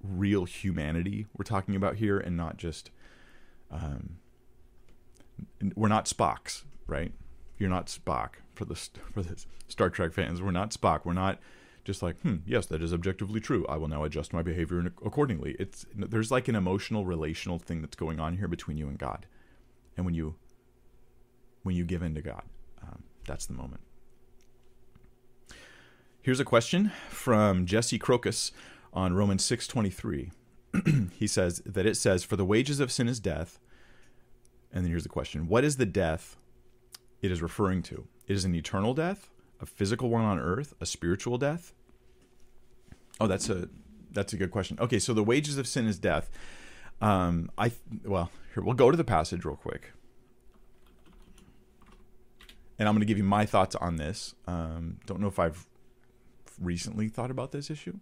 real 0.03 0.45
humanity 0.45 1.27
we're 1.37 1.45
talking 1.45 1.75
about 1.75 1.97
here, 1.97 2.19
and 2.19 2.37
not 2.37 2.59
just, 2.59 2.91
um, 3.71 4.19
we're 5.75 5.89
not 5.89 6.07
Spocks, 6.07 6.65
right? 6.87 7.13
You're 7.59 7.71
not 7.71 7.87
Spock 7.87 8.35
for 8.55 8.65
the 8.65 8.77
for 9.13 9.23
the 9.23 9.45
Star 9.69 9.91
Trek 9.91 10.13
fans. 10.13 10.41
We're 10.43 10.51
not 10.51 10.71
Spock. 10.71 11.05
We're 11.05 11.13
not 11.13 11.39
just 11.87 12.03
like, 12.03 12.21
hmm, 12.21 12.37
yes, 12.45 12.67
that 12.67 12.83
is 12.83 12.93
objectively 12.93 13.39
true. 13.39 13.65
I 13.69 13.77
will 13.77 13.87
now 13.87 14.03
adjust 14.03 14.33
my 14.33 14.43
behavior 14.43 14.93
accordingly. 15.05 15.55
It's 15.59 15.87
there's 15.95 16.33
like 16.33 16.49
an 16.49 16.57
emotional, 16.57 17.07
relational 17.07 17.61
thing 17.61 17.81
that's 17.81 17.95
going 17.95 18.19
on 18.19 18.37
here 18.37 18.49
between 18.49 18.77
you 18.77 18.89
and 18.89 18.99
God, 18.99 19.25
and 19.97 20.05
when 20.05 20.15
you 20.15 20.35
when 21.63 21.77
you 21.77 21.85
give 21.85 22.03
in 22.03 22.15
to 22.17 22.21
God, 22.21 22.43
um, 22.83 23.05
that's 23.25 23.47
the 23.47 23.55
moment. 23.55 23.83
Here's 26.21 26.41
a 26.41 26.45
question 26.45 26.91
from 27.09 27.67
Jesse 27.67 28.01
Crocus 28.01 28.51
on 28.93 29.15
Romans 29.15 29.45
six 29.45 29.69
twenty 29.69 29.91
three. 29.91 30.33
he 31.13 31.29
says 31.29 31.63
that 31.65 31.87
it 31.87 31.97
says, 31.97 32.25
"For 32.25 32.35
the 32.35 32.45
wages 32.45 32.81
of 32.81 32.91
sin 32.91 33.09
is 33.09 33.21
death." 33.21 33.61
And 34.73 34.85
then 34.85 34.91
here's 34.91 35.05
the 35.05 35.09
question: 35.09 35.47
What 35.47 35.63
is 35.63 35.77
the 35.77 35.87
death 35.87 36.37
it 37.23 37.31
is 37.31 37.41
referring 37.41 37.83
to? 37.85 38.09
It 38.27 38.35
is 38.35 38.45
an 38.45 38.57
eternal 38.57 38.93
death, 38.93 39.31
a 39.61 39.67
physical 39.67 40.11
one 40.11 40.25
on 40.25 40.39
earth, 40.39 40.75
a 40.81 40.87
spiritual 40.87 41.39
death? 41.39 41.73
Oh, 43.21 43.27
that's 43.27 43.49
a 43.49 43.69
that's 44.13 44.33
a 44.33 44.37
good 44.37 44.51
question. 44.51 44.79
Okay, 44.81 44.99
so 44.99 45.15
the 45.15 45.23
wages 45.25 45.59
of 45.59 45.67
sin 45.67 45.87
is 45.87 45.99
death. 45.99 46.31
Um, 47.01 47.51
I 47.59 47.73
well, 48.05 48.31
here 48.55 48.63
we'll 48.63 48.75
go 48.75 48.91
to 48.91 48.97
the 48.97 49.05
passage 49.05 49.45
real 49.45 49.57
quick, 49.57 49.93
and 52.79 52.89
I'm 52.89 52.95
going 52.95 53.01
to 53.01 53.07
give 53.07 53.19
you 53.19 53.25
my 53.25 53.47
thoughts 53.47 53.75
on 53.77 53.97
this. 53.97 54.35
Um, 54.47 54.99
don't 55.07 55.21
know 55.21 55.29
if 55.29 55.39
I've 55.39 55.67
recently 56.61 57.09
thought 57.09 57.31
about 57.31 57.53
this 57.53 57.71
issue. 57.71 57.99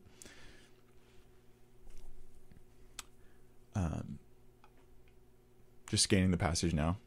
Um, 3.75 4.19
just 5.89 6.05
scanning 6.05 6.31
the 6.31 6.37
passage 6.37 6.73
now. 6.73 6.99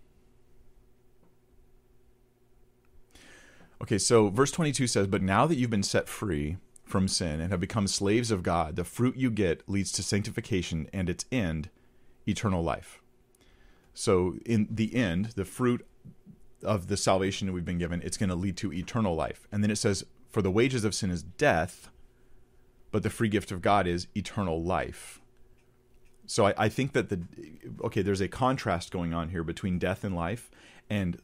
Okay, 3.81 3.97
so 3.97 4.29
verse 4.29 4.51
22 4.51 4.87
says, 4.87 5.07
But 5.07 5.21
now 5.21 5.45
that 5.45 5.55
you've 5.55 5.69
been 5.69 5.83
set 5.83 6.07
free 6.09 6.57
from 6.83 7.07
sin 7.07 7.39
and 7.39 7.51
have 7.51 7.59
become 7.59 7.87
slaves 7.87 8.31
of 8.31 8.43
God, 8.43 8.75
the 8.75 8.83
fruit 8.83 9.15
you 9.15 9.29
get 9.29 9.67
leads 9.67 9.91
to 9.93 10.03
sanctification 10.03 10.89
and 10.93 11.09
its 11.09 11.25
end, 11.31 11.69
eternal 12.27 12.63
life. 12.63 13.01
So, 13.93 14.35
in 14.45 14.67
the 14.69 14.95
end, 14.95 15.31
the 15.35 15.45
fruit 15.45 15.85
of 16.63 16.87
the 16.87 16.97
salvation 16.97 17.47
that 17.47 17.53
we've 17.53 17.65
been 17.65 17.77
given, 17.77 18.01
it's 18.03 18.17
going 18.17 18.29
to 18.29 18.35
lead 18.35 18.57
to 18.57 18.73
eternal 18.73 19.15
life. 19.15 19.47
And 19.51 19.63
then 19.63 19.71
it 19.71 19.77
says, 19.77 20.05
For 20.29 20.41
the 20.41 20.51
wages 20.51 20.83
of 20.83 20.95
sin 20.95 21.11
is 21.11 21.23
death, 21.23 21.89
but 22.91 23.03
the 23.03 23.09
free 23.09 23.29
gift 23.29 23.51
of 23.51 23.61
God 23.61 23.87
is 23.87 24.07
eternal 24.15 24.61
life. 24.61 25.21
So 26.25 26.47
I, 26.47 26.53
I 26.57 26.69
think 26.69 26.93
that 26.93 27.09
the 27.09 27.21
okay, 27.85 28.01
there's 28.01 28.21
a 28.21 28.27
contrast 28.27 28.91
going 28.91 29.13
on 29.13 29.29
here 29.29 29.43
between 29.43 29.79
death 29.79 30.03
and 30.03 30.15
life, 30.15 30.51
and 30.89 31.19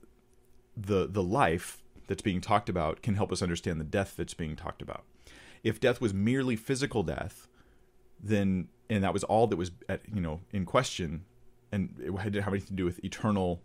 the 0.76 1.08
the 1.08 1.22
life 1.22 1.83
that's 2.08 2.22
being 2.22 2.42
talked 2.42 2.70
about 2.70 3.02
can 3.02 3.16
help 3.16 3.32
us 3.32 3.42
understand 3.42 3.80
the 3.80 3.86
death 3.86 4.16
that's 4.18 4.34
being 4.34 4.56
talked 4.56 4.82
about. 4.82 5.04
If 5.64 5.80
death 5.80 6.02
was 6.02 6.14
merely 6.14 6.56
physical 6.56 7.04
death, 7.04 7.48
then 8.22 8.68
and 8.90 9.04
that 9.04 9.14
was 9.14 9.24
all 9.24 9.48
that 9.48 9.58
was 9.58 9.72
at, 9.88 10.02
you 10.14 10.22
know 10.22 10.42
in 10.52 10.66
question, 10.66 11.26
and 11.72 11.96
it 12.00 12.12
didn't 12.24 12.44
have 12.44 12.54
anything 12.54 12.68
to 12.68 12.74
do 12.74 12.86
with 12.86 13.04
eternal 13.04 13.62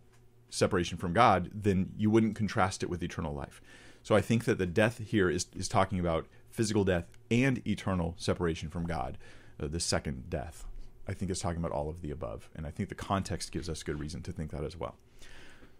separation 0.49 0.97
from 0.97 1.13
God, 1.13 1.51
then 1.53 1.91
you 1.97 2.09
wouldn't 2.09 2.35
contrast 2.35 2.81
it 2.83 2.89
with 2.89 3.03
eternal 3.03 3.33
life. 3.33 3.61
So 4.01 4.15
I 4.15 4.21
think 4.21 4.45
that 4.45 4.57
the 4.57 4.65
death 4.65 4.99
here 4.99 5.29
is 5.29 5.47
is 5.55 5.67
talking 5.67 5.99
about 5.99 6.27
physical 6.49 6.83
death 6.83 7.05
and 7.29 7.65
eternal 7.67 8.15
separation 8.17 8.69
from 8.69 8.85
God, 8.85 9.17
uh, 9.59 9.67
the 9.67 9.79
second 9.79 10.29
death. 10.29 10.65
I 11.07 11.13
think 11.13 11.31
it's 11.31 11.39
talking 11.39 11.59
about 11.59 11.71
all 11.71 11.89
of 11.89 12.01
the 12.01 12.11
above, 12.11 12.49
and 12.55 12.67
I 12.67 12.71
think 12.71 12.89
the 12.89 12.95
context 12.95 13.51
gives 13.51 13.67
us 13.67 13.83
good 13.83 13.99
reason 13.99 14.21
to 14.23 14.31
think 14.31 14.51
that 14.51 14.63
as 14.63 14.77
well. 14.77 14.95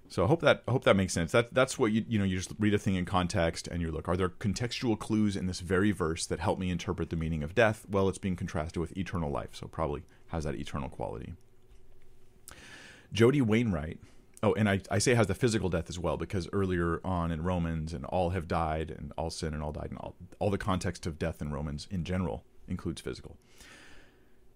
So 0.09 0.23
I 0.23 0.27
hope 0.27 0.41
that 0.41 0.63
I 0.67 0.71
hope 0.71 0.83
that 0.85 0.95
makes 0.95 1.13
sense. 1.13 1.31
That 1.31 1.53
that's 1.53 1.77
what 1.77 1.91
you 1.91 2.03
you 2.07 2.17
know 2.17 2.25
you 2.25 2.35
just 2.35 2.51
read 2.59 2.73
a 2.73 2.79
thing 2.79 2.95
in 2.95 3.05
context 3.05 3.67
and 3.67 3.79
you 3.81 3.91
look 3.91 4.09
are 4.09 4.17
there 4.17 4.29
contextual 4.29 4.97
clues 4.97 5.35
in 5.35 5.45
this 5.45 5.59
very 5.59 5.91
verse 5.91 6.25
that 6.25 6.39
help 6.39 6.57
me 6.57 6.71
interpret 6.71 7.11
the 7.11 7.15
meaning 7.15 7.43
of 7.43 7.53
death? 7.53 7.85
Well, 7.89 8.09
it's 8.09 8.17
being 8.17 8.35
contrasted 8.35 8.81
with 8.81 8.97
eternal 8.97 9.29
life, 9.29 9.49
so 9.53 9.67
probably 9.67 10.01
has 10.29 10.45
that 10.45 10.55
eternal 10.55 10.89
quality. 10.89 11.33
Jody 13.13 13.41
Wainwright. 13.41 13.99
Oh, 14.41 14.53
and 14.53 14.69
I, 14.69 14.79
I 14.89 14.99
say 14.99 15.15
has 15.15 15.27
the 15.27 15.35
physical 15.35 15.69
death 15.69 15.89
as 15.89 15.99
well 15.99 16.15
because 16.15 16.47
earlier 16.53 17.01
on 17.03 17.29
in 17.29 17.43
Romans 17.43 17.93
and 17.93 18.05
all 18.05 18.29
have 18.29 18.47
died 18.47 18.89
and 18.89 19.11
all 19.17 19.29
sin 19.29 19.53
and 19.53 19.61
all 19.61 19.73
died 19.73 19.89
and 19.89 19.99
all 19.99 20.15
all 20.39 20.49
the 20.49 20.57
context 20.57 21.05
of 21.05 21.19
death 21.19 21.41
in 21.41 21.51
Romans 21.51 21.87
in 21.91 22.03
general 22.03 22.45
includes 22.67 23.01
physical. 23.01 23.37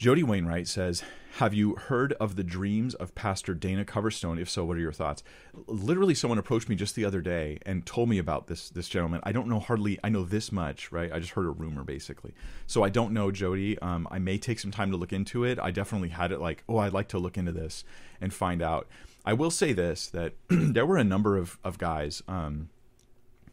Jody 0.03 0.21
Wainwright 0.21 0.67
says, 0.67 1.01
Have 1.35 1.53
you 1.53 1.75
heard 1.75 2.11
of 2.19 2.35
the 2.35 2.43
dreams 2.43 2.93
of 2.93 3.15
Pastor 3.15 3.53
Dana 3.53 3.85
Coverstone? 3.85 4.37
If 4.37 4.49
so, 4.49 4.65
what 4.65 4.75
are 4.75 4.81
your 4.81 4.91
thoughts? 4.91 5.23
Literally, 5.65 6.13
someone 6.13 6.37
approached 6.37 6.67
me 6.67 6.75
just 6.75 6.95
the 6.95 7.05
other 7.05 7.21
day 7.21 7.57
and 7.65 7.85
told 7.85 8.09
me 8.09 8.17
about 8.17 8.47
this 8.47 8.69
this 8.69 8.89
gentleman. 8.89 9.21
I 9.23 9.31
don't 9.31 9.47
know 9.47 9.61
hardly, 9.61 9.97
I 10.03 10.09
know 10.09 10.25
this 10.25 10.51
much, 10.51 10.91
right? 10.91 11.09
I 11.09 11.19
just 11.19 11.31
heard 11.31 11.45
a 11.45 11.51
rumor 11.51 11.85
basically. 11.85 12.33
So 12.67 12.83
I 12.83 12.89
don't 12.89 13.13
know 13.13 13.31
Jody. 13.31 13.79
Um, 13.79 14.05
I 14.11 14.19
may 14.19 14.37
take 14.37 14.59
some 14.59 14.71
time 14.71 14.91
to 14.91 14.97
look 14.97 15.13
into 15.13 15.45
it. 15.45 15.57
I 15.57 15.71
definitely 15.71 16.09
had 16.09 16.33
it 16.33 16.41
like, 16.41 16.65
oh, 16.67 16.79
I'd 16.79 16.91
like 16.91 17.07
to 17.07 17.17
look 17.17 17.37
into 17.37 17.53
this 17.53 17.85
and 18.19 18.33
find 18.33 18.61
out. 18.61 18.89
I 19.23 19.31
will 19.31 19.51
say 19.51 19.71
this 19.71 20.07
that 20.07 20.33
there 20.49 20.85
were 20.85 20.97
a 20.97 21.05
number 21.05 21.37
of, 21.37 21.57
of 21.63 21.77
guys 21.77 22.21
um, 22.27 22.67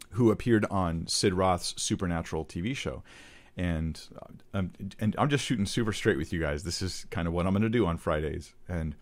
who 0.09 0.29
appeared 0.29 0.65
on 0.69 1.07
Sid 1.07 1.33
Roth's 1.33 1.81
Supernatural 1.81 2.43
TV 2.43 2.75
show 2.75 3.03
and 3.57 3.99
um, 4.53 4.71
and 4.99 5.15
I'm 5.17 5.29
just 5.29 5.45
shooting 5.45 5.65
super 5.65 5.93
straight 5.93 6.17
with 6.17 6.31
you 6.31 6.39
guys. 6.39 6.63
This 6.63 6.81
is 6.81 7.05
kind 7.11 7.27
of 7.27 7.33
what 7.33 7.45
I'm 7.45 7.53
going 7.53 7.63
to 7.63 7.69
do 7.69 7.85
on 7.85 7.97
Fridays, 7.97 8.53
and 8.67 8.95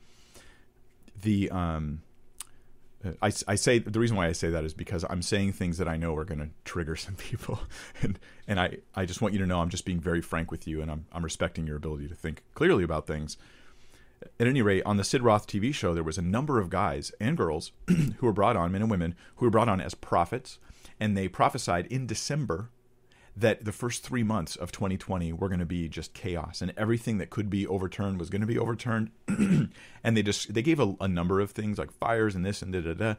the 1.21 1.49
um, 1.51 2.01
I, 3.21 3.31
I 3.47 3.55
say 3.55 3.79
the 3.79 3.99
reason 3.99 4.17
why 4.17 4.27
I 4.27 4.33
say 4.33 4.49
that 4.49 4.65
is 4.65 4.73
because 4.73 5.05
I'm 5.09 5.21
saying 5.21 5.53
things 5.53 5.77
that 5.77 5.87
I 5.87 5.95
know 5.95 6.15
are 6.15 6.25
going 6.25 6.39
to 6.39 6.49
trigger 6.65 6.95
some 6.95 7.15
people, 7.15 7.59
and 8.01 8.19
and 8.47 8.59
I 8.59 8.77
I 8.95 9.05
just 9.05 9.21
want 9.21 9.33
you 9.33 9.39
to 9.39 9.45
know 9.45 9.61
I'm 9.61 9.69
just 9.69 9.85
being 9.85 9.99
very 9.99 10.21
frank 10.21 10.51
with 10.51 10.67
you, 10.67 10.81
and 10.81 10.91
I'm 10.91 11.05
I'm 11.11 11.23
respecting 11.23 11.67
your 11.67 11.77
ability 11.77 12.07
to 12.07 12.15
think 12.15 12.43
clearly 12.53 12.83
about 12.83 13.07
things. 13.07 13.37
At 14.37 14.47
any 14.47 14.61
rate, 14.61 14.83
on 14.85 14.97
the 14.97 15.05
Sid 15.05 15.21
Roth 15.21 15.47
TV 15.47 15.73
show, 15.73 15.93
there 15.93 16.03
was 16.03 16.17
a 16.17 16.21
number 16.21 16.59
of 16.59 16.69
guys 16.69 17.13
and 17.21 17.37
girls 17.37 17.71
who 17.87 18.25
were 18.25 18.33
brought 18.33 18.57
on, 18.57 18.69
men 18.69 18.81
and 18.81 18.91
women, 18.91 19.15
who 19.37 19.45
were 19.45 19.49
brought 19.49 19.69
on 19.69 19.79
as 19.79 19.95
prophets, 19.95 20.59
and 20.99 21.15
they 21.15 21.29
prophesied 21.29 21.85
in 21.85 22.05
December 22.05 22.69
that 23.39 23.63
the 23.63 23.71
first 23.71 24.03
three 24.03 24.23
months 24.23 24.55
of 24.55 24.71
2020 24.71 25.31
were 25.33 25.47
going 25.47 25.59
to 25.59 25.65
be 25.65 25.87
just 25.87 26.13
chaos 26.13 26.61
and 26.61 26.73
everything 26.75 27.17
that 27.19 27.29
could 27.29 27.49
be 27.49 27.65
overturned 27.65 28.19
was 28.19 28.29
going 28.29 28.41
to 28.41 28.47
be 28.47 28.59
overturned. 28.59 29.11
And 30.01 30.15
they 30.15 30.23
just 30.23 30.53
they 30.53 30.61
gave 30.61 30.79
a, 30.79 30.95
a, 31.01 31.09
number 31.09 31.41
of 31.41 31.51
things 31.51 31.77
like 31.77 31.91
fires 31.91 32.33
and 32.33 32.45
this 32.45 32.61
and 32.61 32.71
da 32.71 32.79
da 32.79 32.93
da. 32.93 33.15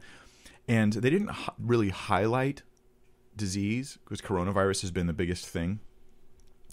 And 0.67 0.93
they 0.93 1.11
didn't 1.11 1.29
really 1.59 1.89
highlight 1.89 2.63
disease 3.35 3.99
because 4.03 4.19
coronavirus 4.19 4.81
has 4.81 4.89
been 4.89 5.05
the 5.05 5.13
biggest 5.13 5.47
thing. 5.47 5.79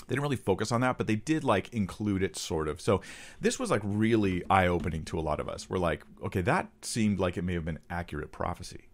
They 0.07 0.14
didn't 0.14 0.22
really 0.22 0.36
focus 0.36 0.72
on 0.72 0.80
that 0.80 0.96
but 0.96 1.07
they 1.07 1.16
did 1.16 1.44
like 1.44 1.72
include 1.74 2.22
it 2.22 2.36
sort 2.36 2.68
of. 2.68 2.80
So 2.80 3.03
this 3.38 3.59
was 3.59 3.70
like 3.70 3.82
really 3.84 4.42
eye-opening 4.49 5.05
to 5.07 5.18
a 5.18 5.20
lot 5.20 5.40
of 5.40 5.49
us. 5.49 5.68
We're 5.68 5.78
like 5.78 6.05
okay 6.24 6.40
that 6.42 6.70
seemed 6.82 7.18
like 7.18 7.36
it 7.36 7.42
may 7.42 7.55
have 7.55 7.66
been 7.66 7.80
accurate 7.90 8.32
prophecy. 8.32 8.88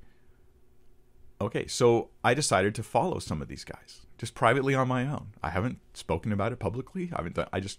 Okay 1.41 1.67
so 1.69 2.11
i 2.25 2.35
decided 2.35 2.75
to 2.75 2.83
follow 2.83 3.21
some 3.21 3.41
of 3.41 3.47
these 3.47 3.65
guys 3.65 4.04
just 4.19 4.35
privately 4.35 4.75
on 4.75 4.89
my 4.89 5.07
own. 5.07 5.29
I 5.43 5.51
haven't 5.51 5.79
spoken 5.93 6.33
about 6.33 6.53
it 6.53 6.59
publicly. 6.59 7.11
I 7.13 7.17
haven't. 7.17 7.37
Done, 7.37 7.49
I 7.53 7.61
just 7.61 7.79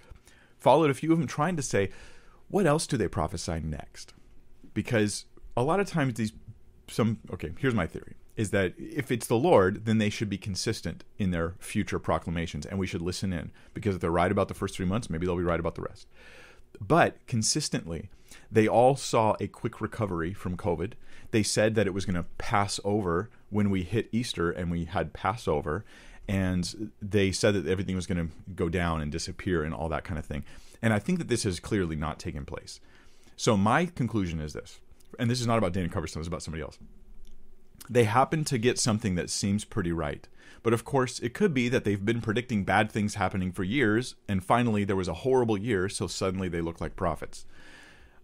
followed 0.57 0.89
a 0.89 0.95
few 0.95 1.11
of 1.11 1.19
them, 1.19 1.27
trying 1.27 1.55
to 1.55 1.61
say, 1.61 1.89
what 2.47 2.65
else 2.65 2.87
do 2.87 2.97
they 2.97 3.07
prophesy 3.07 3.59
next? 3.63 4.13
Because 4.73 5.25
a 5.55 5.63
lot 5.63 5.79
of 5.79 5.87
times 5.87 6.15
these 6.15 6.33
some 6.87 7.19
okay. 7.31 7.51
Here's 7.57 7.73
my 7.73 7.87
theory: 7.87 8.15
is 8.35 8.51
that 8.51 8.73
if 8.77 9.11
it's 9.11 9.27
the 9.27 9.37
Lord, 9.37 9.85
then 9.85 9.97
they 9.97 10.09
should 10.09 10.29
be 10.29 10.37
consistent 10.37 11.03
in 11.17 11.31
their 11.31 11.55
future 11.59 11.99
proclamations, 11.99 12.65
and 12.65 12.77
we 12.77 12.87
should 12.87 13.01
listen 13.01 13.33
in. 13.33 13.51
Because 13.73 13.95
if 13.95 14.01
they're 14.01 14.11
right 14.11 14.31
about 14.31 14.47
the 14.47 14.53
first 14.53 14.75
three 14.75 14.85
months, 14.85 15.09
maybe 15.09 15.25
they'll 15.25 15.37
be 15.37 15.43
right 15.43 15.59
about 15.59 15.75
the 15.75 15.81
rest. 15.81 16.07
But 16.81 17.25
consistently, 17.27 18.09
they 18.51 18.67
all 18.67 18.95
saw 18.95 19.35
a 19.39 19.47
quick 19.47 19.79
recovery 19.81 20.33
from 20.33 20.57
COVID. 20.57 20.93
They 21.31 21.43
said 21.43 21.75
that 21.75 21.87
it 21.87 21.93
was 21.93 22.05
going 22.05 22.21
to 22.21 22.29
pass 22.37 22.79
over 22.83 23.29
when 23.49 23.69
we 23.69 23.83
hit 23.83 24.09
Easter 24.11 24.51
and 24.51 24.69
we 24.69 24.85
had 24.85 25.13
Passover 25.13 25.85
and 26.27 26.91
they 27.01 27.31
said 27.31 27.53
that 27.53 27.67
everything 27.67 27.95
was 27.95 28.07
going 28.07 28.27
to 28.27 28.33
go 28.55 28.69
down 28.69 29.01
and 29.01 29.11
disappear 29.11 29.63
and 29.63 29.73
all 29.73 29.89
that 29.89 30.03
kind 30.03 30.17
of 30.17 30.25
thing. 30.25 30.43
And 30.81 30.93
I 30.93 30.99
think 30.99 31.19
that 31.19 31.27
this 31.27 31.43
has 31.43 31.59
clearly 31.59 31.95
not 31.95 32.19
taken 32.19 32.45
place. 32.45 32.79
So 33.35 33.57
my 33.57 33.85
conclusion 33.85 34.39
is 34.39 34.53
this, 34.53 34.79
and 35.19 35.29
this 35.29 35.41
is 35.41 35.47
not 35.47 35.57
about 35.57 35.73
Dana 35.73 35.89
Coverstone, 35.89 36.17
it's 36.17 36.27
about 36.27 36.43
somebody 36.43 36.63
else. 36.63 36.77
They 37.89 38.05
happen 38.05 38.43
to 38.45 38.57
get 38.57 38.79
something 38.79 39.15
that 39.15 39.29
seems 39.29 39.65
pretty 39.65 39.91
right. 39.91 40.27
But 40.63 40.73
of 40.73 40.83
course, 40.83 41.19
it 41.19 41.35
could 41.35 41.53
be 41.53 41.69
that 41.69 41.83
they've 41.83 42.03
been 42.03 42.21
predicting 42.21 42.63
bad 42.63 42.91
things 42.91 43.15
happening 43.15 43.51
for 43.51 43.63
years, 43.63 44.15
and 44.27 44.43
finally 44.43 44.83
there 44.83 44.95
was 44.95 45.07
a 45.07 45.13
horrible 45.13 45.57
year, 45.57 45.87
so 45.89 46.07
suddenly 46.07 46.47
they 46.47 46.61
look 46.61 46.81
like 46.81 46.95
prophets. 46.95 47.45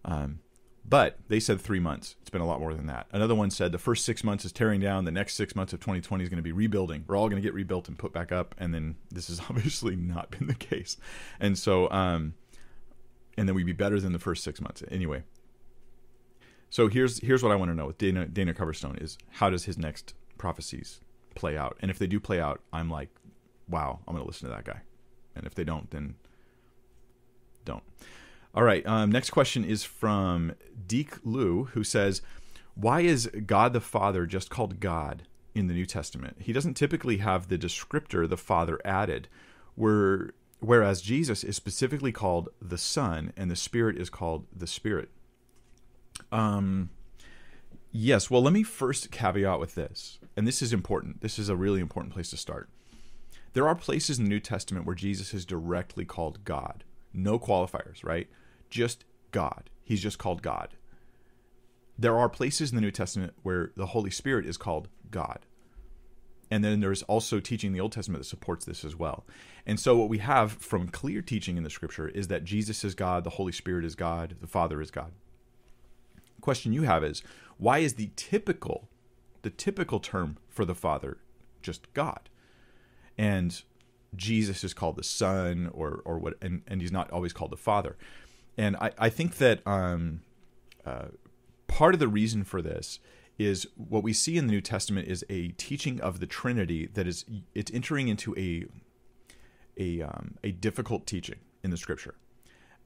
Um, 0.04 0.40
but 0.84 1.18
they 1.28 1.40
said 1.40 1.60
three 1.60 1.80
months. 1.80 2.16
It's 2.20 2.30
been 2.30 2.40
a 2.40 2.46
lot 2.46 2.60
more 2.60 2.74
than 2.74 2.86
that. 2.86 3.06
Another 3.12 3.34
one 3.34 3.50
said 3.50 3.72
the 3.72 3.78
first 3.78 4.04
six 4.04 4.24
months 4.24 4.44
is 4.44 4.52
tearing 4.52 4.80
down. 4.80 5.04
The 5.04 5.12
next 5.12 5.34
six 5.34 5.54
months 5.54 5.72
of 5.72 5.80
2020 5.80 6.24
is 6.24 6.28
going 6.28 6.38
to 6.38 6.42
be 6.42 6.52
rebuilding. 6.52 7.04
We're 7.06 7.16
all 7.16 7.28
going 7.28 7.40
to 7.40 7.46
get 7.46 7.54
rebuilt 7.54 7.88
and 7.88 7.98
put 7.98 8.12
back 8.12 8.32
up. 8.32 8.54
And 8.58 8.74
then 8.74 8.96
this 9.10 9.28
has 9.28 9.40
obviously 9.50 9.96
not 9.96 10.30
been 10.30 10.48
the 10.48 10.54
case. 10.54 10.96
And 11.38 11.56
so, 11.56 11.90
um, 11.90 12.34
and 13.36 13.48
then 13.48 13.54
we'd 13.54 13.66
be 13.66 13.72
better 13.72 14.00
than 14.00 14.12
the 14.12 14.18
first 14.18 14.42
six 14.44 14.60
months 14.60 14.82
anyway. 14.90 15.22
So 16.68 16.88
here's 16.88 17.20
here's 17.20 17.42
what 17.42 17.52
I 17.52 17.56
want 17.56 17.70
to 17.70 17.74
know 17.74 17.86
with 17.86 17.98
Dana 17.98 18.26
Dana 18.26 18.54
Coverstone 18.54 19.00
is 19.02 19.18
how 19.32 19.50
does 19.50 19.64
his 19.64 19.76
next 19.76 20.14
prophecies 20.38 21.00
play 21.34 21.56
out? 21.56 21.76
And 21.80 21.90
if 21.90 21.98
they 21.98 22.06
do 22.06 22.18
play 22.18 22.40
out, 22.40 22.62
I'm 22.72 22.90
like, 22.90 23.10
wow, 23.68 24.00
I'm 24.08 24.14
going 24.14 24.24
to 24.24 24.26
listen 24.26 24.48
to 24.48 24.54
that 24.54 24.64
guy. 24.64 24.80
And 25.36 25.46
if 25.46 25.54
they 25.54 25.64
don't, 25.64 25.90
then 25.90 26.14
don't. 27.64 27.82
All 28.54 28.62
right. 28.62 28.86
Um, 28.86 29.10
next 29.10 29.30
question 29.30 29.64
is 29.64 29.82
from 29.82 30.52
Deke 30.86 31.16
Liu, 31.24 31.64
who 31.72 31.82
says, 31.82 32.20
Why 32.74 33.00
is 33.00 33.30
God 33.46 33.72
the 33.72 33.80
Father 33.80 34.26
just 34.26 34.50
called 34.50 34.78
God 34.78 35.22
in 35.54 35.68
the 35.68 35.74
New 35.74 35.86
Testament? 35.86 36.36
He 36.40 36.52
doesn't 36.52 36.74
typically 36.74 37.18
have 37.18 37.48
the 37.48 37.56
descriptor, 37.56 38.28
the 38.28 38.36
Father, 38.36 38.78
added, 38.84 39.28
where, 39.74 40.34
whereas 40.60 41.00
Jesus 41.00 41.44
is 41.44 41.56
specifically 41.56 42.12
called 42.12 42.50
the 42.60 42.76
Son 42.76 43.32
and 43.38 43.50
the 43.50 43.56
Spirit 43.56 43.96
is 43.96 44.10
called 44.10 44.46
the 44.54 44.66
Spirit. 44.66 45.08
Um, 46.30 46.90
yes. 47.90 48.30
Well, 48.30 48.42
let 48.42 48.52
me 48.52 48.62
first 48.62 49.10
caveat 49.10 49.60
with 49.60 49.76
this, 49.76 50.18
and 50.36 50.46
this 50.46 50.60
is 50.60 50.74
important. 50.74 51.22
This 51.22 51.38
is 51.38 51.48
a 51.48 51.56
really 51.56 51.80
important 51.80 52.12
place 52.12 52.28
to 52.30 52.36
start. 52.36 52.68
There 53.54 53.66
are 53.66 53.74
places 53.74 54.18
in 54.18 54.24
the 54.24 54.30
New 54.30 54.40
Testament 54.40 54.84
where 54.84 54.94
Jesus 54.94 55.32
is 55.32 55.46
directly 55.46 56.04
called 56.04 56.44
God. 56.44 56.84
No 57.14 57.38
qualifiers, 57.38 58.04
right? 58.04 58.28
Just 58.72 59.04
God. 59.32 59.70
He's 59.84 60.02
just 60.02 60.18
called 60.18 60.42
God. 60.42 60.70
There 61.98 62.18
are 62.18 62.28
places 62.28 62.70
in 62.70 62.76
the 62.76 62.80
New 62.80 62.90
Testament 62.90 63.34
where 63.42 63.70
the 63.76 63.86
Holy 63.86 64.10
Spirit 64.10 64.46
is 64.46 64.56
called 64.56 64.88
God. 65.10 65.40
And 66.50 66.64
then 66.64 66.80
there's 66.80 67.02
also 67.02 67.38
teaching 67.38 67.68
in 67.68 67.74
the 67.74 67.80
Old 67.80 67.92
Testament 67.92 68.22
that 68.22 68.28
supports 68.28 68.64
this 68.64 68.84
as 68.84 68.96
well. 68.96 69.24
And 69.66 69.78
so, 69.78 69.96
what 69.96 70.08
we 70.08 70.18
have 70.18 70.52
from 70.52 70.88
clear 70.88 71.22
teaching 71.22 71.56
in 71.56 71.64
the 71.64 71.70
scripture 71.70 72.08
is 72.08 72.28
that 72.28 72.44
Jesus 72.44 72.82
is 72.82 72.94
God, 72.94 73.24
the 73.24 73.30
Holy 73.30 73.52
Spirit 73.52 73.84
is 73.84 73.94
God, 73.94 74.36
the 74.40 74.46
Father 74.46 74.80
is 74.80 74.90
God. 74.90 75.12
Question 76.40 76.72
you 76.72 76.82
have 76.82 77.04
is 77.04 77.22
why 77.58 77.78
is 77.78 77.94
the 77.94 78.10
typical, 78.16 78.88
the 79.42 79.50
typical 79.50 80.00
term 80.00 80.38
for 80.48 80.64
the 80.64 80.74
Father 80.74 81.18
just 81.62 81.92
God? 81.94 82.28
And 83.16 83.62
Jesus 84.16 84.64
is 84.64 84.74
called 84.74 84.96
the 84.96 85.04
Son, 85.04 85.70
or 85.72 86.02
or 86.04 86.18
what, 86.18 86.34
and, 86.42 86.62
and 86.66 86.80
he's 86.80 86.92
not 86.92 87.10
always 87.10 87.32
called 87.32 87.52
the 87.52 87.56
Father 87.56 87.96
and 88.56 88.76
I, 88.76 88.92
I 88.98 89.08
think 89.08 89.38
that 89.38 89.66
um, 89.66 90.20
uh, 90.84 91.06
part 91.66 91.94
of 91.94 92.00
the 92.00 92.08
reason 92.08 92.44
for 92.44 92.60
this 92.60 92.98
is 93.38 93.66
what 93.76 94.02
we 94.02 94.12
see 94.12 94.36
in 94.36 94.46
the 94.46 94.52
New 94.52 94.60
Testament 94.60 95.08
is 95.08 95.24
a 95.28 95.48
teaching 95.48 96.00
of 96.00 96.20
the 96.20 96.26
Trinity 96.26 96.86
that 96.94 97.06
is 97.06 97.24
it's 97.54 97.70
entering 97.72 98.08
into 98.08 98.36
a 98.36 98.66
a 99.78 100.02
um, 100.02 100.36
a 100.44 100.50
difficult 100.52 101.06
teaching 101.06 101.38
in 101.62 101.70
the 101.70 101.76
Scripture. 101.76 102.14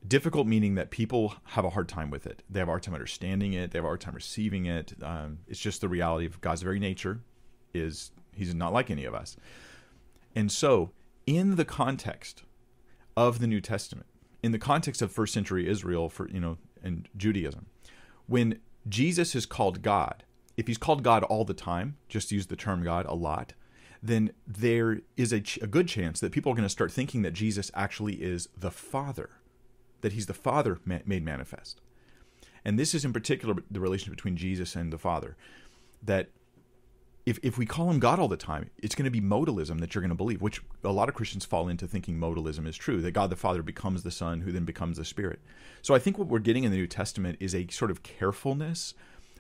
Difficult 0.07 0.47
meaning 0.47 0.77
that 0.77 0.91
people 0.91 1.35
have 1.45 1.65
a 1.65 1.71
hard 1.71 1.89
time 1.89 2.11
with 2.11 2.27
it. 2.27 2.43
They 2.49 2.61
have 2.61 2.69
a 2.69 2.71
hard 2.71 2.85
time 2.85 2.95
understanding 2.95 3.55
it. 3.55 3.73
They 3.73 3.79
have 3.79 3.85
a 3.85 3.89
hard 3.89 4.01
time 4.01 4.15
receiving 4.15 4.67
it. 4.67 4.93
Um, 5.03 5.39
it's 5.49 5.59
just 5.59 5.81
the 5.81 5.89
reality 5.89 6.27
of 6.27 6.41
God's 6.41 6.63
very 6.63 6.79
nature 6.79 7.21
is 7.75 8.13
He's 8.33 8.55
not 8.55 8.73
like 8.73 8.91
any 8.91 9.05
of 9.05 9.15
us. 9.15 9.37
And 10.35 10.53
so, 10.53 10.93
in 11.27 11.57
the 11.57 11.65
context 11.65 12.45
of 13.17 13.41
the 13.41 13.47
New 13.47 13.61
Testament, 13.61 14.07
in 14.47 14.53
the 14.53 14.59
context 14.61 15.03
of 15.03 15.11
first 15.11 15.35
century 15.35 15.69
Israel 15.69 16.09
for 16.09 16.29
you 16.31 16.39
know 16.39 16.57
and 16.81 17.09
Judaism, 17.17 17.67
when 18.29 18.61
Jesus 18.89 19.35
is 19.35 19.45
called 19.45 19.83
God, 19.83 20.23
if 20.57 20.69
he's 20.69 20.79
called 20.79 21.03
God 21.03 21.25
all 21.25 21.45
the 21.45 21.53
time, 21.53 21.97
just 22.09 22.31
use 22.31 22.47
the 22.47 22.55
term 22.55 22.85
God 22.85 23.07
a 23.07 23.15
lot, 23.15 23.55
then 24.01 24.31
there 24.47 25.01
is 25.17 25.33
a, 25.33 25.41
ch- 25.41 25.59
a 25.61 25.67
good 25.67 25.89
chance 25.89 26.21
that 26.21 26.31
people 26.31 26.53
are 26.53 26.55
going 26.55 26.63
to 26.63 26.69
start 26.69 26.93
thinking 26.93 27.23
that 27.23 27.33
Jesus 27.33 27.73
actually 27.75 28.15
is 28.15 28.49
the 28.57 28.71
Father, 28.71 29.31
that 30.03 30.13
he's 30.13 30.27
the 30.27 30.35
Father 30.35 30.79
ma- 30.85 31.01
made 31.05 31.25
manifest. 31.25 31.81
And 32.65 32.79
this 32.79 32.95
is 32.95 33.05
in 33.05 33.13
particular 33.13 33.57
the 33.69 33.81
relation 33.81 34.13
between 34.13 34.37
Jesus 34.37 34.77
and 34.77 34.93
the 34.93 34.99
Father. 34.99 35.37
That 36.01 36.29
if, 37.27 37.41
if 37.43 37.59
we 37.59 37.67
call 37.67 37.91
him 37.91 37.99
God 37.99 38.21
all 38.21 38.29
the 38.29 38.37
time, 38.37 38.71
it's 38.79 38.95
going 38.95 39.05
to 39.05 39.11
be 39.11 39.21
modalism 39.21 39.81
that 39.81 39.95
you're 39.95 40.01
going 40.01 40.11
to 40.11 40.15
believe, 40.15 40.41
which 40.41 40.63
a 40.85 40.93
lot 40.93 41.09
of 41.09 41.17
Christians 41.17 41.45
fall 41.45 41.69
into 41.69 41.89
thinking 41.89 42.19
modalism 42.19 42.69
is 42.69 42.77
true, 42.77 43.03
that 43.03 43.11
God 43.11 43.31
the 43.31 43.37
Father 43.37 43.63
becomes 43.63 44.05
the 44.05 44.13
Son, 44.13 44.43
who 44.43 44.53
then 44.53 44.65
becomes 44.65 44.97
the 44.97 45.05
Spirit. 45.05 45.41
So 45.83 45.93
I 45.93 45.99
think 45.99 46.19
what 46.19 46.29
we're 46.29 46.39
getting 46.39 46.63
in 46.63 46.71
the 46.71 46.77
New 46.77 46.87
Testament 46.87 47.39
is 47.41 47.53
a 47.53 47.67
sort 47.67 47.91
of 47.91 48.05
carefulness 48.05 48.95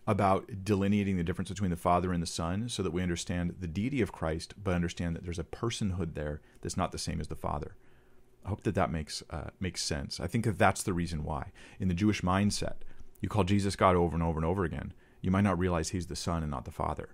about 0.04 0.64
delineating 0.64 1.16
the 1.16 1.22
difference 1.22 1.48
between 1.48 1.70
the 1.70 1.76
Father 1.76 2.12
and 2.12 2.20
the 2.20 2.26
Son 2.26 2.68
so 2.68 2.82
that 2.82 2.92
we 2.92 3.02
understand 3.02 3.54
the 3.60 3.68
deity 3.68 4.00
of 4.00 4.12
Christ, 4.12 4.54
but 4.62 4.74
understand 4.74 5.14
that 5.14 5.22
there's 5.22 5.38
a 5.38 5.44
personhood 5.44 6.14
there 6.14 6.40
that's 6.62 6.76
not 6.76 6.90
the 6.90 6.98
same 6.98 7.20
as 7.20 7.28
the 7.28 7.36
Father. 7.36 7.76
I 8.44 8.48
hope 8.48 8.64
that 8.64 8.74
that 8.74 8.90
makes, 8.90 9.22
uh, 9.30 9.50
makes 9.60 9.82
sense. 9.82 10.18
I 10.18 10.26
think 10.26 10.44
that 10.44 10.58
that's 10.58 10.82
the 10.82 10.92
reason 10.92 11.22
why. 11.22 11.52
In 11.78 11.86
the 11.86 11.94
Jewish 11.94 12.22
mindset, 12.22 12.76
you 13.20 13.28
call 13.28 13.44
Jesus 13.44 13.76
God 13.76 13.94
over 13.94 14.14
and 14.14 14.24
over 14.24 14.38
and 14.38 14.46
over 14.46 14.64
again, 14.64 14.92
you 15.20 15.30
might 15.30 15.42
not 15.42 15.58
realize 15.58 15.88
he's 15.88 16.06
the 16.06 16.16
Son 16.16 16.42
and 16.42 16.50
not 16.50 16.64
the 16.64 16.70
Father 16.72 17.10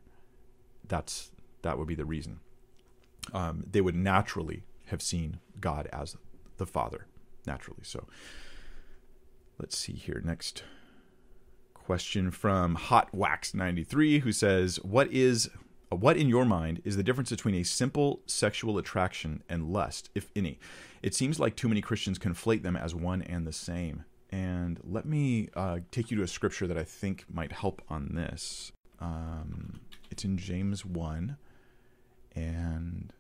that's 0.93 1.31
that 1.63 1.79
would 1.79 1.89
be 1.89 1.95
the 1.95 2.05
reason. 2.05 2.41
Um, 3.33 3.65
they 3.71 3.81
would 3.81 3.95
naturally 3.95 4.65
have 4.87 5.01
seen 5.01 5.39
God 5.61 5.89
as 5.93 6.17
the 6.59 6.67
Father, 6.67 7.07
naturally. 7.47 7.83
So 7.83 8.07
let's 9.59 9.77
see 9.77 9.95
here. 9.95 10.21
Next 10.23 10.65
question 11.73 12.31
from 12.31 12.75
Hot 12.75 13.09
Wax 13.15 13.55
93 13.55 14.21
who 14.21 14.33
says, 14.33 14.77
What 14.83 15.11
is 15.11 15.49
what 15.89 16.17
in 16.17 16.29
your 16.29 16.45
mind 16.45 16.83
is 16.85 16.97
the 16.97 17.03
difference 17.03 17.31
between 17.31 17.55
a 17.55 17.63
simple 17.63 18.21
sexual 18.27 18.77
attraction 18.79 19.43
and 19.49 19.71
lust, 19.71 20.11
if 20.15 20.31
any? 20.37 20.59
It 21.03 21.15
seems 21.15 21.41
like 21.41 21.57
too 21.57 21.69
many 21.69 21.81
Christians 21.81 22.19
conflate 22.19 22.63
them 22.63 22.77
as 22.77 22.95
one 22.95 23.23
and 23.23 23.47
the 23.47 23.53
same. 23.53 24.05
And 24.31 24.81
let 24.85 25.05
me 25.05 25.49
uh, 25.55 25.81
take 25.91 26.11
you 26.11 26.17
to 26.19 26.23
a 26.23 26.29
scripture 26.29 26.67
that 26.67 26.79
I 26.79 26.85
think 26.85 27.25
might 27.31 27.53
help 27.53 27.83
on 27.89 28.15
this. 28.15 28.73
Um, 29.01 29.81
it's 30.13 30.25
in 30.25 30.37
James 30.37 30.85
1 30.85 31.37
and 32.37 33.13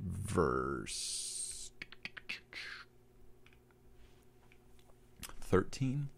verse 0.00 1.70
13. 5.42 6.08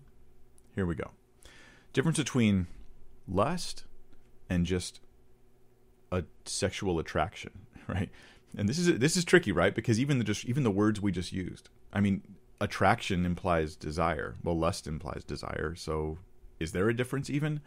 Here 0.75 0.87
we 0.87 0.95
go. 0.95 1.11
Difference 1.93 2.19
between 2.19 2.67
lust 3.29 3.85
and 4.49 4.65
just 4.65 5.01
a 6.11 6.25
sexual 6.47 6.99
attraction, 6.99 7.51
right? 7.87 8.09
And 8.57 8.69
this 8.69 8.79
is 8.79 8.99
this 8.99 9.17
is 9.17 9.25
tricky, 9.25 9.53
right? 9.53 9.75
Because 9.75 10.01
even 10.01 10.19
the 10.19 10.25
just 10.25 10.45
even 10.47 10.63
the 10.63 10.71
words 10.71 11.01
we 11.01 11.13
just 11.13 11.33
used. 11.33 11.69
I 11.93 12.01
mean, 12.01 12.23
attraction 12.61 13.27
implies 13.27 13.77
desire. 13.77 14.37
Well, 14.43 14.57
lust 14.57 14.87
implies 14.87 15.25
desire. 15.25 15.75
So, 15.75 16.19
is 16.59 16.73
there 16.73 16.89
a 16.89 16.97
difference 16.97 17.29
even? 17.29 17.61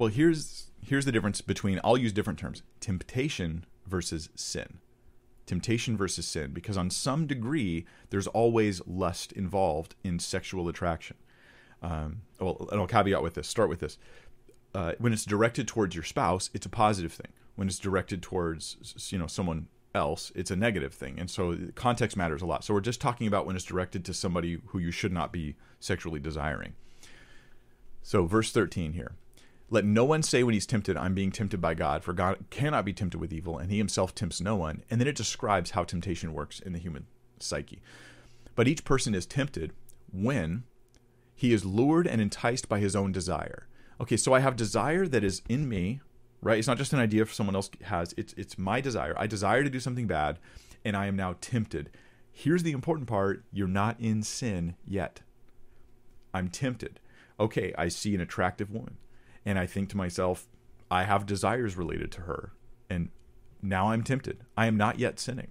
Well, 0.00 0.08
here's 0.08 0.70
here's 0.82 1.04
the 1.04 1.12
difference 1.12 1.42
between 1.42 1.78
I'll 1.84 1.98
use 1.98 2.14
different 2.14 2.38
terms. 2.38 2.62
Temptation 2.80 3.66
versus 3.86 4.30
sin. 4.34 4.78
Temptation 5.44 5.94
versus 5.94 6.26
sin 6.26 6.52
because 6.54 6.78
on 6.78 6.88
some 6.88 7.26
degree 7.26 7.84
there's 8.08 8.26
always 8.26 8.80
lust 8.86 9.30
involved 9.32 9.96
in 10.02 10.18
sexual 10.18 10.68
attraction. 10.68 11.18
Um, 11.82 12.22
well, 12.40 12.66
and 12.72 12.80
I'll 12.80 12.86
caveat 12.86 13.22
with 13.22 13.34
this. 13.34 13.46
Start 13.46 13.68
with 13.68 13.80
this. 13.80 13.98
Uh, 14.74 14.92
when 14.98 15.12
it's 15.12 15.26
directed 15.26 15.68
towards 15.68 15.94
your 15.94 16.04
spouse, 16.04 16.48
it's 16.54 16.64
a 16.64 16.70
positive 16.70 17.12
thing. 17.12 17.32
When 17.56 17.68
it's 17.68 17.78
directed 17.78 18.22
towards 18.22 19.10
you 19.12 19.18
know 19.18 19.26
someone 19.26 19.66
else, 19.94 20.32
it's 20.34 20.50
a 20.50 20.56
negative 20.56 20.94
thing. 20.94 21.20
And 21.20 21.28
so 21.28 21.58
context 21.74 22.16
matters 22.16 22.40
a 22.40 22.46
lot. 22.46 22.64
So 22.64 22.72
we're 22.72 22.80
just 22.80 23.02
talking 23.02 23.26
about 23.26 23.44
when 23.44 23.54
it's 23.54 23.66
directed 23.66 24.06
to 24.06 24.14
somebody 24.14 24.62
who 24.68 24.78
you 24.78 24.92
should 24.92 25.12
not 25.12 25.30
be 25.30 25.56
sexually 25.78 26.20
desiring. 26.20 26.72
So 28.02 28.24
verse 28.24 28.50
13 28.50 28.94
here. 28.94 29.12
Let 29.72 29.84
no 29.84 30.04
one 30.04 30.24
say 30.24 30.42
when 30.42 30.54
he's 30.54 30.66
tempted, 30.66 30.96
I'm 30.96 31.14
being 31.14 31.30
tempted 31.30 31.60
by 31.60 31.74
God, 31.74 32.02
for 32.02 32.12
God 32.12 32.44
cannot 32.50 32.84
be 32.84 32.92
tempted 32.92 33.18
with 33.18 33.32
evil, 33.32 33.56
and 33.56 33.70
he 33.70 33.78
himself 33.78 34.12
tempts 34.14 34.40
no 34.40 34.56
one. 34.56 34.82
And 34.90 35.00
then 35.00 35.06
it 35.06 35.16
describes 35.16 35.70
how 35.70 35.84
temptation 35.84 36.34
works 36.34 36.58
in 36.58 36.72
the 36.72 36.80
human 36.80 37.06
psyche. 37.38 37.80
But 38.56 38.66
each 38.66 38.84
person 38.84 39.14
is 39.14 39.26
tempted 39.26 39.72
when 40.12 40.64
he 41.36 41.52
is 41.52 41.64
lured 41.64 42.08
and 42.08 42.20
enticed 42.20 42.68
by 42.68 42.80
his 42.80 42.96
own 42.96 43.12
desire. 43.12 43.68
Okay, 44.00 44.16
so 44.16 44.32
I 44.32 44.40
have 44.40 44.56
desire 44.56 45.06
that 45.06 45.22
is 45.22 45.40
in 45.48 45.68
me, 45.68 46.00
right? 46.42 46.58
It's 46.58 46.66
not 46.66 46.78
just 46.78 46.92
an 46.92 46.98
idea 46.98 47.24
for 47.24 47.32
someone 47.32 47.54
else 47.54 47.70
has. 47.82 48.12
It's 48.16 48.32
it's 48.32 48.58
my 48.58 48.80
desire. 48.80 49.14
I 49.16 49.28
desire 49.28 49.62
to 49.62 49.70
do 49.70 49.78
something 49.78 50.08
bad, 50.08 50.40
and 50.84 50.96
I 50.96 51.06
am 51.06 51.14
now 51.14 51.36
tempted. 51.40 51.90
Here's 52.32 52.64
the 52.64 52.72
important 52.72 53.08
part, 53.08 53.44
you're 53.52 53.68
not 53.68 54.00
in 54.00 54.22
sin 54.22 54.74
yet. 54.84 55.20
I'm 56.34 56.48
tempted. 56.48 56.98
Okay, 57.38 57.72
I 57.78 57.88
see 57.88 58.14
an 58.14 58.20
attractive 58.20 58.70
woman 58.70 58.96
and 59.44 59.58
I 59.58 59.66
think 59.66 59.88
to 59.90 59.96
myself, 59.96 60.48
I 60.90 61.04
have 61.04 61.26
desires 61.26 61.76
related 61.76 62.10
to 62.12 62.22
her, 62.22 62.52
and 62.88 63.10
now 63.62 63.90
I'm 63.90 64.02
tempted. 64.02 64.44
I 64.56 64.66
am 64.66 64.76
not 64.76 64.98
yet 64.98 65.18
sinning. 65.20 65.48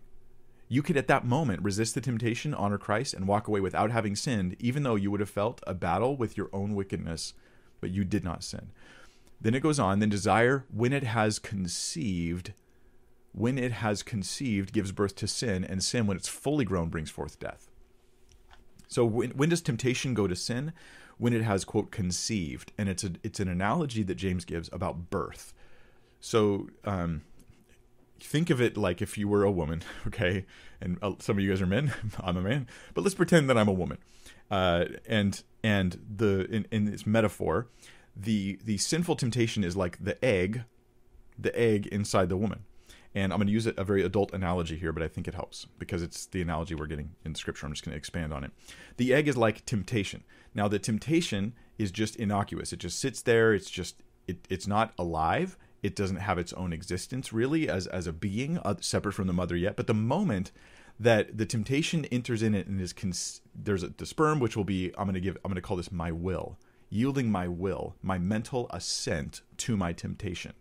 You 0.68 0.84
could 0.84 0.98
at 0.98 1.08
that 1.08 1.26
moment 1.26 1.64
resist 1.64 1.96
the 1.96 2.02
temptation, 2.02 2.54
honor 2.54 2.78
Christ, 2.78 3.14
and 3.14 3.28
walk 3.28 3.48
away 3.48 3.60
without 3.60 3.90
having 3.90 4.16
sinned, 4.16 4.56
even 4.60 4.84
though 4.84 4.96
you 4.96 5.10
would 5.10 5.20
have 5.20 5.30
felt 5.30 5.62
a 5.66 5.74
battle 5.74 6.16
with 6.16 6.38
your 6.38 6.50
own 6.54 6.76
wickedness, 6.76 7.34
but 7.82 7.90
you 7.90 8.04
did 8.04 8.24
not 8.24 8.44
sin. 8.44 8.72
Then 9.42 9.56
it 9.56 9.64
goes 9.64 9.80
on, 9.80 10.00
then 10.00 10.10
desire, 10.10 10.66
when 10.72 10.94
it 10.94 11.04
has 11.04 11.40
conceived, 11.40 12.54
when 13.32 13.58
it 13.58 13.72
has 13.72 14.04
conceived, 14.04 14.74
gives 14.74 14.92
birth 14.92 15.16
to 15.16 15.28
sin, 15.28 15.64
and 15.64 15.84
sin, 15.84 16.06
when 16.06 16.18
it's 16.18 16.28
fully 16.28 16.66
grown, 16.66 16.90
brings 16.90 17.10
forth 17.10 17.40
death. 17.40 17.69
So 18.90 19.06
when, 19.06 19.30
when 19.32 19.48
does 19.48 19.62
temptation 19.62 20.14
go 20.14 20.28
to 20.28 20.36
sin? 20.36 20.74
when 21.20 21.34
it 21.34 21.44
has 21.44 21.66
quote 21.66 21.92
conceived, 21.92 22.72
and 22.78 22.90
it's 22.90 23.04
a 23.04 23.12
it's 23.24 23.40
an 23.40 23.50
analogy 23.50 24.02
that 24.04 24.16
James 24.16 24.46
gives 24.46 24.70
about 24.74 25.10
birth. 25.12 25.54
So 26.22 26.70
um, 26.86 27.22
think 28.20 28.50
of 28.50 28.62
it 28.62 28.78
like 28.78 29.02
if 29.02 29.18
you 29.18 29.28
were 29.28 29.44
a 29.44 29.52
woman, 29.52 29.84
okay, 30.08 30.46
and 30.82 30.98
uh, 31.02 31.14
some 31.20 31.38
of 31.38 31.44
you 31.44 31.50
guys 31.52 31.62
are 31.62 31.68
men. 31.68 31.94
I'm 32.20 32.38
a 32.38 32.42
man, 32.42 32.68
but 32.94 33.04
let's 33.04 33.16
pretend 33.16 33.50
that 33.50 33.58
I'm 33.58 33.68
a 33.68 33.74
woman. 33.74 34.00
Uh, 34.50 34.86
and 35.08 35.44
and 35.62 36.00
the 36.16 36.46
in, 36.50 36.66
in 36.72 36.86
this 36.86 37.06
metaphor, 37.06 37.68
the 38.16 38.58
the 38.64 38.78
sinful 38.78 39.18
temptation 39.18 39.64
is 39.64 39.76
like 39.76 40.04
the 40.04 40.24
egg, 40.24 40.64
the 41.38 41.58
egg 41.60 41.86
inside 41.88 42.30
the 42.30 42.38
woman. 42.38 42.64
And 43.16 43.34
I'm 43.34 43.40
going 43.40 43.48
to 43.48 43.54
use 43.54 43.66
a 43.66 43.84
very 43.84 44.04
adult 44.04 44.34
analogy 44.34 44.78
here, 44.78 44.92
but 44.92 45.02
I 45.02 45.08
think 45.08 45.28
it 45.28 45.34
helps 45.34 45.66
because 45.80 46.04
it's 46.04 46.28
the 46.28 46.42
analogy 46.42 46.76
we're 46.76 46.86
getting 46.86 47.16
in 47.26 47.34
scripture. 47.34 47.66
I'm 47.66 47.74
just 47.74 47.84
going 47.84 47.94
to 47.94 47.98
expand 47.98 48.32
on 48.32 48.44
it. 48.44 48.52
The 48.98 49.14
egg 49.14 49.28
is 49.28 49.36
like 49.36 49.66
temptation. 49.66 50.24
Now, 50.54 50.68
the 50.68 50.78
temptation 50.78 51.54
is 51.80 51.92
just 51.92 52.16
innocuous. 52.16 52.72
It 52.72 52.80
just 52.80 53.00
sits 53.00 53.22
there. 53.24 53.54
It's 53.54 53.70
just 53.70 54.04
it, 54.28 54.48
it's 54.50 54.68
not 54.68 54.94
alive. 55.00 55.58
It 55.82 55.96
doesn't 55.96 56.18
have 56.18 56.38
its 56.38 56.54
own 56.54 56.72
existence 56.72 57.34
really 57.34 57.68
as 57.68 57.88
as 57.88 58.06
a 58.06 58.14
being 58.14 58.60
uh, 58.60 58.76
separate 58.82 59.14
from 59.14 59.28
the 59.28 59.34
mother 59.34 59.56
yet. 59.56 59.76
But 59.76 59.88
the 59.88 59.94
moment 59.94 60.52
that 61.00 61.38
the 61.38 61.46
temptation 61.46 62.06
enters 62.06 62.44
in 62.44 62.54
it 62.54 62.68
and 62.68 62.80
is 62.82 62.92
cons- 62.94 63.42
there's 63.56 63.84
a, 63.84 63.88
the 63.88 64.06
sperm 64.06 64.40
which 64.40 64.58
will 64.58 64.66
be 64.66 64.92
I'm 64.98 65.06
going 65.06 65.14
to 65.14 65.22
give 65.22 65.38
I'm 65.38 65.50
going 65.50 65.56
to 65.56 65.62
call 65.62 65.78
this 65.78 65.92
my 65.92 66.12
will, 66.12 66.60
yielding 66.90 67.32
my 67.32 67.48
will, 67.48 67.96
my 68.02 68.20
mental 68.20 68.68
assent 68.72 69.42
to 69.58 69.78
my 69.78 69.94
temptation. 69.94 70.54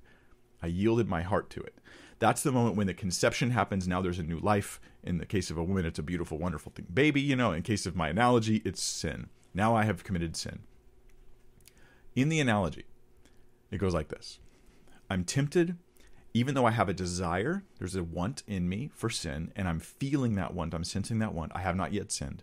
I 0.63 0.69
yielded 0.69 1.09
my 1.09 1.23
heart 1.23 1.51
to 1.51 1.61
it. 1.61 1.75
That's 2.19 2.43
the 2.43 2.53
moment 2.53 2.77
when 2.77 2.87
the 2.87 2.95
conception 2.95 3.51
happens. 3.51 3.87
Now 3.87 4.01
there's 4.01 4.19
a 4.19 4.25
new 4.25 4.39
life. 4.39 4.81
In 5.05 5.19
the 5.19 5.27
case 5.27 5.51
of 5.51 5.59
a 5.59 5.65
woman, 5.65 5.87
it's 5.87 5.99
a 5.99 6.03
beautiful, 6.03 6.39
wonderful 6.39 6.73
thing. 6.75 6.87
Baby, 6.93 7.21
you 7.21 7.37
know, 7.37 7.53
in 7.53 7.63
case 7.63 7.87
of 7.87 7.97
my 7.97 8.09
analogy, 8.09 8.63
it's 8.65 8.83
sin. 8.83 9.29
Now 9.55 9.75
I 9.77 9.85
have 9.85 10.05
committed 10.05 10.37
sin. 10.37 10.61
In 12.17 12.29
the 12.29 12.41
analogy, 12.41 12.87
it 13.71 13.79
goes 13.79 13.95
like 13.95 14.09
this 14.09 14.41
I'm 15.09 15.25
tempted, 15.25 15.77
even 16.35 16.55
though 16.55 16.67
I 16.67 16.73
have 16.73 16.89
a 16.89 16.95
desire, 16.95 17.65
there's 17.79 17.97
a 17.97 18.03
want 18.03 18.43
in 18.47 18.69
me 18.69 18.91
for 18.93 19.09
sin, 19.09 19.53
and 19.57 19.69
I'm 19.69 19.81
feeling 19.81 20.35
that 20.35 20.55
want, 20.55 20.75
I'm 20.75 20.85
sensing 20.85 21.19
that 21.21 21.35
want. 21.35 21.53
I 21.55 21.61
have 21.61 21.77
not 21.77 21.93
yet 21.93 22.13
sinned. 22.13 22.43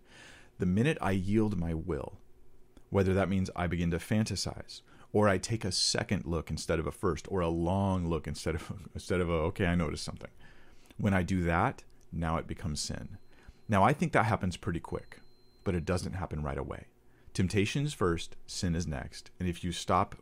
The 0.57 0.65
minute 0.65 0.97
I 1.01 1.11
yield 1.11 1.59
my 1.59 1.73
will, 1.73 2.17
whether 2.89 3.13
that 3.13 3.29
means 3.29 3.49
I 3.55 3.67
begin 3.67 3.91
to 3.91 3.97
fantasize, 3.97 4.81
or 5.15 5.29
I 5.29 5.37
take 5.37 5.63
a 5.63 5.71
second 5.71 6.25
look 6.25 6.49
instead 6.49 6.77
of 6.77 6.85
a 6.85 6.91
first, 6.91 7.25
or 7.31 7.39
a 7.39 7.47
long 7.47 8.05
look 8.05 8.27
instead 8.27 8.53
of 8.53 8.69
instead 8.93 9.21
of 9.21 9.29
a 9.29 9.33
okay, 9.49 9.65
I 9.65 9.73
noticed 9.73 10.03
something. 10.03 10.29
When 10.97 11.13
I 11.13 11.23
do 11.23 11.41
that, 11.43 11.83
now 12.11 12.35
it 12.35 12.47
becomes 12.47 12.81
sin. 12.81 13.17
Now 13.69 13.81
I 13.81 13.93
think 13.93 14.11
that 14.11 14.25
happens 14.25 14.57
pretty 14.57 14.81
quick, 14.81 15.21
but 15.63 15.73
it 15.73 15.85
doesn't 15.85 16.15
happen 16.15 16.43
right 16.43 16.57
away. 16.57 16.87
Temptation 17.33 17.85
is 17.85 17.93
first, 17.93 18.35
sin 18.45 18.75
is 18.75 18.85
next. 18.85 19.31
And 19.39 19.47
if 19.47 19.63
you 19.63 19.71
stop 19.71 20.15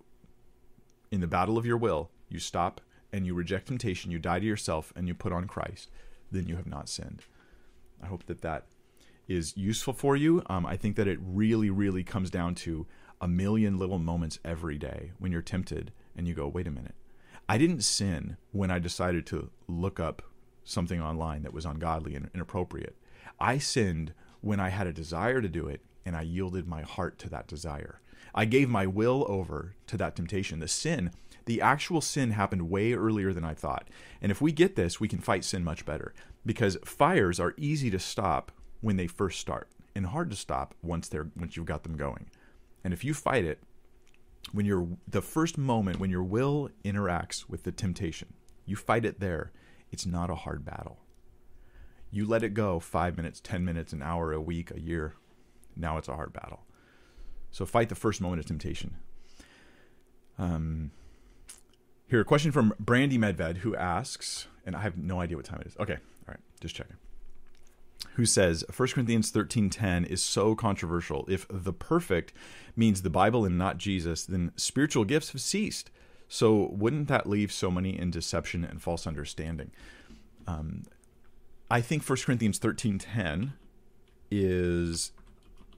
in 1.11 1.21
the 1.21 1.27
battle 1.27 1.57
of 1.57 1.65
your 1.65 1.77
will, 1.77 2.11
you 2.29 2.37
stop 2.37 2.79
and 3.11 3.25
you 3.25 3.33
reject 3.33 3.69
temptation, 3.69 4.11
you 4.11 4.19
die 4.19 4.41
to 4.41 4.45
yourself 4.45 4.93
and 4.95 5.07
you 5.07 5.15
put 5.15 5.33
on 5.33 5.47
Christ, 5.47 5.89
then 6.31 6.47
you 6.47 6.55
have 6.55 6.67
not 6.67 6.87
sinned. 6.87 7.23
I 7.99 8.05
hope 8.05 8.27
that 8.27 8.41
that 8.41 8.67
is 9.27 9.57
useful 9.57 9.93
for 9.93 10.15
you. 10.15 10.43
Um, 10.45 10.67
I 10.67 10.77
think 10.77 10.97
that 10.97 11.07
it 11.07 11.17
really, 11.19 11.71
really 11.71 12.03
comes 12.03 12.29
down 12.29 12.53
to 12.55 12.85
a 13.23 13.27
million 13.27 13.77
little 13.77 13.99
moments 13.99 14.37
every 14.43 14.77
day 14.77 15.13
when 15.17 15.31
you're 15.31 15.41
tempted 15.41 15.93
and 16.13 16.27
you 16.27 16.33
go, 16.33 16.45
wait 16.45 16.67
a 16.67 16.71
minute. 16.71 16.95
I 17.47 17.57
didn't 17.57 17.79
sin 17.79 18.35
when 18.51 18.69
I 18.69 18.79
decided 18.79 19.25
to 19.27 19.49
look 19.65 19.97
up 19.97 20.21
something 20.65 21.01
online 21.01 21.43
that 21.43 21.53
was 21.53 21.63
ungodly 21.63 22.15
and 22.15 22.29
inappropriate. 22.35 22.97
I 23.39 23.59
sinned 23.59 24.13
when 24.41 24.59
I 24.59 24.69
had 24.69 24.87
a 24.87 24.93
desire 24.93 25.41
to 25.41 25.47
do 25.47 25.69
it 25.69 25.79
and 26.05 26.17
I 26.17 26.23
yielded 26.23 26.67
my 26.67 26.81
heart 26.81 27.17
to 27.19 27.29
that 27.29 27.47
desire. 27.47 28.01
I 28.35 28.43
gave 28.43 28.67
my 28.67 28.85
will 28.85 29.25
over 29.29 29.73
to 29.87 29.95
that 29.95 30.17
temptation. 30.17 30.59
The 30.59 30.67
sin, 30.67 31.11
the 31.45 31.61
actual 31.61 32.01
sin 32.01 32.31
happened 32.31 32.69
way 32.69 32.91
earlier 32.91 33.31
than 33.31 33.45
I 33.45 33.53
thought. 33.53 33.87
And 34.21 34.33
if 34.33 34.41
we 34.41 34.51
get 34.51 34.75
this, 34.75 34.99
we 34.99 35.07
can 35.07 35.19
fight 35.19 35.45
sin 35.45 35.63
much 35.63 35.85
better 35.85 36.13
because 36.45 36.77
fires 36.83 37.39
are 37.39 37.53
easy 37.55 37.89
to 37.89 37.99
stop 37.99 38.51
when 38.81 38.97
they 38.97 39.07
first 39.07 39.39
start 39.39 39.69
and 39.95 40.07
hard 40.07 40.29
to 40.31 40.35
stop 40.35 40.75
once 40.81 41.07
they're 41.07 41.29
once 41.37 41.55
you've 41.55 41.65
got 41.65 41.83
them 41.83 41.95
going. 41.95 42.29
And 42.83 42.93
if 42.93 43.03
you 43.03 43.13
fight 43.13 43.45
it 43.45 43.59
when 44.51 44.65
you're 44.65 44.87
the 45.07 45.21
first 45.21 45.57
moment 45.57 45.99
when 45.99 46.09
your 46.09 46.23
will 46.23 46.69
interacts 46.83 47.47
with 47.49 47.63
the 47.63 47.71
temptation, 47.71 48.33
you 48.65 48.75
fight 48.75 49.05
it 49.05 49.19
there. 49.19 49.51
It's 49.91 50.05
not 50.05 50.29
a 50.29 50.35
hard 50.35 50.65
battle. 50.65 50.99
You 52.11 52.27
let 52.27 52.43
it 52.43 52.53
go 52.53 52.79
5 52.79 53.17
minutes, 53.17 53.39
10 53.39 53.65
minutes, 53.65 53.93
an 53.93 54.01
hour, 54.03 54.33
a 54.33 54.41
week, 54.41 54.71
a 54.71 54.79
year. 54.79 55.15
Now 55.75 55.97
it's 55.97 56.07
a 56.07 56.15
hard 56.15 56.33
battle. 56.33 56.61
So 57.51 57.65
fight 57.65 57.89
the 57.89 57.95
first 57.95 58.21
moment 58.21 58.39
of 58.39 58.45
temptation. 58.45 58.97
Um, 60.37 60.91
here, 62.07 62.21
a 62.21 62.25
question 62.25 62.51
from 62.51 62.73
Brandy 62.79 63.17
Medved 63.17 63.57
who 63.57 63.75
asks, 63.75 64.47
and 64.65 64.75
I 64.75 64.81
have 64.81 64.97
no 64.97 65.19
idea 65.19 65.37
what 65.37 65.45
time 65.45 65.61
it 65.61 65.67
is. 65.67 65.77
Okay, 65.79 65.93
all 65.93 65.99
right, 66.27 66.39
just 66.59 66.75
checking. 66.75 66.97
Who 68.15 68.25
says 68.25 68.63
1 68.75 68.89
Corinthians 68.89 69.31
13:10 69.31 70.05
is 70.05 70.21
so 70.21 70.55
controversial. 70.55 71.25
If 71.27 71.47
the 71.49 71.73
perfect 71.73 72.33
means 72.75 73.01
the 73.01 73.09
Bible 73.09 73.45
and 73.45 73.57
not 73.57 73.77
Jesus, 73.77 74.25
then 74.25 74.51
spiritual 74.55 75.05
gifts 75.05 75.31
have 75.31 75.41
ceased. 75.41 75.89
So 76.27 76.69
wouldn't 76.71 77.07
that 77.09 77.29
leave 77.29 77.51
so 77.51 77.69
many 77.69 77.97
in 77.97 78.11
deception 78.11 78.63
and 78.63 78.81
false 78.81 79.05
understanding? 79.05 79.71
Um, 80.47 80.83
I 81.69 81.81
think 81.81 82.03
1 82.03 82.25
Corinthians 82.25 82.59
13:10 82.59 83.53
is 84.29 85.11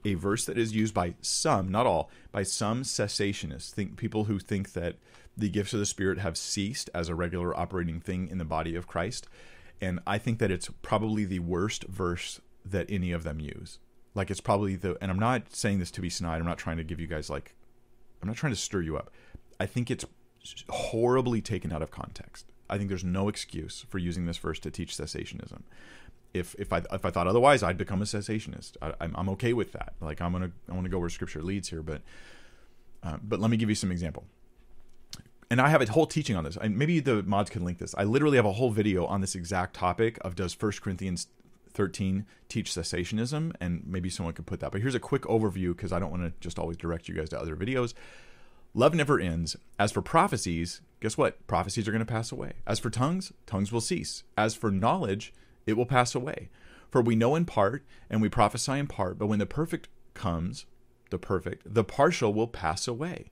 a 0.04 0.14
verse 0.14 0.44
that 0.46 0.56
is 0.56 0.74
used 0.74 0.94
by 0.94 1.14
some, 1.20 1.70
not 1.70 1.86
all, 1.86 2.10
by 2.32 2.42
some 2.42 2.82
cessationists, 2.82 3.70
think 3.70 3.96
people 3.96 4.24
who 4.24 4.38
think 4.38 4.72
that 4.72 4.96
the 5.36 5.48
gifts 5.48 5.74
of 5.74 5.80
the 5.80 5.86
Spirit 5.86 6.18
have 6.18 6.38
ceased 6.38 6.88
as 6.94 7.08
a 7.08 7.14
regular 7.14 7.54
operating 7.56 8.00
thing 8.00 8.28
in 8.28 8.38
the 8.38 8.44
body 8.44 8.74
of 8.74 8.86
Christ. 8.86 9.28
And 9.80 10.00
I 10.06 10.18
think 10.18 10.38
that 10.38 10.50
it's 10.50 10.70
probably 10.82 11.24
the 11.24 11.40
worst 11.40 11.84
verse 11.84 12.40
that 12.64 12.86
any 12.88 13.12
of 13.12 13.22
them 13.22 13.40
use. 13.40 13.78
Like 14.14 14.30
it's 14.30 14.40
probably 14.40 14.76
the, 14.76 14.96
and 15.00 15.10
I'm 15.10 15.18
not 15.18 15.54
saying 15.54 15.78
this 15.78 15.90
to 15.92 16.00
be 16.00 16.08
snide. 16.08 16.40
I'm 16.40 16.46
not 16.46 16.58
trying 16.58 16.78
to 16.78 16.84
give 16.84 17.00
you 17.00 17.06
guys 17.06 17.28
like, 17.28 17.54
I'm 18.22 18.28
not 18.28 18.36
trying 18.36 18.52
to 18.52 18.58
stir 18.58 18.80
you 18.80 18.96
up. 18.96 19.10
I 19.60 19.66
think 19.66 19.90
it's 19.90 20.04
horribly 20.68 21.40
taken 21.40 21.72
out 21.72 21.82
of 21.82 21.90
context. 21.90 22.46
I 22.68 22.78
think 22.78 22.88
there's 22.88 23.04
no 23.04 23.28
excuse 23.28 23.84
for 23.88 23.98
using 23.98 24.26
this 24.26 24.38
verse 24.38 24.58
to 24.60 24.70
teach 24.70 24.96
cessationism 24.96 25.62
if 26.36 26.54
if 26.58 26.72
I 26.72 26.82
if 26.92 27.04
I 27.04 27.10
thought 27.10 27.26
otherwise, 27.26 27.62
I'd 27.62 27.78
become 27.78 28.02
a 28.02 28.04
cessationist. 28.04 28.76
I, 28.80 28.88
am 28.88 28.94
I'm, 29.00 29.16
I'm 29.16 29.28
okay 29.30 29.52
with 29.52 29.72
that. 29.72 29.94
Like 30.00 30.20
I'm 30.20 30.32
gonna 30.32 30.50
I 30.68 30.72
want 30.72 30.84
to 30.84 30.90
go 30.90 30.98
where 30.98 31.08
Scripture 31.08 31.42
leads 31.42 31.68
here, 31.70 31.82
but 31.82 32.02
uh, 33.02 33.16
but 33.22 33.40
let 33.40 33.50
me 33.50 33.56
give 33.56 33.68
you 33.68 33.74
some 33.74 33.90
example. 33.90 34.24
And 35.50 35.60
I 35.60 35.68
have 35.68 35.80
a 35.80 35.90
whole 35.90 36.06
teaching 36.06 36.36
on 36.36 36.44
this. 36.44 36.56
And 36.56 36.76
maybe 36.76 37.00
the 37.00 37.22
mods 37.22 37.50
can 37.50 37.64
link 37.64 37.78
this. 37.78 37.94
I 37.96 38.04
literally 38.04 38.36
have 38.36 38.46
a 38.46 38.52
whole 38.52 38.70
video 38.70 39.06
on 39.06 39.20
this 39.20 39.34
exact 39.34 39.74
topic 39.74 40.18
of 40.22 40.34
does 40.34 40.52
First 40.52 40.82
Corinthians 40.82 41.28
13 41.76 42.26
teach 42.48 42.70
cessationism, 42.70 43.54
and 43.60 43.84
maybe 43.86 44.08
someone 44.08 44.34
could 44.34 44.46
put 44.46 44.60
that. 44.60 44.72
But 44.72 44.80
here's 44.80 44.94
a 44.94 45.00
quick 45.00 45.22
overview 45.22 45.76
because 45.76 45.92
I 45.92 45.98
don't 45.98 46.10
want 46.10 46.22
to 46.22 46.32
just 46.40 46.58
always 46.58 46.76
direct 46.76 47.08
you 47.08 47.14
guys 47.14 47.28
to 47.30 47.40
other 47.40 47.54
videos. 47.54 47.94
Love 48.74 48.94
never 48.94 49.20
ends. 49.20 49.56
As 49.78 49.92
for 49.92 50.02
prophecies, 50.02 50.80
guess 51.00 51.16
what? 51.16 51.46
Prophecies 51.46 51.86
are 51.86 51.92
going 51.92 52.04
to 52.04 52.12
pass 52.12 52.32
away. 52.32 52.54
As 52.66 52.78
for 52.78 52.90
tongues, 52.90 53.32
tongues 53.46 53.72
will 53.72 53.80
cease. 53.80 54.24
As 54.36 54.54
for 54.54 54.70
knowledge, 54.70 55.32
it 55.66 55.74
will 55.74 55.86
pass 55.86 56.14
away. 56.14 56.48
For 56.90 57.00
we 57.02 57.16
know 57.16 57.34
in 57.34 57.44
part, 57.44 57.84
and 58.08 58.22
we 58.22 58.28
prophesy 58.28 58.72
in 58.72 58.86
part, 58.86 59.18
but 59.18 59.26
when 59.26 59.38
the 59.38 59.46
perfect 59.46 59.88
comes, 60.14 60.66
the 61.10 61.18
perfect, 61.18 61.62
the 61.74 61.84
partial 61.84 62.32
will 62.32 62.48
pass 62.48 62.88
away. 62.88 63.30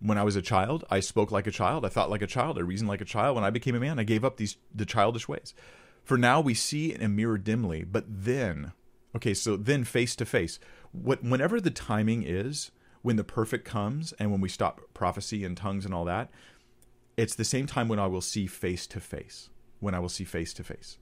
When 0.00 0.18
I 0.18 0.22
was 0.22 0.34
a 0.34 0.42
child, 0.42 0.84
I 0.90 1.00
spoke 1.00 1.30
like 1.30 1.46
a 1.46 1.52
child, 1.52 1.84
I 1.84 1.90
thought 1.90 2.10
like 2.10 2.22
a 2.22 2.26
child, 2.26 2.58
I 2.58 2.62
reasoned 2.62 2.88
like 2.88 3.02
a 3.02 3.06
child. 3.06 3.34
When 3.36 3.44
I 3.44 3.50
became 3.50 3.74
a 3.74 3.80
man, 3.80 3.98
I 3.98 4.04
gave 4.04 4.24
up 4.24 4.36
these 4.36 4.56
the 4.74 4.86
childish 4.86 5.28
ways. 5.28 5.54
For 6.02 6.16
now 6.16 6.40
we 6.40 6.54
see 6.54 6.92
in 6.92 7.02
a 7.02 7.08
mirror 7.08 7.38
dimly, 7.38 7.84
but 7.84 8.04
then, 8.08 8.72
okay, 9.14 9.34
so 9.34 9.56
then 9.56 9.84
face 9.84 10.16
to 10.16 10.24
face. 10.24 10.58
What 10.92 11.22
whenever 11.22 11.60
the 11.60 11.70
timing 11.70 12.22
is, 12.22 12.70
when 13.02 13.16
the 13.16 13.24
perfect 13.24 13.64
comes 13.64 14.12
and 14.14 14.30
when 14.30 14.40
we 14.40 14.48
stop 14.48 14.80
prophecy 14.94 15.44
and 15.44 15.56
tongues 15.56 15.84
and 15.84 15.94
all 15.94 16.04
that, 16.06 16.30
it's 17.16 17.34
the 17.34 17.44
same 17.44 17.66
time 17.66 17.88
when 17.88 17.98
I 17.98 18.06
will 18.06 18.20
see 18.20 18.46
face 18.46 18.86
to 18.88 19.00
face. 19.00 19.50
When 19.80 19.94
I 19.94 19.98
will 19.98 20.08
see 20.08 20.24
face 20.24 20.52
to 20.54 20.64
face. 20.64 20.98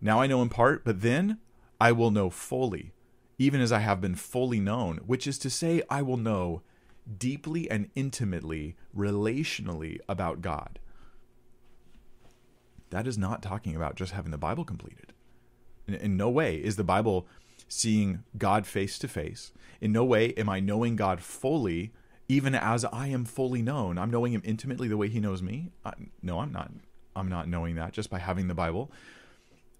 Now 0.00 0.20
I 0.20 0.26
know 0.26 0.42
in 0.42 0.48
part, 0.48 0.84
but 0.84 1.02
then 1.02 1.38
I 1.80 1.92
will 1.92 2.10
know 2.10 2.30
fully, 2.30 2.92
even 3.38 3.60
as 3.60 3.72
I 3.72 3.80
have 3.80 4.00
been 4.00 4.14
fully 4.14 4.60
known, 4.60 4.98
which 5.06 5.26
is 5.26 5.38
to 5.38 5.50
say, 5.50 5.82
I 5.88 6.02
will 6.02 6.16
know 6.16 6.62
deeply 7.18 7.70
and 7.70 7.90
intimately, 7.94 8.76
relationally 8.96 9.98
about 10.08 10.40
God. 10.40 10.78
That 12.90 13.06
is 13.06 13.18
not 13.18 13.42
talking 13.42 13.76
about 13.76 13.96
just 13.96 14.12
having 14.12 14.30
the 14.30 14.38
Bible 14.38 14.64
completed. 14.64 15.12
In, 15.86 15.94
in 15.94 16.16
no 16.16 16.28
way 16.28 16.56
is 16.56 16.76
the 16.76 16.84
Bible 16.84 17.26
seeing 17.68 18.24
God 18.38 18.66
face 18.66 18.98
to 18.98 19.08
face. 19.08 19.52
In 19.80 19.92
no 19.92 20.04
way 20.04 20.32
am 20.34 20.48
I 20.48 20.60
knowing 20.60 20.96
God 20.96 21.20
fully, 21.20 21.92
even 22.28 22.54
as 22.54 22.84
I 22.84 23.08
am 23.08 23.24
fully 23.24 23.62
known. 23.62 23.98
I'm 23.98 24.10
knowing 24.10 24.32
Him 24.32 24.42
intimately 24.44 24.88
the 24.88 24.96
way 24.96 25.08
He 25.08 25.20
knows 25.20 25.42
me. 25.42 25.70
I, 25.84 25.92
no, 26.22 26.40
I'm 26.40 26.52
not. 26.52 26.70
I'm 27.14 27.28
not 27.28 27.48
knowing 27.48 27.76
that 27.76 27.92
just 27.92 28.10
by 28.10 28.18
having 28.18 28.48
the 28.48 28.54
Bible. 28.54 28.90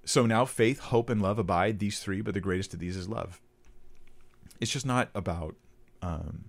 So 0.05 0.25
now 0.25 0.45
faith, 0.45 0.79
hope, 0.79 1.11
and 1.11 1.21
love 1.21 1.39
abide, 1.39 1.79
these 1.79 1.99
three, 1.99 2.21
but 2.21 2.35
the 2.35 2.41
greatest 2.41 2.73
of 2.73 2.81
these 2.81 2.97
is 2.97 3.09
love. 3.09 3.41
It's 4.61 4.71
just 4.71 4.87
not 4.87 5.11
about 5.15 5.57
um, 6.01 6.47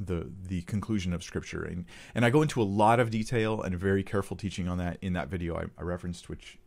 the 0.00 0.30
the 0.48 0.62
conclusion 0.62 1.12
of 1.12 1.22
scripture. 1.22 1.62
And, 1.62 1.84
and 2.14 2.24
I 2.24 2.30
go 2.30 2.42
into 2.42 2.62
a 2.62 2.64
lot 2.64 2.98
of 2.98 3.10
detail 3.10 3.62
and 3.62 3.78
very 3.78 4.02
careful 4.02 4.36
teaching 4.36 4.68
on 4.68 4.78
that 4.78 4.98
in 5.02 5.12
that 5.12 5.28
video 5.28 5.56
I, 5.56 5.64
I 5.78 5.82
referenced, 5.82 6.28
which 6.28 6.58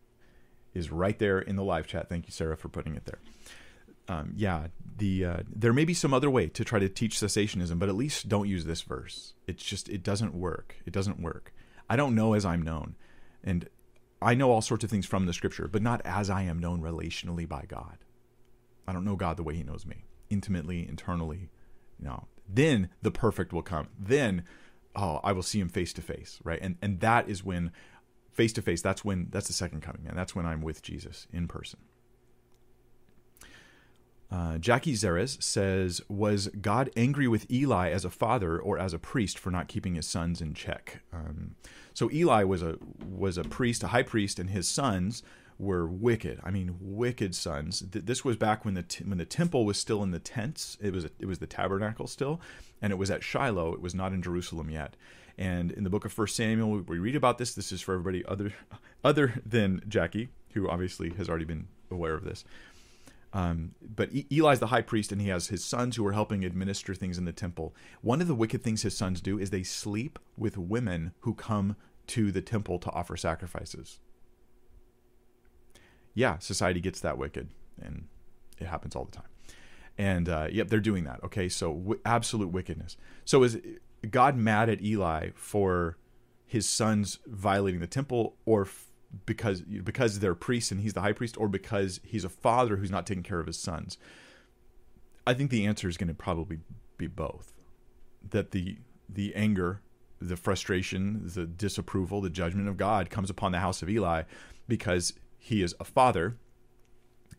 is 0.73 0.91
right 0.91 1.17
there 1.17 1.39
in 1.39 1.55
the 1.55 1.63
live 1.63 1.87
chat. 1.87 2.09
Thank 2.09 2.25
you, 2.25 2.31
Sarah, 2.31 2.57
for 2.57 2.69
putting 2.69 2.95
it 2.95 3.05
there. 3.05 3.19
Um, 4.07 4.33
yeah, 4.35 4.67
the 4.97 5.25
uh, 5.25 5.37
there 5.49 5.73
may 5.73 5.85
be 5.85 5.93
some 5.93 6.13
other 6.13 6.29
way 6.29 6.47
to 6.47 6.65
try 6.65 6.79
to 6.79 6.89
teach 6.89 7.19
cessationism, 7.19 7.79
but 7.79 7.89
at 7.89 7.95
least 7.95 8.27
don't 8.27 8.49
use 8.49 8.65
this 8.65 8.81
verse. 8.81 9.33
It's 9.47 9.63
just 9.63 9.89
it 9.89 10.03
doesn't 10.03 10.33
work. 10.33 10.75
It 10.85 10.93
doesn't 10.93 11.21
work. 11.21 11.53
I 11.89 11.95
don't 11.95 12.15
know 12.15 12.33
as 12.33 12.45
I'm 12.45 12.61
known, 12.61 12.95
and 13.43 13.69
I 14.21 14.35
know 14.35 14.51
all 14.51 14.61
sorts 14.61 14.83
of 14.83 14.89
things 14.89 15.05
from 15.05 15.25
the 15.25 15.33
scripture, 15.33 15.67
but 15.67 15.81
not 15.81 16.01
as 16.05 16.29
I 16.29 16.43
am 16.43 16.59
known 16.59 16.81
relationally 16.81 17.47
by 17.47 17.65
God. 17.67 17.97
I 18.87 18.93
don't 18.93 19.05
know 19.05 19.15
God 19.15 19.37
the 19.37 19.43
way 19.43 19.55
he 19.55 19.63
knows 19.63 19.85
me, 19.85 20.05
intimately, 20.29 20.87
internally. 20.87 21.49
You 21.97 22.05
know, 22.05 22.27
then 22.47 22.89
the 23.01 23.11
perfect 23.11 23.53
will 23.53 23.61
come. 23.61 23.87
Then 23.99 24.43
oh, 24.95 25.19
I 25.23 25.31
will 25.31 25.43
see 25.43 25.59
him 25.59 25.69
face 25.69 25.93
to 25.93 26.01
face, 26.01 26.39
right? 26.43 26.59
And 26.61 26.77
and 26.81 26.99
that 26.99 27.29
is 27.29 27.43
when 27.43 27.71
face 28.31 28.53
to 28.53 28.61
face, 28.61 28.81
that's 28.81 29.05
when 29.05 29.27
that's 29.29 29.47
the 29.47 29.53
second 29.53 29.81
coming, 29.81 30.05
and 30.07 30.17
that's 30.17 30.35
when 30.35 30.45
I'm 30.45 30.61
with 30.61 30.81
Jesus 30.81 31.27
in 31.31 31.47
person. 31.47 31.79
Uh, 34.31 34.57
Jackie 34.57 34.93
Zeres 34.93 35.41
says, 35.43 36.01
Was 36.09 36.47
God 36.59 36.89
angry 36.97 37.27
with 37.27 37.49
Eli 37.51 37.91
as 37.91 38.03
a 38.03 38.09
father 38.09 38.57
or 38.57 38.79
as 38.79 38.91
a 38.91 38.97
priest 38.97 39.37
for 39.37 39.51
not 39.51 39.67
keeping 39.67 39.93
his 39.93 40.07
sons 40.07 40.41
in 40.41 40.55
check? 40.55 41.03
Um, 41.13 41.53
so 41.93 42.09
Eli 42.11 42.43
was 42.43 42.63
a 42.63 42.77
was 43.07 43.37
a 43.37 43.43
priest, 43.43 43.83
a 43.83 43.87
high 43.87 44.01
priest, 44.01 44.39
and 44.39 44.49
his 44.49 44.67
sons 44.67 45.21
were 45.57 45.87
wicked. 45.87 46.39
I 46.43 46.51
mean, 46.51 46.75
wicked 46.79 47.35
sons. 47.35 47.81
This 47.81 48.25
was 48.25 48.37
back 48.37 48.65
when 48.65 48.73
the 48.73 48.85
when 49.05 49.17
the 49.17 49.25
temple 49.25 49.65
was 49.65 49.77
still 49.77 50.03
in 50.03 50.11
the 50.11 50.19
tents. 50.19 50.77
It 50.81 50.93
was 50.93 51.05
it 51.19 51.25
was 51.25 51.39
the 51.39 51.47
tabernacle 51.47 52.07
still, 52.07 52.41
and 52.81 52.91
it 52.91 52.97
was 52.97 53.11
at 53.11 53.23
Shiloh. 53.23 53.73
It 53.73 53.81
was 53.81 53.95
not 53.95 54.13
in 54.13 54.21
Jerusalem 54.21 54.69
yet. 54.69 54.95
And 55.37 55.71
in 55.71 55.83
the 55.83 55.89
book 55.89 56.05
of 56.05 56.13
First 56.13 56.35
Samuel, 56.35 56.81
we 56.81 56.99
read 56.99 57.15
about 57.15 57.37
this. 57.37 57.55
This 57.55 57.71
is 57.71 57.81
for 57.81 57.93
everybody 57.93 58.23
other 58.25 58.53
other 59.03 59.41
than 59.45 59.81
Jackie, 59.87 60.29
who 60.53 60.69
obviously 60.69 61.11
has 61.11 61.29
already 61.29 61.45
been 61.45 61.67
aware 61.89 62.13
of 62.13 62.23
this. 62.23 62.43
Um, 63.33 63.73
but 63.81 64.11
Eli's 64.31 64.59
the 64.59 64.67
high 64.67 64.83
priest, 64.83 65.11
and 65.11 65.19
he 65.19 65.29
has 65.29 65.47
his 65.47 65.65
sons 65.65 65.95
who 65.95 66.05
are 66.05 66.13
helping 66.13 66.45
administer 66.45 66.93
things 66.93 67.17
in 67.17 67.25
the 67.25 67.31
temple. 67.31 67.75
One 68.01 68.21
of 68.21 68.27
the 68.27 68.35
wicked 68.35 68.63
things 68.63 68.83
his 68.83 68.95
sons 68.95 69.21
do 69.21 69.39
is 69.39 69.49
they 69.49 69.63
sleep 69.63 70.19
with 70.37 70.55
women 70.55 71.13
who 71.21 71.33
come 71.33 71.75
to 72.07 72.31
the 72.31 72.41
temple 72.41 72.77
to 72.79 72.91
offer 72.91 73.17
sacrifices. 73.17 73.99
Yeah, 76.13 76.37
society 76.39 76.79
gets 76.79 76.99
that 77.01 77.17
wicked, 77.17 77.49
and 77.81 78.07
it 78.59 78.67
happens 78.67 78.95
all 78.95 79.05
the 79.05 79.11
time. 79.11 79.27
And 79.97 80.27
uh, 80.29 80.47
yep, 80.51 80.69
they're 80.69 80.79
doing 80.79 81.03
that. 81.05 81.23
Okay, 81.23 81.49
so 81.49 81.73
w- 81.73 81.99
absolute 82.05 82.49
wickedness. 82.49 82.97
So 83.25 83.43
is 83.43 83.59
God 84.09 84.35
mad 84.35 84.69
at 84.69 84.81
Eli 84.81 85.29
for 85.35 85.97
his 86.45 86.67
sons 86.67 87.19
violating 87.27 87.79
the 87.79 87.87
temple, 87.87 88.35
or 88.45 88.67
because 89.25 89.61
because 89.61 90.19
they're 90.19 90.35
priests 90.35 90.71
and 90.71 90.81
he's 90.81 90.93
the 90.93 91.01
high 91.01 91.13
priest, 91.13 91.37
or 91.37 91.47
because 91.47 91.99
he's 92.03 92.23
a 92.23 92.29
father 92.29 92.77
who's 92.77 92.91
not 92.91 93.05
taking 93.05 93.23
care 93.23 93.39
of 93.39 93.47
his 93.47 93.57
sons? 93.57 93.97
I 95.25 95.33
think 95.33 95.51
the 95.51 95.65
answer 95.65 95.87
is 95.87 95.97
going 95.97 96.09
to 96.09 96.13
probably 96.13 96.59
be 96.97 97.07
both. 97.07 97.53
That 98.31 98.51
the 98.51 98.77
the 99.07 99.35
anger, 99.35 99.81
the 100.19 100.37
frustration, 100.37 101.21
the 101.33 101.45
disapproval, 101.45 102.21
the 102.21 102.29
judgment 102.29 102.67
of 102.67 102.77
God 102.77 103.09
comes 103.09 103.29
upon 103.29 103.51
the 103.51 103.59
house 103.59 103.81
of 103.81 103.89
Eli 103.89 104.23
because 104.67 105.13
he 105.43 105.61
is 105.61 105.75
a 105.77 105.83
father 105.83 106.37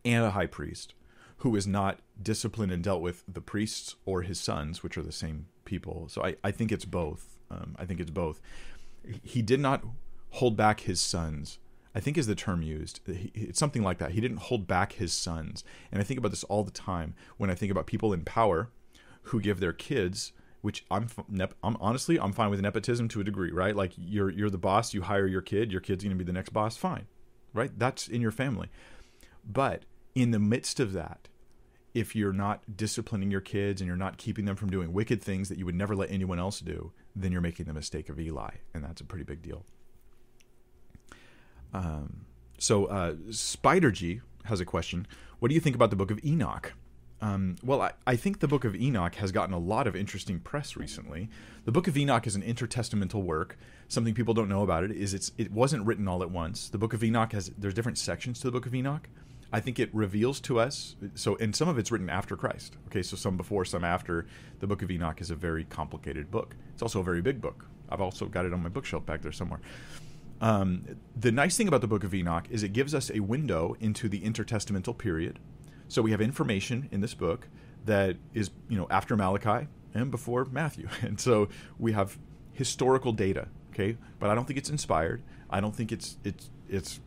and 0.05 0.27
a 0.27 0.33
high 0.33 0.47
priest 0.47 0.93
who 1.39 1.57
is 1.57 1.67
not 1.67 2.01
disciplined 2.23 2.71
and 2.71 2.85
dealt 2.85 3.01
with 3.01 3.25
the 3.27 3.41
priests 3.41 3.97
or 4.05 4.21
his 4.21 4.39
sons, 4.39 4.83
which 4.83 4.99
are 4.99 5.03
the 5.03 5.11
same 5.11 5.47
people. 5.65 6.07
So 6.11 6.23
I, 6.23 6.37
I 6.45 6.51
think 6.51 6.71
it's 6.71 6.85
both. 6.85 7.39
Um, 7.51 7.75
I 7.79 7.87
think 7.87 8.01
it's 8.01 8.11
both. 8.11 8.43
He 9.23 9.41
did 9.41 9.59
not 9.59 9.83
hold 10.33 10.55
back 10.55 10.81
his 10.81 11.01
sons. 11.01 11.59
I 11.95 12.01
think 12.01 12.19
is 12.19 12.27
the 12.27 12.35
term 12.35 12.61
used. 12.61 13.01
It's 13.07 13.59
something 13.59 13.83
like 13.83 13.97
that. 13.99 14.11
He 14.11 14.21
didn't 14.21 14.37
hold 14.37 14.67
back 14.67 14.93
his 14.93 15.15
sons. 15.15 15.65
And 15.91 15.99
I 15.99 16.05
think 16.05 16.19
about 16.19 16.31
this 16.31 16.45
all 16.45 16.63
the 16.63 16.71
time 16.71 17.15
when 17.39 17.49
I 17.49 17.55
think 17.55 17.73
about 17.73 17.87
people 17.87 18.13
in 18.13 18.23
power 18.23 18.69
who 19.23 19.41
give 19.41 19.61
their 19.61 19.73
kids 19.73 20.33
which 20.61 20.83
I'm, 20.91 21.09
I'm 21.63 21.77
honestly 21.79 22.19
I'm 22.19 22.33
fine 22.33 22.49
with 22.49 22.63
nepotism 22.63 23.07
to 23.09 23.21
a 23.21 23.25
degree, 23.25 23.51
right? 23.51 23.77
Like 23.77 23.93
you're 23.99 24.31
you're 24.31 24.49
the 24.49 24.57
boss, 24.57 24.95
you 24.95 25.03
hire 25.03 25.27
your 25.27 25.43
kid, 25.43 25.71
your 25.71 25.83
kid's 25.83 26.03
going 26.03 26.17
to 26.17 26.17
be 26.17 26.25
the 26.25 26.33
next 26.33 26.55
boss, 26.55 26.75
fine. 26.75 27.07
Right? 27.55 27.71
That's 27.79 28.09
in 28.09 28.21
your 28.21 28.33
family. 28.33 28.69
But 29.51 29.85
in 30.15 30.31
the 30.31 30.39
midst 30.39 30.81
of 30.81 30.93
that, 30.93 31.29
if 31.95 32.17
you're 32.17 32.33
not 32.33 32.77
disciplining 32.77 33.31
your 33.31 33.41
kids 33.41 33.81
and 33.81 33.89
you're 33.89 33.97
not 33.97 34.19
keeping 34.19 34.45
them 34.45 34.57
from 34.57 34.69
doing 34.69 34.93
wicked 34.93 35.23
things 35.23 35.49
that 35.49 35.59
you 35.59 35.65
would 35.65 35.77
never 35.77 35.95
let 35.95 36.11
anyone 36.11 36.41
else 36.41 36.61
do, 36.61 36.93
then 37.15 37.31
you're 37.31 37.41
making 37.41 37.67
the 37.67 37.73
mistake 37.73 38.09
of 38.09 38.19
Eli, 38.19 38.51
and 38.75 38.83
that's 38.83 39.01
a 39.01 39.05
pretty 39.05 39.25
big 39.25 39.41
deal. 39.41 39.65
Um, 41.73 42.27
so 42.59 42.87
uh, 42.87 43.15
Spider 43.31 43.91
G 43.93 44.21
has 44.45 44.61
a 44.61 44.65
question. 44.65 45.07
What 45.39 45.49
do 45.49 45.55
you 45.55 45.61
think 45.61 45.77
about 45.77 45.91
the 45.91 45.97
book 45.97 46.11
of 46.11 46.25
Enoch? 46.25 46.75
Um, 47.25 47.57
well, 47.65 47.81
I, 47.81 47.93
I, 48.07 48.17
think 48.17 48.41
the 48.41 48.49
Book 48.49 48.67
of 48.67 48.77
Enoch 48.77 49.15
has 49.15 49.33
gotten 49.33 49.55
a 49.55 49.59
lot 49.59 49.87
of 49.87 49.97
interesting 49.97 50.41
press 50.41 50.77
recently. 50.77 51.31
The 51.65 51.73
Book 51.73 51.89
of 51.89 51.97
Enoch 51.97 52.27
is 52.27 52.37
an 52.37 52.43
intertestamental 52.43 53.23
work. 53.23 53.57
Something 53.89 54.13
people 54.13 54.35
don't 54.35 54.51
know 54.51 54.63
about 54.63 54.85
it 54.85 54.91
is 54.91 55.15
it's 55.15 55.33
it 55.39 55.51
wasn't 55.51 55.87
written 55.87 56.07
all 56.07 56.23
at 56.23 56.31
once. 56.31 56.69
The 56.69 56.77
Book 56.77 56.93
of 56.93 57.03
Enoch 57.03 57.33
has 57.33 57.51
there's 57.57 57.73
different 57.73 57.97
sections 57.97 58.41
to 58.41 58.49
the 58.49 58.53
Book 58.53 58.67
of 58.67 58.75
Enoch. 58.75 59.09
I 59.55 59.61
think 59.61 59.79
it 59.79 59.89
reveals 59.95 60.39
to 60.41 60.61
us 60.61 60.97
so 61.15 61.37
and 61.37 61.57
some 61.57 61.67
of 61.67 61.79
it's 61.79 61.91
written 61.91 62.11
after 62.11 62.37
Christ. 62.37 62.77
Okay, 62.89 63.03
so 63.03 63.17
some 63.17 63.39
before, 63.39 63.65
some 63.65 63.85
after. 63.85 64.27
The 64.59 64.67
Book 64.67 64.83
of 64.83 64.91
Enoch 64.91 65.23
is 65.23 65.31
a 65.31 65.35
very 65.35 65.65
complicated 65.65 66.31
book. 66.31 66.55
It's 66.75 66.83
also 66.83 67.01
a 67.01 67.05
very 67.05 67.23
big 67.23 67.41
book. 67.41 67.65
I've 67.89 68.03
also 68.03 68.27
got 68.27 68.45
it 68.45 68.53
on 68.53 68.63
my 68.63 68.69
bookshelf 68.69 69.07
back 69.07 69.23
there 69.23 69.33
somewhere. 69.33 69.61
Um, 70.43 70.85
the 71.17 71.33
nice 71.33 71.57
thing 71.57 71.69
about 71.69 71.81
the 71.81 71.87
Book 71.87 72.05
of 72.05 72.13
Enoch 72.13 72.49
is 72.51 72.63
it 72.63 72.75
gives 72.75 72.95
us 72.95 73.11
a 73.11 73.21
window 73.21 73.79
into 73.81 74.11
the 74.11 74.21
intertestamental 74.21 74.99
period 74.99 75.39
so 75.89 76.03
we 76.03 76.11
have 76.11 76.21
information 76.21 76.89
in 76.91 77.01
this 77.01 77.15
book 77.15 77.49
that 77.85 78.17
is, 78.33 78.51
you 78.69 78.77
know, 78.77 78.87
after 78.91 79.17
Malachi 79.17 79.67
and 79.93 80.11
before 80.11 80.45
Matthew. 80.47 80.89
And 81.03 81.21
so 81.21 81.49
we 81.79 81.93
have 81.93 82.19
historical 82.53 83.13
data, 83.13 83.49
okay? 83.73 83.97
But 84.19 84.31
I 84.31 84.35
don't 84.35 84.47
think 84.47 84.59
it's 84.59 84.71
inspired. 84.71 85.23
I 85.51 85.61
don't 85.61 85.75
think 85.75 85.93
it's 85.93 86.17
it's 86.25 86.51
it's 86.69 87.01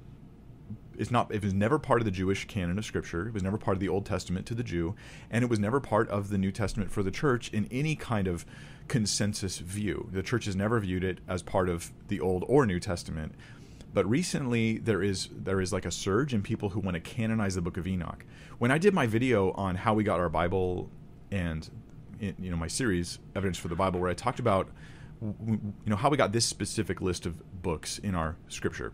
it's 0.97 1.11
not 1.11 1.33
it 1.33 1.43
was 1.43 1.53
never 1.53 1.79
part 1.79 2.01
of 2.01 2.05
the 2.05 2.11
Jewish 2.11 2.45
canon 2.45 2.77
of 2.77 2.85
scripture. 2.85 3.27
It 3.27 3.33
was 3.33 3.43
never 3.43 3.57
part 3.57 3.75
of 3.75 3.81
the 3.81 3.89
Old 3.89 4.05
Testament 4.05 4.45
to 4.47 4.55
the 4.55 4.63
Jew, 4.63 4.95
and 5.29 5.43
it 5.43 5.49
was 5.49 5.59
never 5.59 5.79
part 5.79 6.09
of 6.09 6.29
the 6.29 6.37
New 6.37 6.51
Testament 6.51 6.91
for 6.91 7.03
the 7.03 7.11
church 7.11 7.49
in 7.53 7.67
any 7.71 7.95
kind 7.95 8.27
of 8.27 8.45
consensus 8.87 9.59
view. 9.59 10.09
The 10.11 10.23
church 10.23 10.45
has 10.45 10.55
never 10.55 10.79
viewed 10.79 11.03
it 11.03 11.19
as 11.27 11.43
part 11.43 11.69
of 11.69 11.91
the 12.07 12.19
Old 12.19 12.45
or 12.47 12.65
New 12.65 12.79
Testament. 12.79 13.35
But 13.97 14.07
recently 14.07 14.77
there 14.77 15.01
is 15.01 15.27
there 15.35 15.59
is 15.59 15.73
like 15.73 15.83
a 15.83 15.89
surge 15.89 16.31
in 16.31 16.43
people 16.43 16.69
who 16.69 16.79
want 16.79 16.93
to 16.93 17.01
canonize 17.01 17.55
the 17.55 17.61
Book 17.61 17.77
of 17.77 17.87
Enoch. 17.87 18.25
When 18.59 18.69
I 18.69 18.77
did 18.77 18.93
my 18.93 19.07
video 19.07 19.53
on 19.53 19.73
how 19.73 19.95
we 19.95 20.03
got 20.03 20.19
our 20.19 20.29
Bible 20.29 20.91
and 21.31 21.67
you 22.19 22.51
know 22.51 22.57
my 22.57 22.67
series 22.67 23.17
Evidence 23.35 23.57
for 23.57 23.69
the 23.69 23.75
Bible, 23.75 23.99
where 23.99 24.11
I 24.11 24.13
talked 24.13 24.37
about 24.37 24.69
you 25.19 25.73
know 25.87 25.95
how 25.95 26.11
we 26.11 26.15
got 26.15 26.31
this 26.31 26.45
specific 26.45 27.01
list 27.01 27.25
of 27.25 27.41
books 27.63 27.97
in 27.97 28.13
our 28.13 28.35
scripture. 28.49 28.93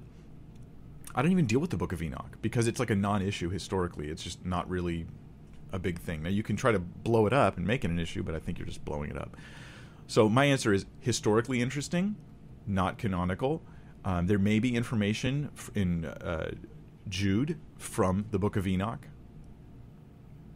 I 1.14 1.22
don't 1.22 1.32
even 1.32 1.48
deal 1.48 1.60
with 1.60 1.72
the 1.72 1.76
Book 1.76 1.92
of 1.92 2.02
Enoch 2.02 2.38
because 2.42 2.68
it's 2.68 2.80
like 2.80 2.90
a 2.90 2.96
non-issue 2.96 3.50
historically. 3.50 4.08
It's 4.08 4.24
just 4.24 4.46
not 4.46 4.70
really 4.70 5.06
a 5.74 5.80
big 5.80 6.00
thing. 6.00 6.24
Now 6.24 6.30
you 6.30 6.44
can 6.44 6.56
try 6.56 6.72
to 6.72 6.80
blow 6.80 7.28
it 7.28 7.34
up 7.34 7.58
and 7.58 7.68
make 7.68 7.84
it 7.84 7.92
an 7.92 8.00
issue, 8.00 8.24
but 8.24 8.36
I 8.36 8.40
think 8.40 8.58
you're 8.58 8.68
just 8.68 8.86
blowing 8.86 9.10
it 9.10 9.18
up. 9.18 9.36
So 10.08 10.30
my 10.30 10.46
answer 10.46 10.72
is 10.72 10.86
historically 11.02 11.62
interesting, 11.62 12.16
not 12.66 12.98
canonical. 12.98 13.62
Um, 14.06 14.28
there 14.28 14.40
may 14.40 14.60
be 14.60 14.76
information 14.76 15.50
in 15.76 16.06
uh, 16.06 16.52
Jude 17.08 17.60
from 17.78 18.26
the 18.32 18.40
Book 18.40 18.56
of 18.56 18.68
Enoch. 18.68 19.08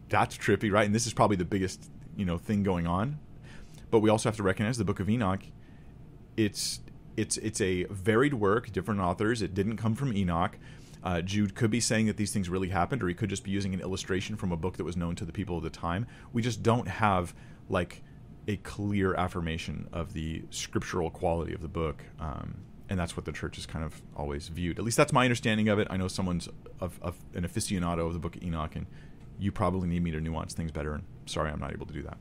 That's 0.09 0.37
trippy, 0.37 0.71
right? 0.71 0.85
And 0.85 0.95
this 0.95 1.07
is 1.07 1.13
probably 1.13 1.37
the 1.37 1.45
biggest 1.45 1.89
you 2.15 2.25
know 2.25 2.37
thing 2.37 2.63
going 2.63 2.87
on. 2.87 3.19
But 3.89 3.99
we 3.99 4.09
also 4.09 4.29
have 4.29 4.35
to 4.37 4.43
recognize 4.43 4.77
the 4.77 4.85
Book 4.85 4.99
of 4.99 5.09
Enoch. 5.09 5.43
It's 6.35 6.81
it's 7.15 7.37
it's 7.37 7.61
a 7.61 7.85
varied 7.85 8.33
work, 8.33 8.71
different 8.71 8.99
authors. 8.99 9.41
It 9.41 9.53
didn't 9.53 9.77
come 9.77 9.95
from 9.95 10.15
Enoch. 10.15 10.57
Uh, 11.03 11.21
Jude 11.21 11.55
could 11.55 11.71
be 11.71 11.79
saying 11.79 12.07
that 12.07 12.17
these 12.17 12.31
things 12.31 12.49
really 12.49 12.69
happened, 12.69 13.01
or 13.03 13.07
he 13.07 13.13
could 13.13 13.29
just 13.29 13.43
be 13.43 13.51
using 13.51 13.73
an 13.73 13.79
illustration 13.79 14.35
from 14.35 14.51
a 14.51 14.57
book 14.57 14.77
that 14.77 14.83
was 14.83 14.97
known 14.97 15.15
to 15.15 15.25
the 15.25 15.31
people 15.31 15.57
of 15.57 15.63
the 15.63 15.69
time. 15.69 16.05
We 16.33 16.41
just 16.41 16.63
don't 16.63 16.87
have 16.87 17.33
like 17.69 18.03
a 18.47 18.57
clear 18.57 19.13
affirmation 19.13 19.87
of 19.93 20.13
the 20.13 20.43
scriptural 20.49 21.09
quality 21.09 21.53
of 21.53 21.61
the 21.61 21.67
book. 21.67 22.03
Um, 22.19 22.57
and 22.89 22.99
that's 22.99 23.17
what 23.17 23.25
the 23.25 23.31
church 23.31 23.55
has 23.57 23.65
kind 23.65 23.83
of 23.83 24.01
always 24.15 24.47
viewed. 24.47 24.79
At 24.79 24.85
least 24.85 24.97
that's 24.97 25.13
my 25.13 25.25
understanding 25.25 25.67
of 25.67 25.79
it. 25.79 25.87
I 25.89 25.97
know 25.97 26.07
someone's 26.07 26.47
of, 26.79 26.99
of 27.01 27.15
an 27.33 27.43
aficionado 27.43 28.07
of 28.07 28.13
the 28.13 28.19
Book 28.19 28.35
of 28.35 28.43
Enoch, 28.43 28.75
and 28.75 28.85
you 29.39 29.51
probably 29.51 29.87
need 29.87 30.03
me 30.03 30.11
to 30.11 30.21
nuance 30.21 30.53
things 30.53 30.71
better. 30.71 30.93
And 30.93 31.03
sorry, 31.25 31.51
I'm 31.51 31.59
not 31.59 31.73
able 31.73 31.85
to 31.85 31.93
do 31.93 32.03
that. 32.03 32.17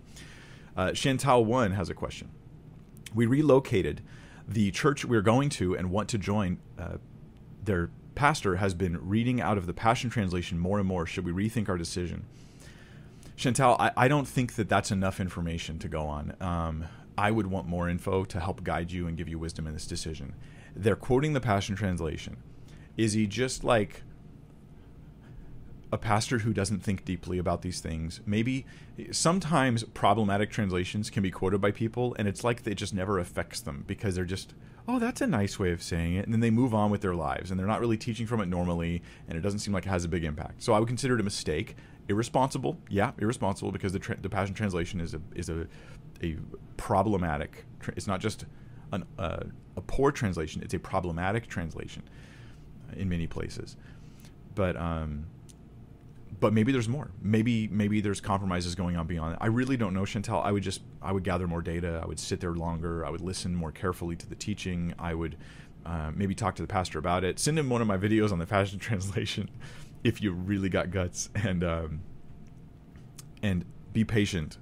Uh, 0.77 0.93
Chantal 0.93 1.45
One 1.45 1.73
has 1.73 1.89
a 1.89 1.95
question. 1.95 2.31
We 3.15 3.27
relocated 3.27 4.03
the 4.49 4.71
church 4.71 5.05
we're 5.05 5.23
going 5.23 5.49
to 5.51 5.77
and 5.77 5.91
want 5.91 6.09
to 6.11 6.19
join. 6.19 6.59
Uh, 6.79 6.99
their 7.65 7.91
pastor 8.15 8.57
has 8.57 8.75
been 8.75 8.97
reading 9.09 9.41
out 9.41 9.59
of 9.59 9.67
the 9.67 9.73
Passion 9.73 10.11
Translation 10.11 10.59
more 10.59 10.79
and 10.79 10.87
more. 10.87 11.07
Should 11.07 11.25
we 11.25 11.33
rethink 11.33 11.69
our 11.69 11.79
decision? 11.79 12.25
Chantal, 13.37 13.77
I, 13.79 13.93
I 13.97 14.09
don't 14.09 14.27
think 14.27 14.55
that 14.55 14.69
that's 14.69 14.91
enough 14.91 15.21
information 15.21 15.79
to 15.81 15.89
go 15.89 16.07
on. 16.07 16.35
Um, 16.41 16.87
I 17.19 17.31
would 17.31 17.47
want 17.47 17.67
more 17.67 17.89
info 17.89 18.25
to 18.25 18.41
help 18.41 18.65
guide 18.65 18.91
you 18.91 19.07
and 19.07 19.17
give 19.17 19.29
you 19.29 19.39
wisdom 19.39 19.67
in 19.67 19.73
this 19.73 19.87
decision 19.87 20.35
they're 20.77 20.97
quoting 20.97 21.33
the 21.33 21.41
Passion 21.41 21.75
Translation. 21.75 22.37
Is 22.97 23.15
he 23.15 23.27
just 23.27 23.65
like 23.65 24.03
a 25.93 25.99
pastor 25.99 26.41
who 26.41 26.53
doesn't 26.53 26.81
think 26.81 27.05
deeply 27.05 27.39
about 27.39 27.63
these 27.63 27.81
things? 27.81 28.21
Maybe 28.27 28.67
sometimes 29.11 29.85
problematic 29.85 30.51
translations 30.51 31.11
can 31.11 31.23
be 31.23 31.31
quoted 31.31 31.61
by 31.61 31.71
people, 31.71 32.15
and 32.19 32.29
it's 32.29 32.45
like 32.45 32.67
it 32.67 32.75
just 32.75 32.95
never 32.95 33.19
affects 33.19 33.61
them 33.61 33.85
because 33.87 34.15
they're 34.15 34.25
just, 34.25 34.55
oh, 34.87 34.99
that's 34.99 35.21
a 35.21 35.27
nice 35.27 35.59
way 35.59 35.73
of 35.73 35.83
saying 35.83 36.15
it. 36.15 36.25
And 36.25 36.33
then 36.33 36.41
they 36.41 36.51
move 36.51 36.75
on 36.75 36.91
with 36.91 37.01
their 37.01 37.15
lives, 37.15 37.51
and 37.51 37.59
they're 37.59 37.67
not 37.67 37.81
really 37.81 37.97
teaching 37.97 38.27
from 38.27 38.41
it 38.41 38.47
normally, 38.47 39.03
and 39.29 39.39
it 39.39 39.41
doesn't 39.41 39.61
seem 39.61 39.73
like 39.73 39.87
it 39.87 39.91
has 39.91 40.05
a 40.05 40.09
big 40.09 40.25
impact. 40.25 40.63
So 40.63 40.73
I 40.73 40.79
would 40.79 40.89
consider 40.89 41.15
it 41.15 41.21
a 41.21 41.25
mistake. 41.25 41.77
Irresponsible, 42.09 42.79
yeah, 42.89 43.13
irresponsible 43.19 43.73
because 43.73 43.93
the, 43.93 43.99
tra- 43.99 44.21
the 44.21 44.29
Passion 44.29 44.55
Translation 44.55 45.01
is 45.01 45.15
a 45.15 45.21
is 45.35 45.49
a 45.49 45.67
a 46.23 46.37
problematic. 46.77 47.65
It's 47.97 48.07
not 48.07 48.21
just 48.21 48.47
an, 48.93 49.05
uh, 49.19 49.45
a 49.77 49.81
poor 49.81 50.11
translation. 50.11 50.63
It's 50.63 50.75
a 50.75 50.79
problematic 50.79 51.47
translation 51.49 52.03
in 52.97 53.09
many 53.09 53.27
places. 53.27 53.77
But 54.55 54.77
um, 54.77 55.27
but 56.41 56.53
maybe 56.53 56.73
there's 56.73 56.89
more. 56.89 57.11
Maybe 57.23 57.69
maybe 57.69 58.01
there's 58.01 58.21
compromises 58.21 58.75
going 58.75 58.97
on 58.97 59.07
beyond. 59.07 59.35
That. 59.35 59.43
I 59.43 59.47
really 59.47 59.77
don't 59.77 59.95
know, 59.95 60.05
Chantal. 60.05 60.41
I 60.41 60.53
would 60.53 60.63
just 60.63 60.83
I 61.03 61.13
would 61.13 61.25
gather 61.25 61.47
more 61.47 61.63
data. 61.63 62.01
I 62.03 62.07
would 62.07 62.19
sit 62.19 62.41
there 62.41 62.53
longer. 62.53 63.05
I 63.05 63.11
would 63.11 63.21
listen 63.21 63.55
more 63.55 63.73
carefully 63.73 64.17
to 64.17 64.27
the 64.27 64.35
teaching. 64.35 64.95
I 64.99 65.15
would 65.15 65.37
uh, 65.85 66.11
maybe 66.15 66.35
talk 66.35 66.57
to 66.57 66.63
the 66.63 66.69
pastor 66.69 66.99
about 66.99 67.25
it. 67.25 67.39
Send 67.39 67.59
him 67.59 67.71
one 67.71 67.81
of 67.81 67.87
my 67.87 67.97
videos 67.97 68.33
on 68.33 68.39
the 68.39 68.47
Passion 68.47 68.79
Translation 68.81 69.51
if 70.05 70.21
you 70.21 70.33
really 70.33 70.69
got 70.69 70.91
guts 70.91 71.31
and 71.35 71.65
um, 71.65 72.01
and 73.43 73.65
be 73.93 74.05
patient 74.05 74.59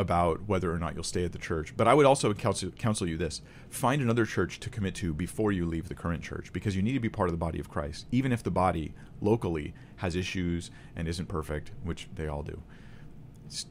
about 0.00 0.48
whether 0.48 0.72
or 0.72 0.78
not 0.78 0.94
you'll 0.94 1.04
stay 1.04 1.26
at 1.26 1.32
the 1.32 1.38
church. 1.38 1.74
But 1.76 1.86
I 1.86 1.92
would 1.92 2.06
also 2.06 2.32
counsel, 2.32 2.70
counsel 2.70 3.06
you 3.06 3.18
this 3.18 3.42
find 3.68 4.00
another 4.00 4.24
church 4.24 4.58
to 4.60 4.70
commit 4.70 4.94
to 4.96 5.12
before 5.12 5.52
you 5.52 5.66
leave 5.66 5.88
the 5.88 5.94
current 5.94 6.22
church 6.22 6.52
because 6.54 6.74
you 6.74 6.80
need 6.80 6.94
to 6.94 7.00
be 7.00 7.10
part 7.10 7.28
of 7.28 7.34
the 7.34 7.38
body 7.38 7.60
of 7.60 7.68
Christ, 7.68 8.06
even 8.10 8.32
if 8.32 8.42
the 8.42 8.50
body 8.50 8.94
locally 9.20 9.74
has 9.96 10.16
issues 10.16 10.70
and 10.96 11.06
isn't 11.06 11.26
perfect, 11.26 11.70
which 11.84 12.08
they 12.14 12.26
all 12.26 12.42
do. 12.42 12.62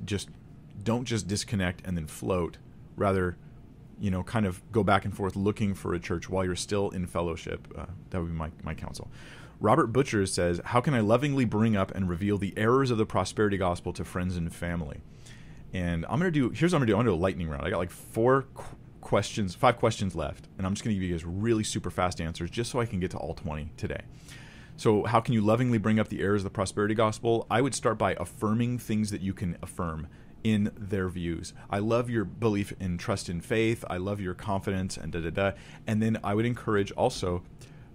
Just 0.06 0.30
don't 0.84 1.06
just 1.06 1.28
disconnect 1.28 1.82
and 1.84 1.98
then 1.98 2.06
float. 2.06 2.58
Rather, 2.96 3.36
you 4.00 4.12
know, 4.12 4.22
kind 4.22 4.46
of 4.46 4.62
go 4.72 4.84
back 4.84 5.06
and 5.06 5.18
forth 5.18 5.36
looking 5.36 5.74
for 5.74 5.96
a 5.96 6.00
church 6.00 6.30
while 6.30 6.46
you're 6.46 6.56
still 6.56 6.92
in 6.92 7.08
fellowship. 7.08 7.68
Uh, 7.76 7.88
that 8.12 8.22
would 8.22 8.28
be 8.28 8.34
my, 8.34 8.52
my 8.62 8.76
counsel. 8.76 9.10
Robert 9.60 9.88
Butcher 9.88 10.28
says, 10.28 10.62
How 10.66 10.80
can 10.80 10.94
I 10.94 11.00
lovingly 11.00 11.46
bring 11.46 11.76
up 11.76 11.94
and 11.96 12.08
reveal 12.08 12.38
the 12.38 12.54
errors 12.56 12.92
of 12.92 13.00
the 13.00 13.06
prosperity 13.06 13.58
gospel 13.58 13.92
to 13.94 14.06
friends 14.06 14.38
and 14.38 14.54
family? 14.54 15.02
And 15.74 16.06
I'm 16.10 16.20
gonna 16.20 16.32
do. 16.32 16.50
Here's 16.50 16.74
what 16.74 16.78
I'm 16.78 16.82
gonna 16.82 16.88
do. 16.88 16.94
I'm 16.94 17.00
gonna 17.00 17.16
do 17.16 17.16
a 17.16 17.24
lightning 17.24 17.50
round. 17.50 17.66
I 17.66 17.70
got 17.70 17.78
like 17.78 17.92
four 17.92 18.44
qu- 18.54 18.76
questions, 19.02 19.56
five 19.56 19.78
questions 19.78 20.16
left, 20.16 20.48
and 20.58 20.66
I'm 20.66 20.74
just 20.74 20.84
gonna 20.84 20.96
give 20.96 21.04
you 21.04 21.12
guys 21.12 21.26
really 21.26 21.64
super 21.64 21.92
fast 21.92 22.20
answers, 22.20 22.50
just 22.50 22.72
so 22.72 22.80
I 22.80 22.86
can 22.86 23.00
get 23.00 23.12
to 23.12 23.18
all 23.18 23.34
20 23.34 23.72
today. 23.78 24.02
So, 24.78 25.04
how 25.04 25.20
can 25.20 25.34
you 25.34 25.42
lovingly 25.42 25.78
bring 25.78 26.00
up 26.00 26.08
the 26.08 26.22
errors 26.22 26.42
of 26.42 26.46
the 26.46 26.50
prosperity 26.52 26.96
gospel? 26.96 27.46
I 27.52 27.62
would 27.62 27.76
start 27.76 27.98
by 27.98 28.14
affirming 28.14 28.80
things 28.80 29.12
that 29.12 29.22
you 29.22 29.34
can 29.34 29.58
affirm 29.62 30.08
in 30.44 30.72
their 30.78 31.10
views. 31.10 31.54
I 31.70 31.80
love 31.80 32.10
your 32.10 32.24
belief 32.24 32.74
in 32.80 32.98
trust 32.98 33.30
in 33.30 33.42
faith. 33.42 33.84
I 33.90 33.98
love 33.98 34.22
your 34.22 34.34
confidence 34.34 34.96
and 34.96 35.12
da 35.12 35.20
da 35.20 35.30
da. 35.30 35.52
And 35.86 36.02
then 36.02 36.18
I 36.24 36.34
would 36.34 36.46
encourage 36.46 36.92
also 36.92 37.44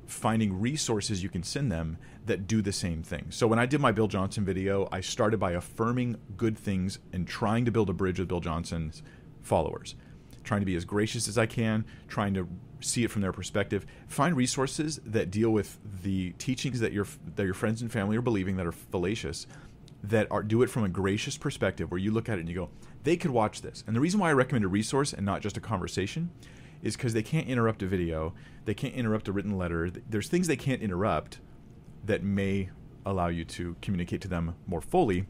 finding 0.07 0.61
resources 0.61 1.23
you 1.23 1.31
can 1.31 1.43
send 1.43 1.73
them 1.73 1.97
that 2.27 2.47
do 2.47 2.63
the 2.63 2.73
same 2.73 3.03
thing. 3.03 3.27
So 3.31 3.47
when 3.47 3.59
I 3.59 3.67
did 3.67 3.81
my 3.81 3.93
Bill 3.93 4.09
Johnson 4.09 4.45
video, 4.45 4.89
I 4.91 5.01
started 5.01 5.39
by 5.39 5.53
affirming 5.53 6.17
good 6.37 6.57
things 6.57 6.99
and 7.13 7.27
trying 7.27 7.65
to 7.65 7.71
build 7.71 7.91
a 7.91 7.93
bridge 7.93 8.19
with 8.19 8.29
Bill 8.29 8.41
Johnson's 8.41 9.03
followers, 9.43 9.95
trying 10.43 10.61
to 10.61 10.67
be 10.67 10.77
as 10.77 10.85
gracious 10.85 11.29
as 11.29 11.37
I 11.37 11.47
can, 11.47 11.85
trying 12.09 12.35
to 12.35 12.49
see 12.81 13.05
it 13.05 13.11
from 13.11 13.23
their 13.23 13.33
perspective. 13.33 13.87
Find 14.09 14.37
resources 14.37 15.01
that 15.05 15.31
deal 15.31 15.51
with 15.51 15.79
the 16.03 16.31
teachings 16.33 16.81
that 16.81 16.93
your 16.93 17.07
that 17.37 17.45
your 17.45 17.55
friends 17.55 17.83
and 17.83 17.93
family 17.93 18.17
are 18.17 18.23
believing 18.23 18.57
that 18.57 18.67
are 18.67 18.73
fallacious, 18.73 19.47
that 20.03 20.27
are 20.31 20.43
do 20.43 20.63
it 20.63 20.71
from 20.71 20.85
a 20.85 20.89
gracious 20.89 21.37
perspective 21.37 21.91
where 21.91 21.99
you 21.99 22.11
look 22.11 22.29
at 22.29 22.39
it 22.39 22.41
and 22.41 22.49
you 22.49 22.55
go, 22.55 22.71
they 23.03 23.17
could 23.17 23.31
watch 23.31 23.63
this. 23.63 23.85
And 23.87 23.95
the 23.95 24.01
reason 24.01 24.21
why 24.21 24.31
I 24.31 24.33
recommend 24.33 24.65
a 24.65 24.69
resource 24.69 25.13
and 25.13 25.27
not 25.27 25.43
just 25.43 25.57
a 25.57 25.61
conversation 25.61 26.31
is 26.83 26.97
because 26.97 27.15
they 27.15 27.23
can't 27.23 27.49
interrupt 27.49 27.83
a 27.83 27.87
video, 27.87 28.35
they 28.65 28.75
can't 28.75 28.95
interrupt 28.95 29.29
a 29.29 29.33
written 29.33 29.57
letter. 29.57 29.91
There's 29.91 30.29
things 30.29 30.47
they 30.47 30.57
can't 30.57 30.83
interrupt 30.83 31.39
that 32.07 32.23
may 32.23 32.71
allow 33.07 33.29
you 33.29 33.45
to 33.45 33.77
communicate 33.83 34.21
to 34.23 34.29
them 34.29 34.55
more 34.67 34.81
fully 34.81 35.27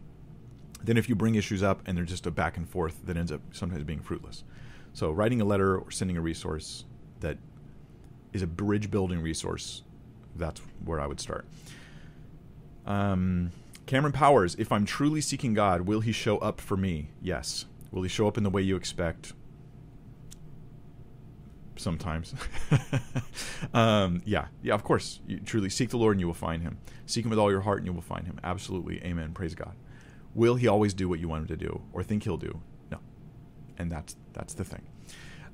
than 0.83 0.97
if 0.97 1.09
you 1.09 1.15
bring 1.15 1.35
issues 1.35 1.63
up 1.63 1.83
and 1.87 1.97
they're 1.97 2.05
just 2.05 2.27
a 2.27 2.31
back 2.31 2.57
and 2.57 2.69
forth 2.69 3.07
that 3.07 3.17
ends 3.17 3.33
up 3.33 3.41
sometimes 3.53 3.85
being 3.85 4.01
fruitless. 4.01 4.45
So, 4.93 5.11
writing 5.11 5.41
a 5.41 5.45
letter 5.45 5.77
or 5.77 5.91
sending 5.91 6.17
a 6.17 6.21
resource 6.21 6.85
that 7.21 7.39
is 8.33 8.43
a 8.43 8.47
bridge 8.47 8.91
building 8.91 9.21
resource, 9.21 9.83
that's 10.37 10.61
where 10.85 11.01
I 11.01 11.07
would 11.07 11.21
start. 11.21 11.47
Um, 12.87 13.51
Cameron 13.87 14.13
Powers, 14.13 14.55
if 14.57 14.71
I'm 14.71 14.85
truly 14.85 15.21
seeking 15.21 15.55
God, 15.55 15.83
will 15.83 16.01
he 16.01 16.13
show 16.13 16.39
up 16.39 16.61
for 16.61 16.77
me? 16.77 17.09
Yes. 17.21 17.65
Will 17.91 18.03
he 18.03 18.09
show 18.09 18.27
up 18.27 18.37
in 18.37 18.45
the 18.45 18.51
way 18.51 18.63
you 18.63 18.77
expect? 18.77 19.33
Sometimes. 21.85 22.35
um, 23.75 24.23
yeah, 24.25 24.47
yeah, 24.63 24.75
of 24.75 24.83
course. 24.83 25.21
You 25.27 25.39
truly 25.39 25.71
seek 25.71 25.91
the 25.91 25.99
Lord 25.99 26.17
and 26.17 26.21
you 26.21 26.27
will 26.27 26.35
find 26.35 26.63
him. 26.63 26.79
Seek 27.07 27.25
him 27.25 27.31
with 27.31 27.39
all 27.39 27.51
your 27.51 27.61
heart 27.61 27.79
and 27.79 27.87
you 27.87 27.93
will 27.93 28.01
find 28.01 28.27
him. 28.27 28.41
Absolutely. 28.43 29.05
Amen. 29.05 29.33
Praise 29.33 29.55
God. 29.55 29.77
Will 30.35 30.57
he 30.57 30.67
always 30.67 30.95
do 30.95 31.09
what 31.09 31.21
you 31.21 31.29
want 31.29 31.43
him 31.43 31.57
to 31.57 31.65
do 31.65 31.83
or 31.93 32.03
think 32.03 32.25
he'll 32.25 32.37
do? 32.37 32.61
No. 32.91 32.99
And 33.79 33.93
that's 33.93 34.17
that's 34.33 34.55
the 34.55 34.65
thing. 34.65 34.83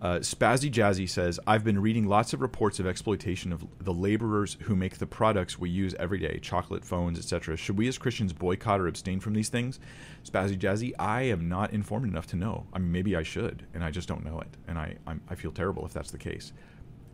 Uh, 0.00 0.18
Spazzy 0.20 0.70
Jazzy 0.70 1.06
says, 1.06 1.38
I've 1.46 1.62
been 1.62 1.78
reading 1.78 2.06
lots 2.06 2.32
of 2.32 2.40
reports 2.40 2.80
of 2.80 2.86
exploitation 2.86 3.52
of 3.52 3.66
the 3.80 3.92
laborers 3.92 4.56
who 4.62 4.74
make 4.74 4.96
the 4.96 5.06
products 5.06 5.58
we 5.58 5.68
use 5.68 5.94
every 5.98 6.18
day, 6.18 6.38
chocolate, 6.38 6.86
phones, 6.86 7.18
etc. 7.18 7.56
Should 7.56 7.76
we 7.76 7.86
as 7.86 7.98
Christians 7.98 8.32
boycott 8.32 8.80
or 8.80 8.88
abstain 8.88 9.20
from 9.20 9.34
these 9.34 9.50
things? 9.50 9.78
Spazzy 10.24 10.58
Jazzy, 10.58 10.92
I 10.98 11.22
am 11.22 11.50
not 11.50 11.74
informed 11.74 12.06
enough 12.06 12.26
to 12.28 12.36
know. 12.36 12.66
I 12.72 12.78
mean, 12.78 12.92
maybe 12.92 13.14
I 13.14 13.22
should, 13.22 13.66
and 13.74 13.84
I 13.84 13.90
just 13.90 14.08
don't 14.08 14.24
know 14.24 14.40
it. 14.40 14.48
And 14.66 14.78
I, 14.78 14.96
I'm, 15.06 15.20
i 15.28 15.34
feel 15.34 15.52
terrible 15.52 15.84
if 15.84 15.92
that's 15.92 16.10
the 16.10 16.18
case. 16.18 16.54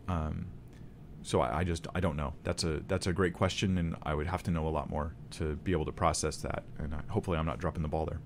Um, 0.07 0.47
so 1.23 1.41
I, 1.41 1.59
I, 1.59 1.63
just 1.65 1.87
I 1.93 1.99
don't 1.99 2.15
know. 2.15 2.35
That's 2.43 2.63
a 2.63 2.81
that's 2.87 3.07
a 3.07 3.11
great 3.11 3.33
question, 3.33 3.77
and 3.77 3.97
I 4.03 4.13
would 4.13 4.27
have 4.27 4.43
to 4.43 4.51
know 4.51 4.65
a 4.65 4.69
lot 4.69 4.89
more 4.89 5.13
to 5.31 5.57
be 5.57 5.73
able 5.73 5.85
to 5.85 5.91
process 5.91 6.37
that. 6.37 6.63
And 6.79 6.95
I, 6.95 7.01
hopefully, 7.09 7.37
I'm 7.37 7.45
not 7.45 7.59
dropping 7.59 7.81
the 7.81 7.89
ball 7.89 8.05
there. 8.05 8.21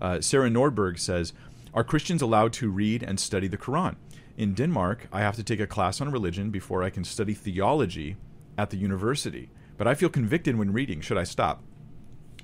Uh, 0.00 0.20
Sarah 0.20 0.48
Nordberg 0.48 1.00
says, 1.00 1.32
are 1.74 1.84
Christians 1.84 2.22
allowed 2.22 2.52
to 2.54 2.70
read 2.70 3.02
and 3.02 3.18
study 3.20 3.48
the 3.48 3.58
Quran? 3.58 3.96
In 4.36 4.54
Denmark, 4.54 5.08
I 5.12 5.20
have 5.20 5.36
to 5.36 5.42
take 5.42 5.60
a 5.60 5.66
class 5.66 6.00
on 6.00 6.10
religion 6.10 6.50
before 6.50 6.82
I 6.82 6.90
can 6.90 7.04
study 7.04 7.34
theology 7.34 8.16
at 8.56 8.70
the 8.70 8.76
university. 8.76 9.50
But 9.76 9.86
I 9.86 9.94
feel 9.94 10.08
convicted 10.08 10.56
when 10.56 10.72
reading. 10.72 11.00
Should 11.00 11.18
I 11.18 11.24
stop? 11.24 11.62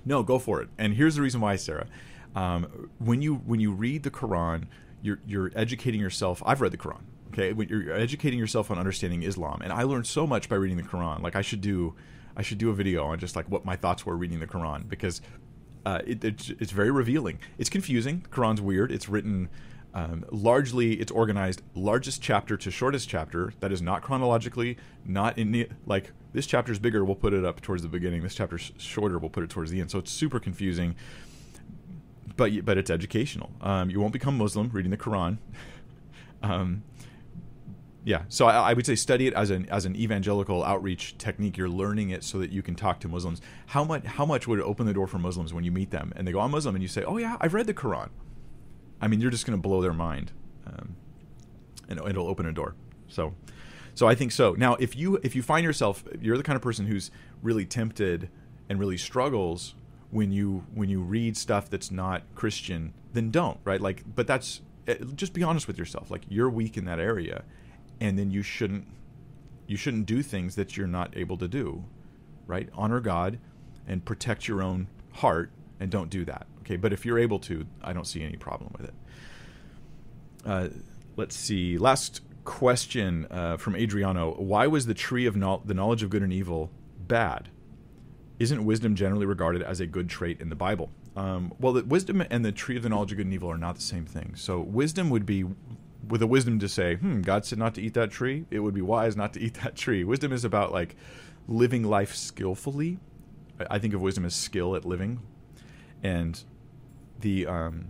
No, 0.05 0.23
go 0.23 0.39
for 0.39 0.61
it. 0.61 0.69
And 0.79 0.95
here's 0.95 1.17
the 1.17 1.23
reason 1.23 1.41
why, 1.41 1.57
Sarah. 1.57 1.87
Um, 2.35 2.91
when 2.99 3.23
you 3.23 3.37
when 3.37 3.61
you 3.61 3.73
read 3.73 4.03
the 4.03 4.11
Quran, 4.11 4.67
you're 5.03 5.21
you're 5.27 5.53
educating 5.55 6.01
yourself. 6.01 6.43
I've 6.45 6.61
read 6.61 6.73
the 6.73 6.79
Quran. 6.79 7.03
Okay, 7.29 7.53
when 7.53 7.69
you're 7.69 7.93
educating 7.93 8.39
yourself 8.39 8.71
on 8.71 8.79
understanding 8.79 9.23
Islam, 9.23 9.61
and 9.63 9.73
I 9.73 9.83
learned 9.83 10.07
so 10.07 10.27
much 10.27 10.49
by 10.49 10.57
reading 10.57 10.77
the 10.77 10.85
Quran. 10.85 11.23
Like 11.23 11.37
I 11.37 11.43
should 11.43 11.61
do, 11.61 11.95
I 12.37 12.43
should 12.43 12.59
do 12.59 12.71
a 12.71 12.75
video 12.75 13.05
on 13.07 13.19
just 13.19 13.35
like 13.35 13.47
what 13.51 13.65
my 13.65 13.77
thoughts 13.77 14.07
were 14.07 14.17
reading 14.17 14.41
the 14.41 14.47
Quran 14.47 14.89
because 14.89 15.21
uh, 15.85 16.01
it, 16.07 16.25
it's, 16.25 16.51
it's, 16.51 16.73
very 16.73 16.91
revealing. 16.91 17.39
It's 17.59 17.71
confusing. 17.71 18.25
Quran's 18.31 18.61
weird. 18.61 18.91
It's 18.91 19.09
written 19.09 19.49
um, 19.93 20.25
largely. 20.31 20.95
It's 20.95 21.13
organized 21.13 21.63
largest 21.75 22.23
chapter 22.23 22.57
to 22.57 22.71
shortest 22.71 23.09
chapter. 23.09 23.53
That 23.61 23.71
is 23.71 23.81
not 23.81 24.03
chronologically. 24.03 24.77
Not 25.05 25.39
in 25.39 25.53
the 25.53 25.69
like 25.87 26.13
this 26.33 26.47
chapter 26.47 26.73
is 26.73 26.79
bigger. 26.79 27.05
We'll 27.05 27.15
put 27.15 27.33
it 27.33 27.45
up 27.45 27.61
towards 27.61 27.83
the 27.83 27.89
beginning. 27.89 28.23
This 28.23 28.35
chapter's 28.35 28.73
shorter. 28.77 29.19
We'll 29.19 29.31
put 29.31 29.45
it 29.45 29.51
towards 29.51 29.71
the 29.71 29.81
end. 29.81 29.91
So 29.91 29.99
it's 29.99 30.11
super 30.11 30.41
confusing. 30.41 30.97
But 32.37 32.65
but 32.65 32.77
it's 32.77 32.91
educational. 32.91 33.51
Um, 33.61 33.91
you 33.91 34.01
won't 34.01 34.13
become 34.13 34.37
Muslim 34.37 34.71
reading 34.71 34.91
the 34.91 34.97
Quran. 34.97 35.39
um, 36.43 36.83
yeah 38.05 38.23
so 38.29 38.47
I, 38.47 38.71
I, 38.71 38.73
would 38.75 38.85
say 38.87 38.95
study 38.95 39.27
it 39.27 39.35
as 39.35 39.51
an 39.51 39.67
as 39.71 39.87
an 39.87 39.97
evangelical 39.97 40.63
outreach 40.63 41.17
technique. 41.19 41.57
You're 41.57 41.69
learning 41.69 42.11
it 42.11 42.23
so 42.23 42.39
that 42.39 42.53
you 42.53 42.63
can 42.63 42.75
talk 42.75 43.01
to 43.01 43.09
muslims. 43.09 43.41
How 43.67 43.83
much 43.83 44.05
how 44.05 44.27
much 44.27 44.47
would 44.47 44.59
it 44.59 44.63
open 44.63 44.87
the 44.87 44.93
door 44.93 45.07
for 45.07 45.19
muslims 45.19 45.53
when 45.53 45.65
you 45.65 45.73
meet 45.73 45.91
them 45.91 46.13
and 46.15 46.29
they 46.29 46.33
go 46.33 46.41
i'm 46.41 46.51
muslim 46.51 46.75
and 46.75 46.83
you 46.83 46.89
say 46.89 47.03
oh 47.03 47.17
yeah 47.17 47.37
i've 47.41 47.55
read 47.55 47.67
the 47.67 47.75
quran. 47.75 48.11
I 49.01 49.09
mean 49.09 49.21
you're 49.21 49.31
just 49.31 49.47
going 49.47 49.59
to 49.59 49.63
blow 49.63 49.81
their 49.81 49.95
mind 49.95 50.33
um, 50.67 50.97
and 51.89 51.99
it'll 51.99 52.29
open 52.29 52.47
a 52.47 52.53
door. 52.53 52.75
So 53.09 53.35
so 53.95 54.07
i 54.07 54.15
think 54.15 54.33
so. 54.33 54.53
Now 54.53 54.75
if 54.75 54.95
you 54.95 55.19
if 55.23 55.35
you 55.35 55.43
find 55.43 55.65
yourself 55.65 56.05
you're 56.21 56.37
the 56.37 56.43
kind 56.43 56.57
of 56.57 56.63
person 56.63 56.87
who's 56.87 57.11
really 57.43 57.65
tempted 57.65 58.29
and 58.69 58.79
really 58.79 58.99
struggles 58.99 59.75
when 60.11 60.31
you 60.31 60.65
when 60.75 60.89
you 60.89 61.01
read 61.01 61.37
stuff 61.37 61.69
that's 61.69 61.91
not 61.91 62.23
christian 62.35 62.93
then 63.15 63.31
don't 63.31 63.59
right? 63.65 63.81
Like 63.81 64.03
but 64.15 64.27
that's 64.27 64.61
eh, 64.87 64.97
just 65.15 65.33
be 65.33 65.43
honest 65.43 65.67
with 65.67 65.79
yourself. 65.79 66.11
Like 66.11 66.23
you're 66.29 66.51
weak 66.51 66.77
in 66.77 66.85
that 66.85 67.01
area 67.01 67.45
and 68.01 68.19
then 68.19 68.31
you 68.31 68.43
shouldn't 68.43 68.87
you 69.67 69.77
shouldn't 69.77 70.07
do 70.07 70.23
things 70.23 70.57
that 70.57 70.77
you're 70.77 70.87
not 70.87 71.17
able 71.17 71.37
to 71.39 71.49
do 71.49 71.85
right? 72.47 72.69
Honor 72.75 73.01
god 73.01 73.39
and 73.87 74.05
protect 74.05 74.49
your 74.49 74.63
own 74.63 74.89
heart 75.13 75.51
and 75.81 75.91
don't 75.91 76.11
do 76.11 76.25
that 76.25 76.47
okay? 76.65 76.77
But 76.77 76.93
if 76.93 77.05
you're 77.05 77.19
able 77.19 77.39
to 77.41 77.67
i 77.83 77.93
don't 77.93 78.07
see 78.07 78.23
any 78.23 78.37
problem 78.37 78.73
with 78.77 78.89
it. 78.89 78.95
Uh, 80.45 80.69
let's 81.17 81.37
see. 81.37 81.79
Last 81.79 82.21
question 82.45 83.27
uh, 83.31 83.57
from 83.57 83.75
adriano. 83.75 84.35
Why 84.35 84.67
was 84.67 84.87
the 84.87 84.95
tree 84.95 85.27
of 85.27 85.37
no- 85.37 85.63
the 85.65 85.75
knowledge 85.75 86.03
of 86.03 86.11
good 86.11 86.23
and 86.23 86.33
evil 86.33 86.71
bad? 87.07 87.49
Isn't 88.39 88.65
wisdom 88.65 88.95
generally 88.95 89.27
regarded 89.27 89.63
as 89.63 89.81
a 89.81 89.87
good 89.87 90.09
trait 90.09 90.41
in 90.41 90.49
the 90.49 90.57
bible? 90.57 90.91
Um, 91.17 91.55
well 91.61 91.73
the 91.73 91.85
wisdom 91.85 92.23
and 92.31 92.45
the 92.45 92.53
tree 92.53 92.77
of 92.77 92.83
the 92.83 92.89
knowledge 92.89 93.13
of 93.13 93.19
good 93.19 93.27
and 93.27 93.35
evil 93.35 93.51
are 93.51 93.59
not 93.59 93.77
the 93.77 93.83
same 93.83 94.05
thing. 94.05 94.35
So 94.37 94.61
wisdom 94.61 95.11
would 95.11 95.25
be 95.25 95.45
with 96.09 96.21
the 96.21 96.27
wisdom 96.27 96.59
to 96.59 96.69
say, 96.69 96.97
hmm, 96.97 97.23
God 97.23 97.45
said 97.45 97.59
not 97.59 97.75
to 97.75 97.83
eat 97.83 97.95
that 97.95 98.11
tree. 98.11 98.47
It 98.51 98.61
would 98.61 98.75
be 98.75 98.83
wise 98.83 99.17
not 99.17 99.33
to 99.35 99.41
eat 99.41 99.55
that 99.63 99.77
tree. 99.77 100.05
Wisdom 100.05 100.33
is 100.33 100.45
about 100.45 100.73
like 100.73 100.97
living 101.49 101.85
life 101.85 102.15
skillfully. 102.15 102.99
I 103.71 103.79
think 103.79 103.95
of 103.95 104.01
wisdom 104.01 104.25
as 104.25 104.35
skill 104.35 104.75
at 104.75 104.85
living, 104.85 105.21
and 106.03 106.43
the 107.21 107.47
um, 107.47 107.87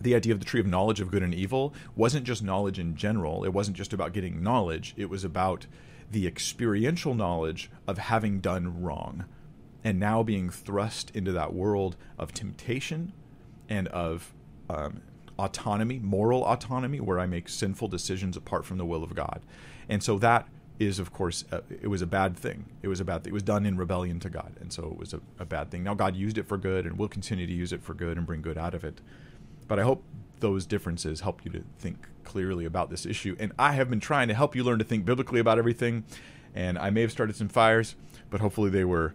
the 0.00 0.14
idea 0.14 0.32
of 0.32 0.40
the 0.40 0.44
tree 0.44 0.60
of 0.60 0.66
knowledge 0.66 1.00
of 1.00 1.10
good 1.10 1.22
and 1.22 1.34
evil 1.34 1.74
wasn't 1.96 2.24
just 2.24 2.42
knowledge 2.42 2.78
in 2.78 2.94
general. 2.94 3.44
It 3.44 3.52
wasn't 3.52 3.76
just 3.76 3.92
about 3.92 4.12
getting 4.12 4.42
knowledge. 4.42 4.94
It 4.96 5.08
was 5.08 5.24
about 5.24 5.66
the 6.10 6.26
experiential 6.26 7.14
knowledge 7.14 7.70
of 7.86 7.98
having 7.98 8.40
done 8.40 8.82
wrong, 8.82 9.24
and 9.82 9.98
now 9.98 10.22
being 10.22 10.50
thrust 10.50 11.10
into 11.14 11.32
that 11.32 11.54
world 11.54 11.96
of 12.18 12.32
temptation 12.32 13.12
and 13.68 13.88
of 13.88 14.34
um, 14.70 15.02
autonomy, 15.38 15.98
moral 15.98 16.44
autonomy, 16.44 17.00
where 17.00 17.20
I 17.20 17.26
make 17.26 17.48
sinful 17.48 17.88
decisions 17.88 18.36
apart 18.36 18.64
from 18.64 18.78
the 18.78 18.84
will 18.84 19.04
of 19.04 19.14
God. 19.14 19.40
And 19.88 20.02
so 20.02 20.18
that 20.18 20.48
is, 20.78 20.98
of 20.98 21.12
course, 21.12 21.44
uh, 21.50 21.60
it 21.68 21.88
was 21.88 22.02
a 22.02 22.06
bad 22.06 22.36
thing. 22.36 22.66
It 22.82 22.88
was 22.88 23.00
a 23.00 23.04
bad 23.04 23.24
thing. 23.24 23.32
It 23.32 23.34
was 23.34 23.42
done 23.42 23.66
in 23.66 23.76
rebellion 23.76 24.20
to 24.20 24.30
God. 24.30 24.52
And 24.60 24.72
so 24.72 24.84
it 24.84 24.96
was 24.96 25.12
a, 25.12 25.20
a 25.38 25.44
bad 25.44 25.70
thing. 25.70 25.82
Now, 25.82 25.94
God 25.94 26.14
used 26.14 26.38
it 26.38 26.46
for 26.46 26.56
good 26.56 26.86
and 26.86 26.98
will 26.98 27.08
continue 27.08 27.46
to 27.46 27.52
use 27.52 27.72
it 27.72 27.82
for 27.82 27.94
good 27.94 28.16
and 28.16 28.26
bring 28.26 28.42
good 28.42 28.58
out 28.58 28.74
of 28.74 28.84
it. 28.84 29.00
But 29.66 29.78
I 29.78 29.82
hope 29.82 30.02
those 30.40 30.66
differences 30.66 31.20
help 31.20 31.44
you 31.44 31.50
to 31.50 31.64
think 31.78 32.06
clearly 32.24 32.64
about 32.64 32.90
this 32.90 33.06
issue. 33.06 33.36
And 33.38 33.52
I 33.58 33.72
have 33.72 33.90
been 33.90 34.00
trying 34.00 34.28
to 34.28 34.34
help 34.34 34.54
you 34.54 34.62
learn 34.62 34.78
to 34.78 34.84
think 34.84 35.04
biblically 35.04 35.40
about 35.40 35.58
everything. 35.58 36.04
And 36.54 36.78
I 36.78 36.90
may 36.90 37.00
have 37.02 37.12
started 37.12 37.36
some 37.36 37.48
fires, 37.48 37.96
but 38.30 38.40
hopefully 38.40 38.70
they 38.70 38.84
were 38.84 39.14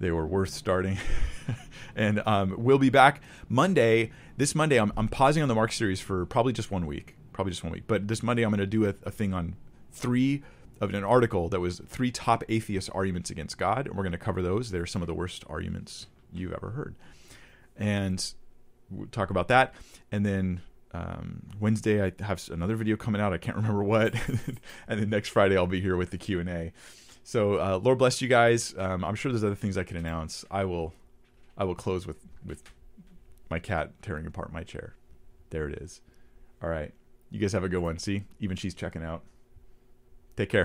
they 0.00 0.10
were 0.12 0.26
worth 0.26 0.50
starting. 0.50 0.98
and 1.98 2.22
um, 2.26 2.54
we'll 2.56 2.78
be 2.78 2.90
back 2.90 3.20
Monday. 3.48 4.10
This 4.36 4.54
Monday, 4.54 4.78
I'm, 4.78 4.92
I'm 4.96 5.08
pausing 5.08 5.42
on 5.42 5.48
the 5.48 5.54
Mark 5.54 5.72
series 5.72 6.00
for 6.00 6.24
probably 6.26 6.52
just 6.52 6.70
one 6.70 6.86
week. 6.86 7.16
Probably 7.32 7.50
just 7.50 7.62
one 7.62 7.72
week. 7.72 7.84
But 7.86 8.08
this 8.08 8.22
Monday, 8.22 8.42
I'm 8.42 8.50
going 8.50 8.60
to 8.60 8.66
do 8.66 8.86
a, 8.86 8.94
a 9.04 9.10
thing 9.10 9.34
on 9.34 9.56
three 9.92 10.42
of 10.80 10.94
an 10.94 11.04
article 11.04 11.48
that 11.48 11.60
was 11.60 11.80
three 11.86 12.10
top 12.10 12.44
atheist 12.48 12.88
arguments 12.94 13.30
against 13.30 13.58
God, 13.58 13.86
and 13.86 13.96
we're 13.96 14.04
going 14.04 14.12
to 14.12 14.18
cover 14.18 14.42
those. 14.42 14.70
They're 14.70 14.86
some 14.86 15.02
of 15.02 15.08
the 15.08 15.14
worst 15.14 15.44
arguments 15.48 16.06
you've 16.32 16.52
ever 16.52 16.70
heard, 16.70 16.94
and 17.76 18.24
we'll 18.90 19.08
talk 19.08 19.30
about 19.30 19.48
that. 19.48 19.74
And 20.12 20.24
then 20.24 20.60
um, 20.92 21.42
Wednesday, 21.58 22.04
I 22.04 22.12
have 22.22 22.48
another 22.52 22.76
video 22.76 22.96
coming 22.96 23.20
out. 23.20 23.32
I 23.32 23.38
can't 23.38 23.56
remember 23.56 23.82
what, 23.82 24.14
and 24.88 25.00
then 25.00 25.10
next 25.10 25.30
Friday, 25.30 25.56
I'll 25.56 25.66
be 25.66 25.80
here 25.80 25.96
with 25.96 26.10
the 26.10 26.18
Q 26.18 26.40
and 26.40 26.48
A. 26.48 26.72
So 27.24 27.54
uh, 27.54 27.80
Lord 27.82 27.98
bless 27.98 28.22
you 28.22 28.28
guys. 28.28 28.74
Um, 28.78 29.04
I'm 29.04 29.14
sure 29.14 29.30
there's 29.32 29.44
other 29.44 29.54
things 29.54 29.76
I 29.76 29.84
can 29.84 29.96
announce. 29.96 30.44
I 30.50 30.64
will, 30.64 30.94
I 31.58 31.64
will 31.64 31.74
close 31.74 32.06
with 32.06 32.24
with 32.46 32.62
my 33.50 33.58
cat 33.58 34.00
tearing 34.00 34.26
apart 34.26 34.52
my 34.52 34.62
chair. 34.62 34.94
There 35.50 35.68
it 35.68 35.82
is. 35.82 36.00
All 36.62 36.70
right. 36.70 36.94
You 37.30 37.40
guys 37.40 37.52
have 37.52 37.64
a 37.64 37.68
good 37.68 37.82
one. 37.82 37.98
See, 37.98 38.24
even 38.40 38.56
she's 38.56 38.74
checking 38.74 39.02
out. 39.02 39.22
Take 40.36 40.50
care. 40.50 40.56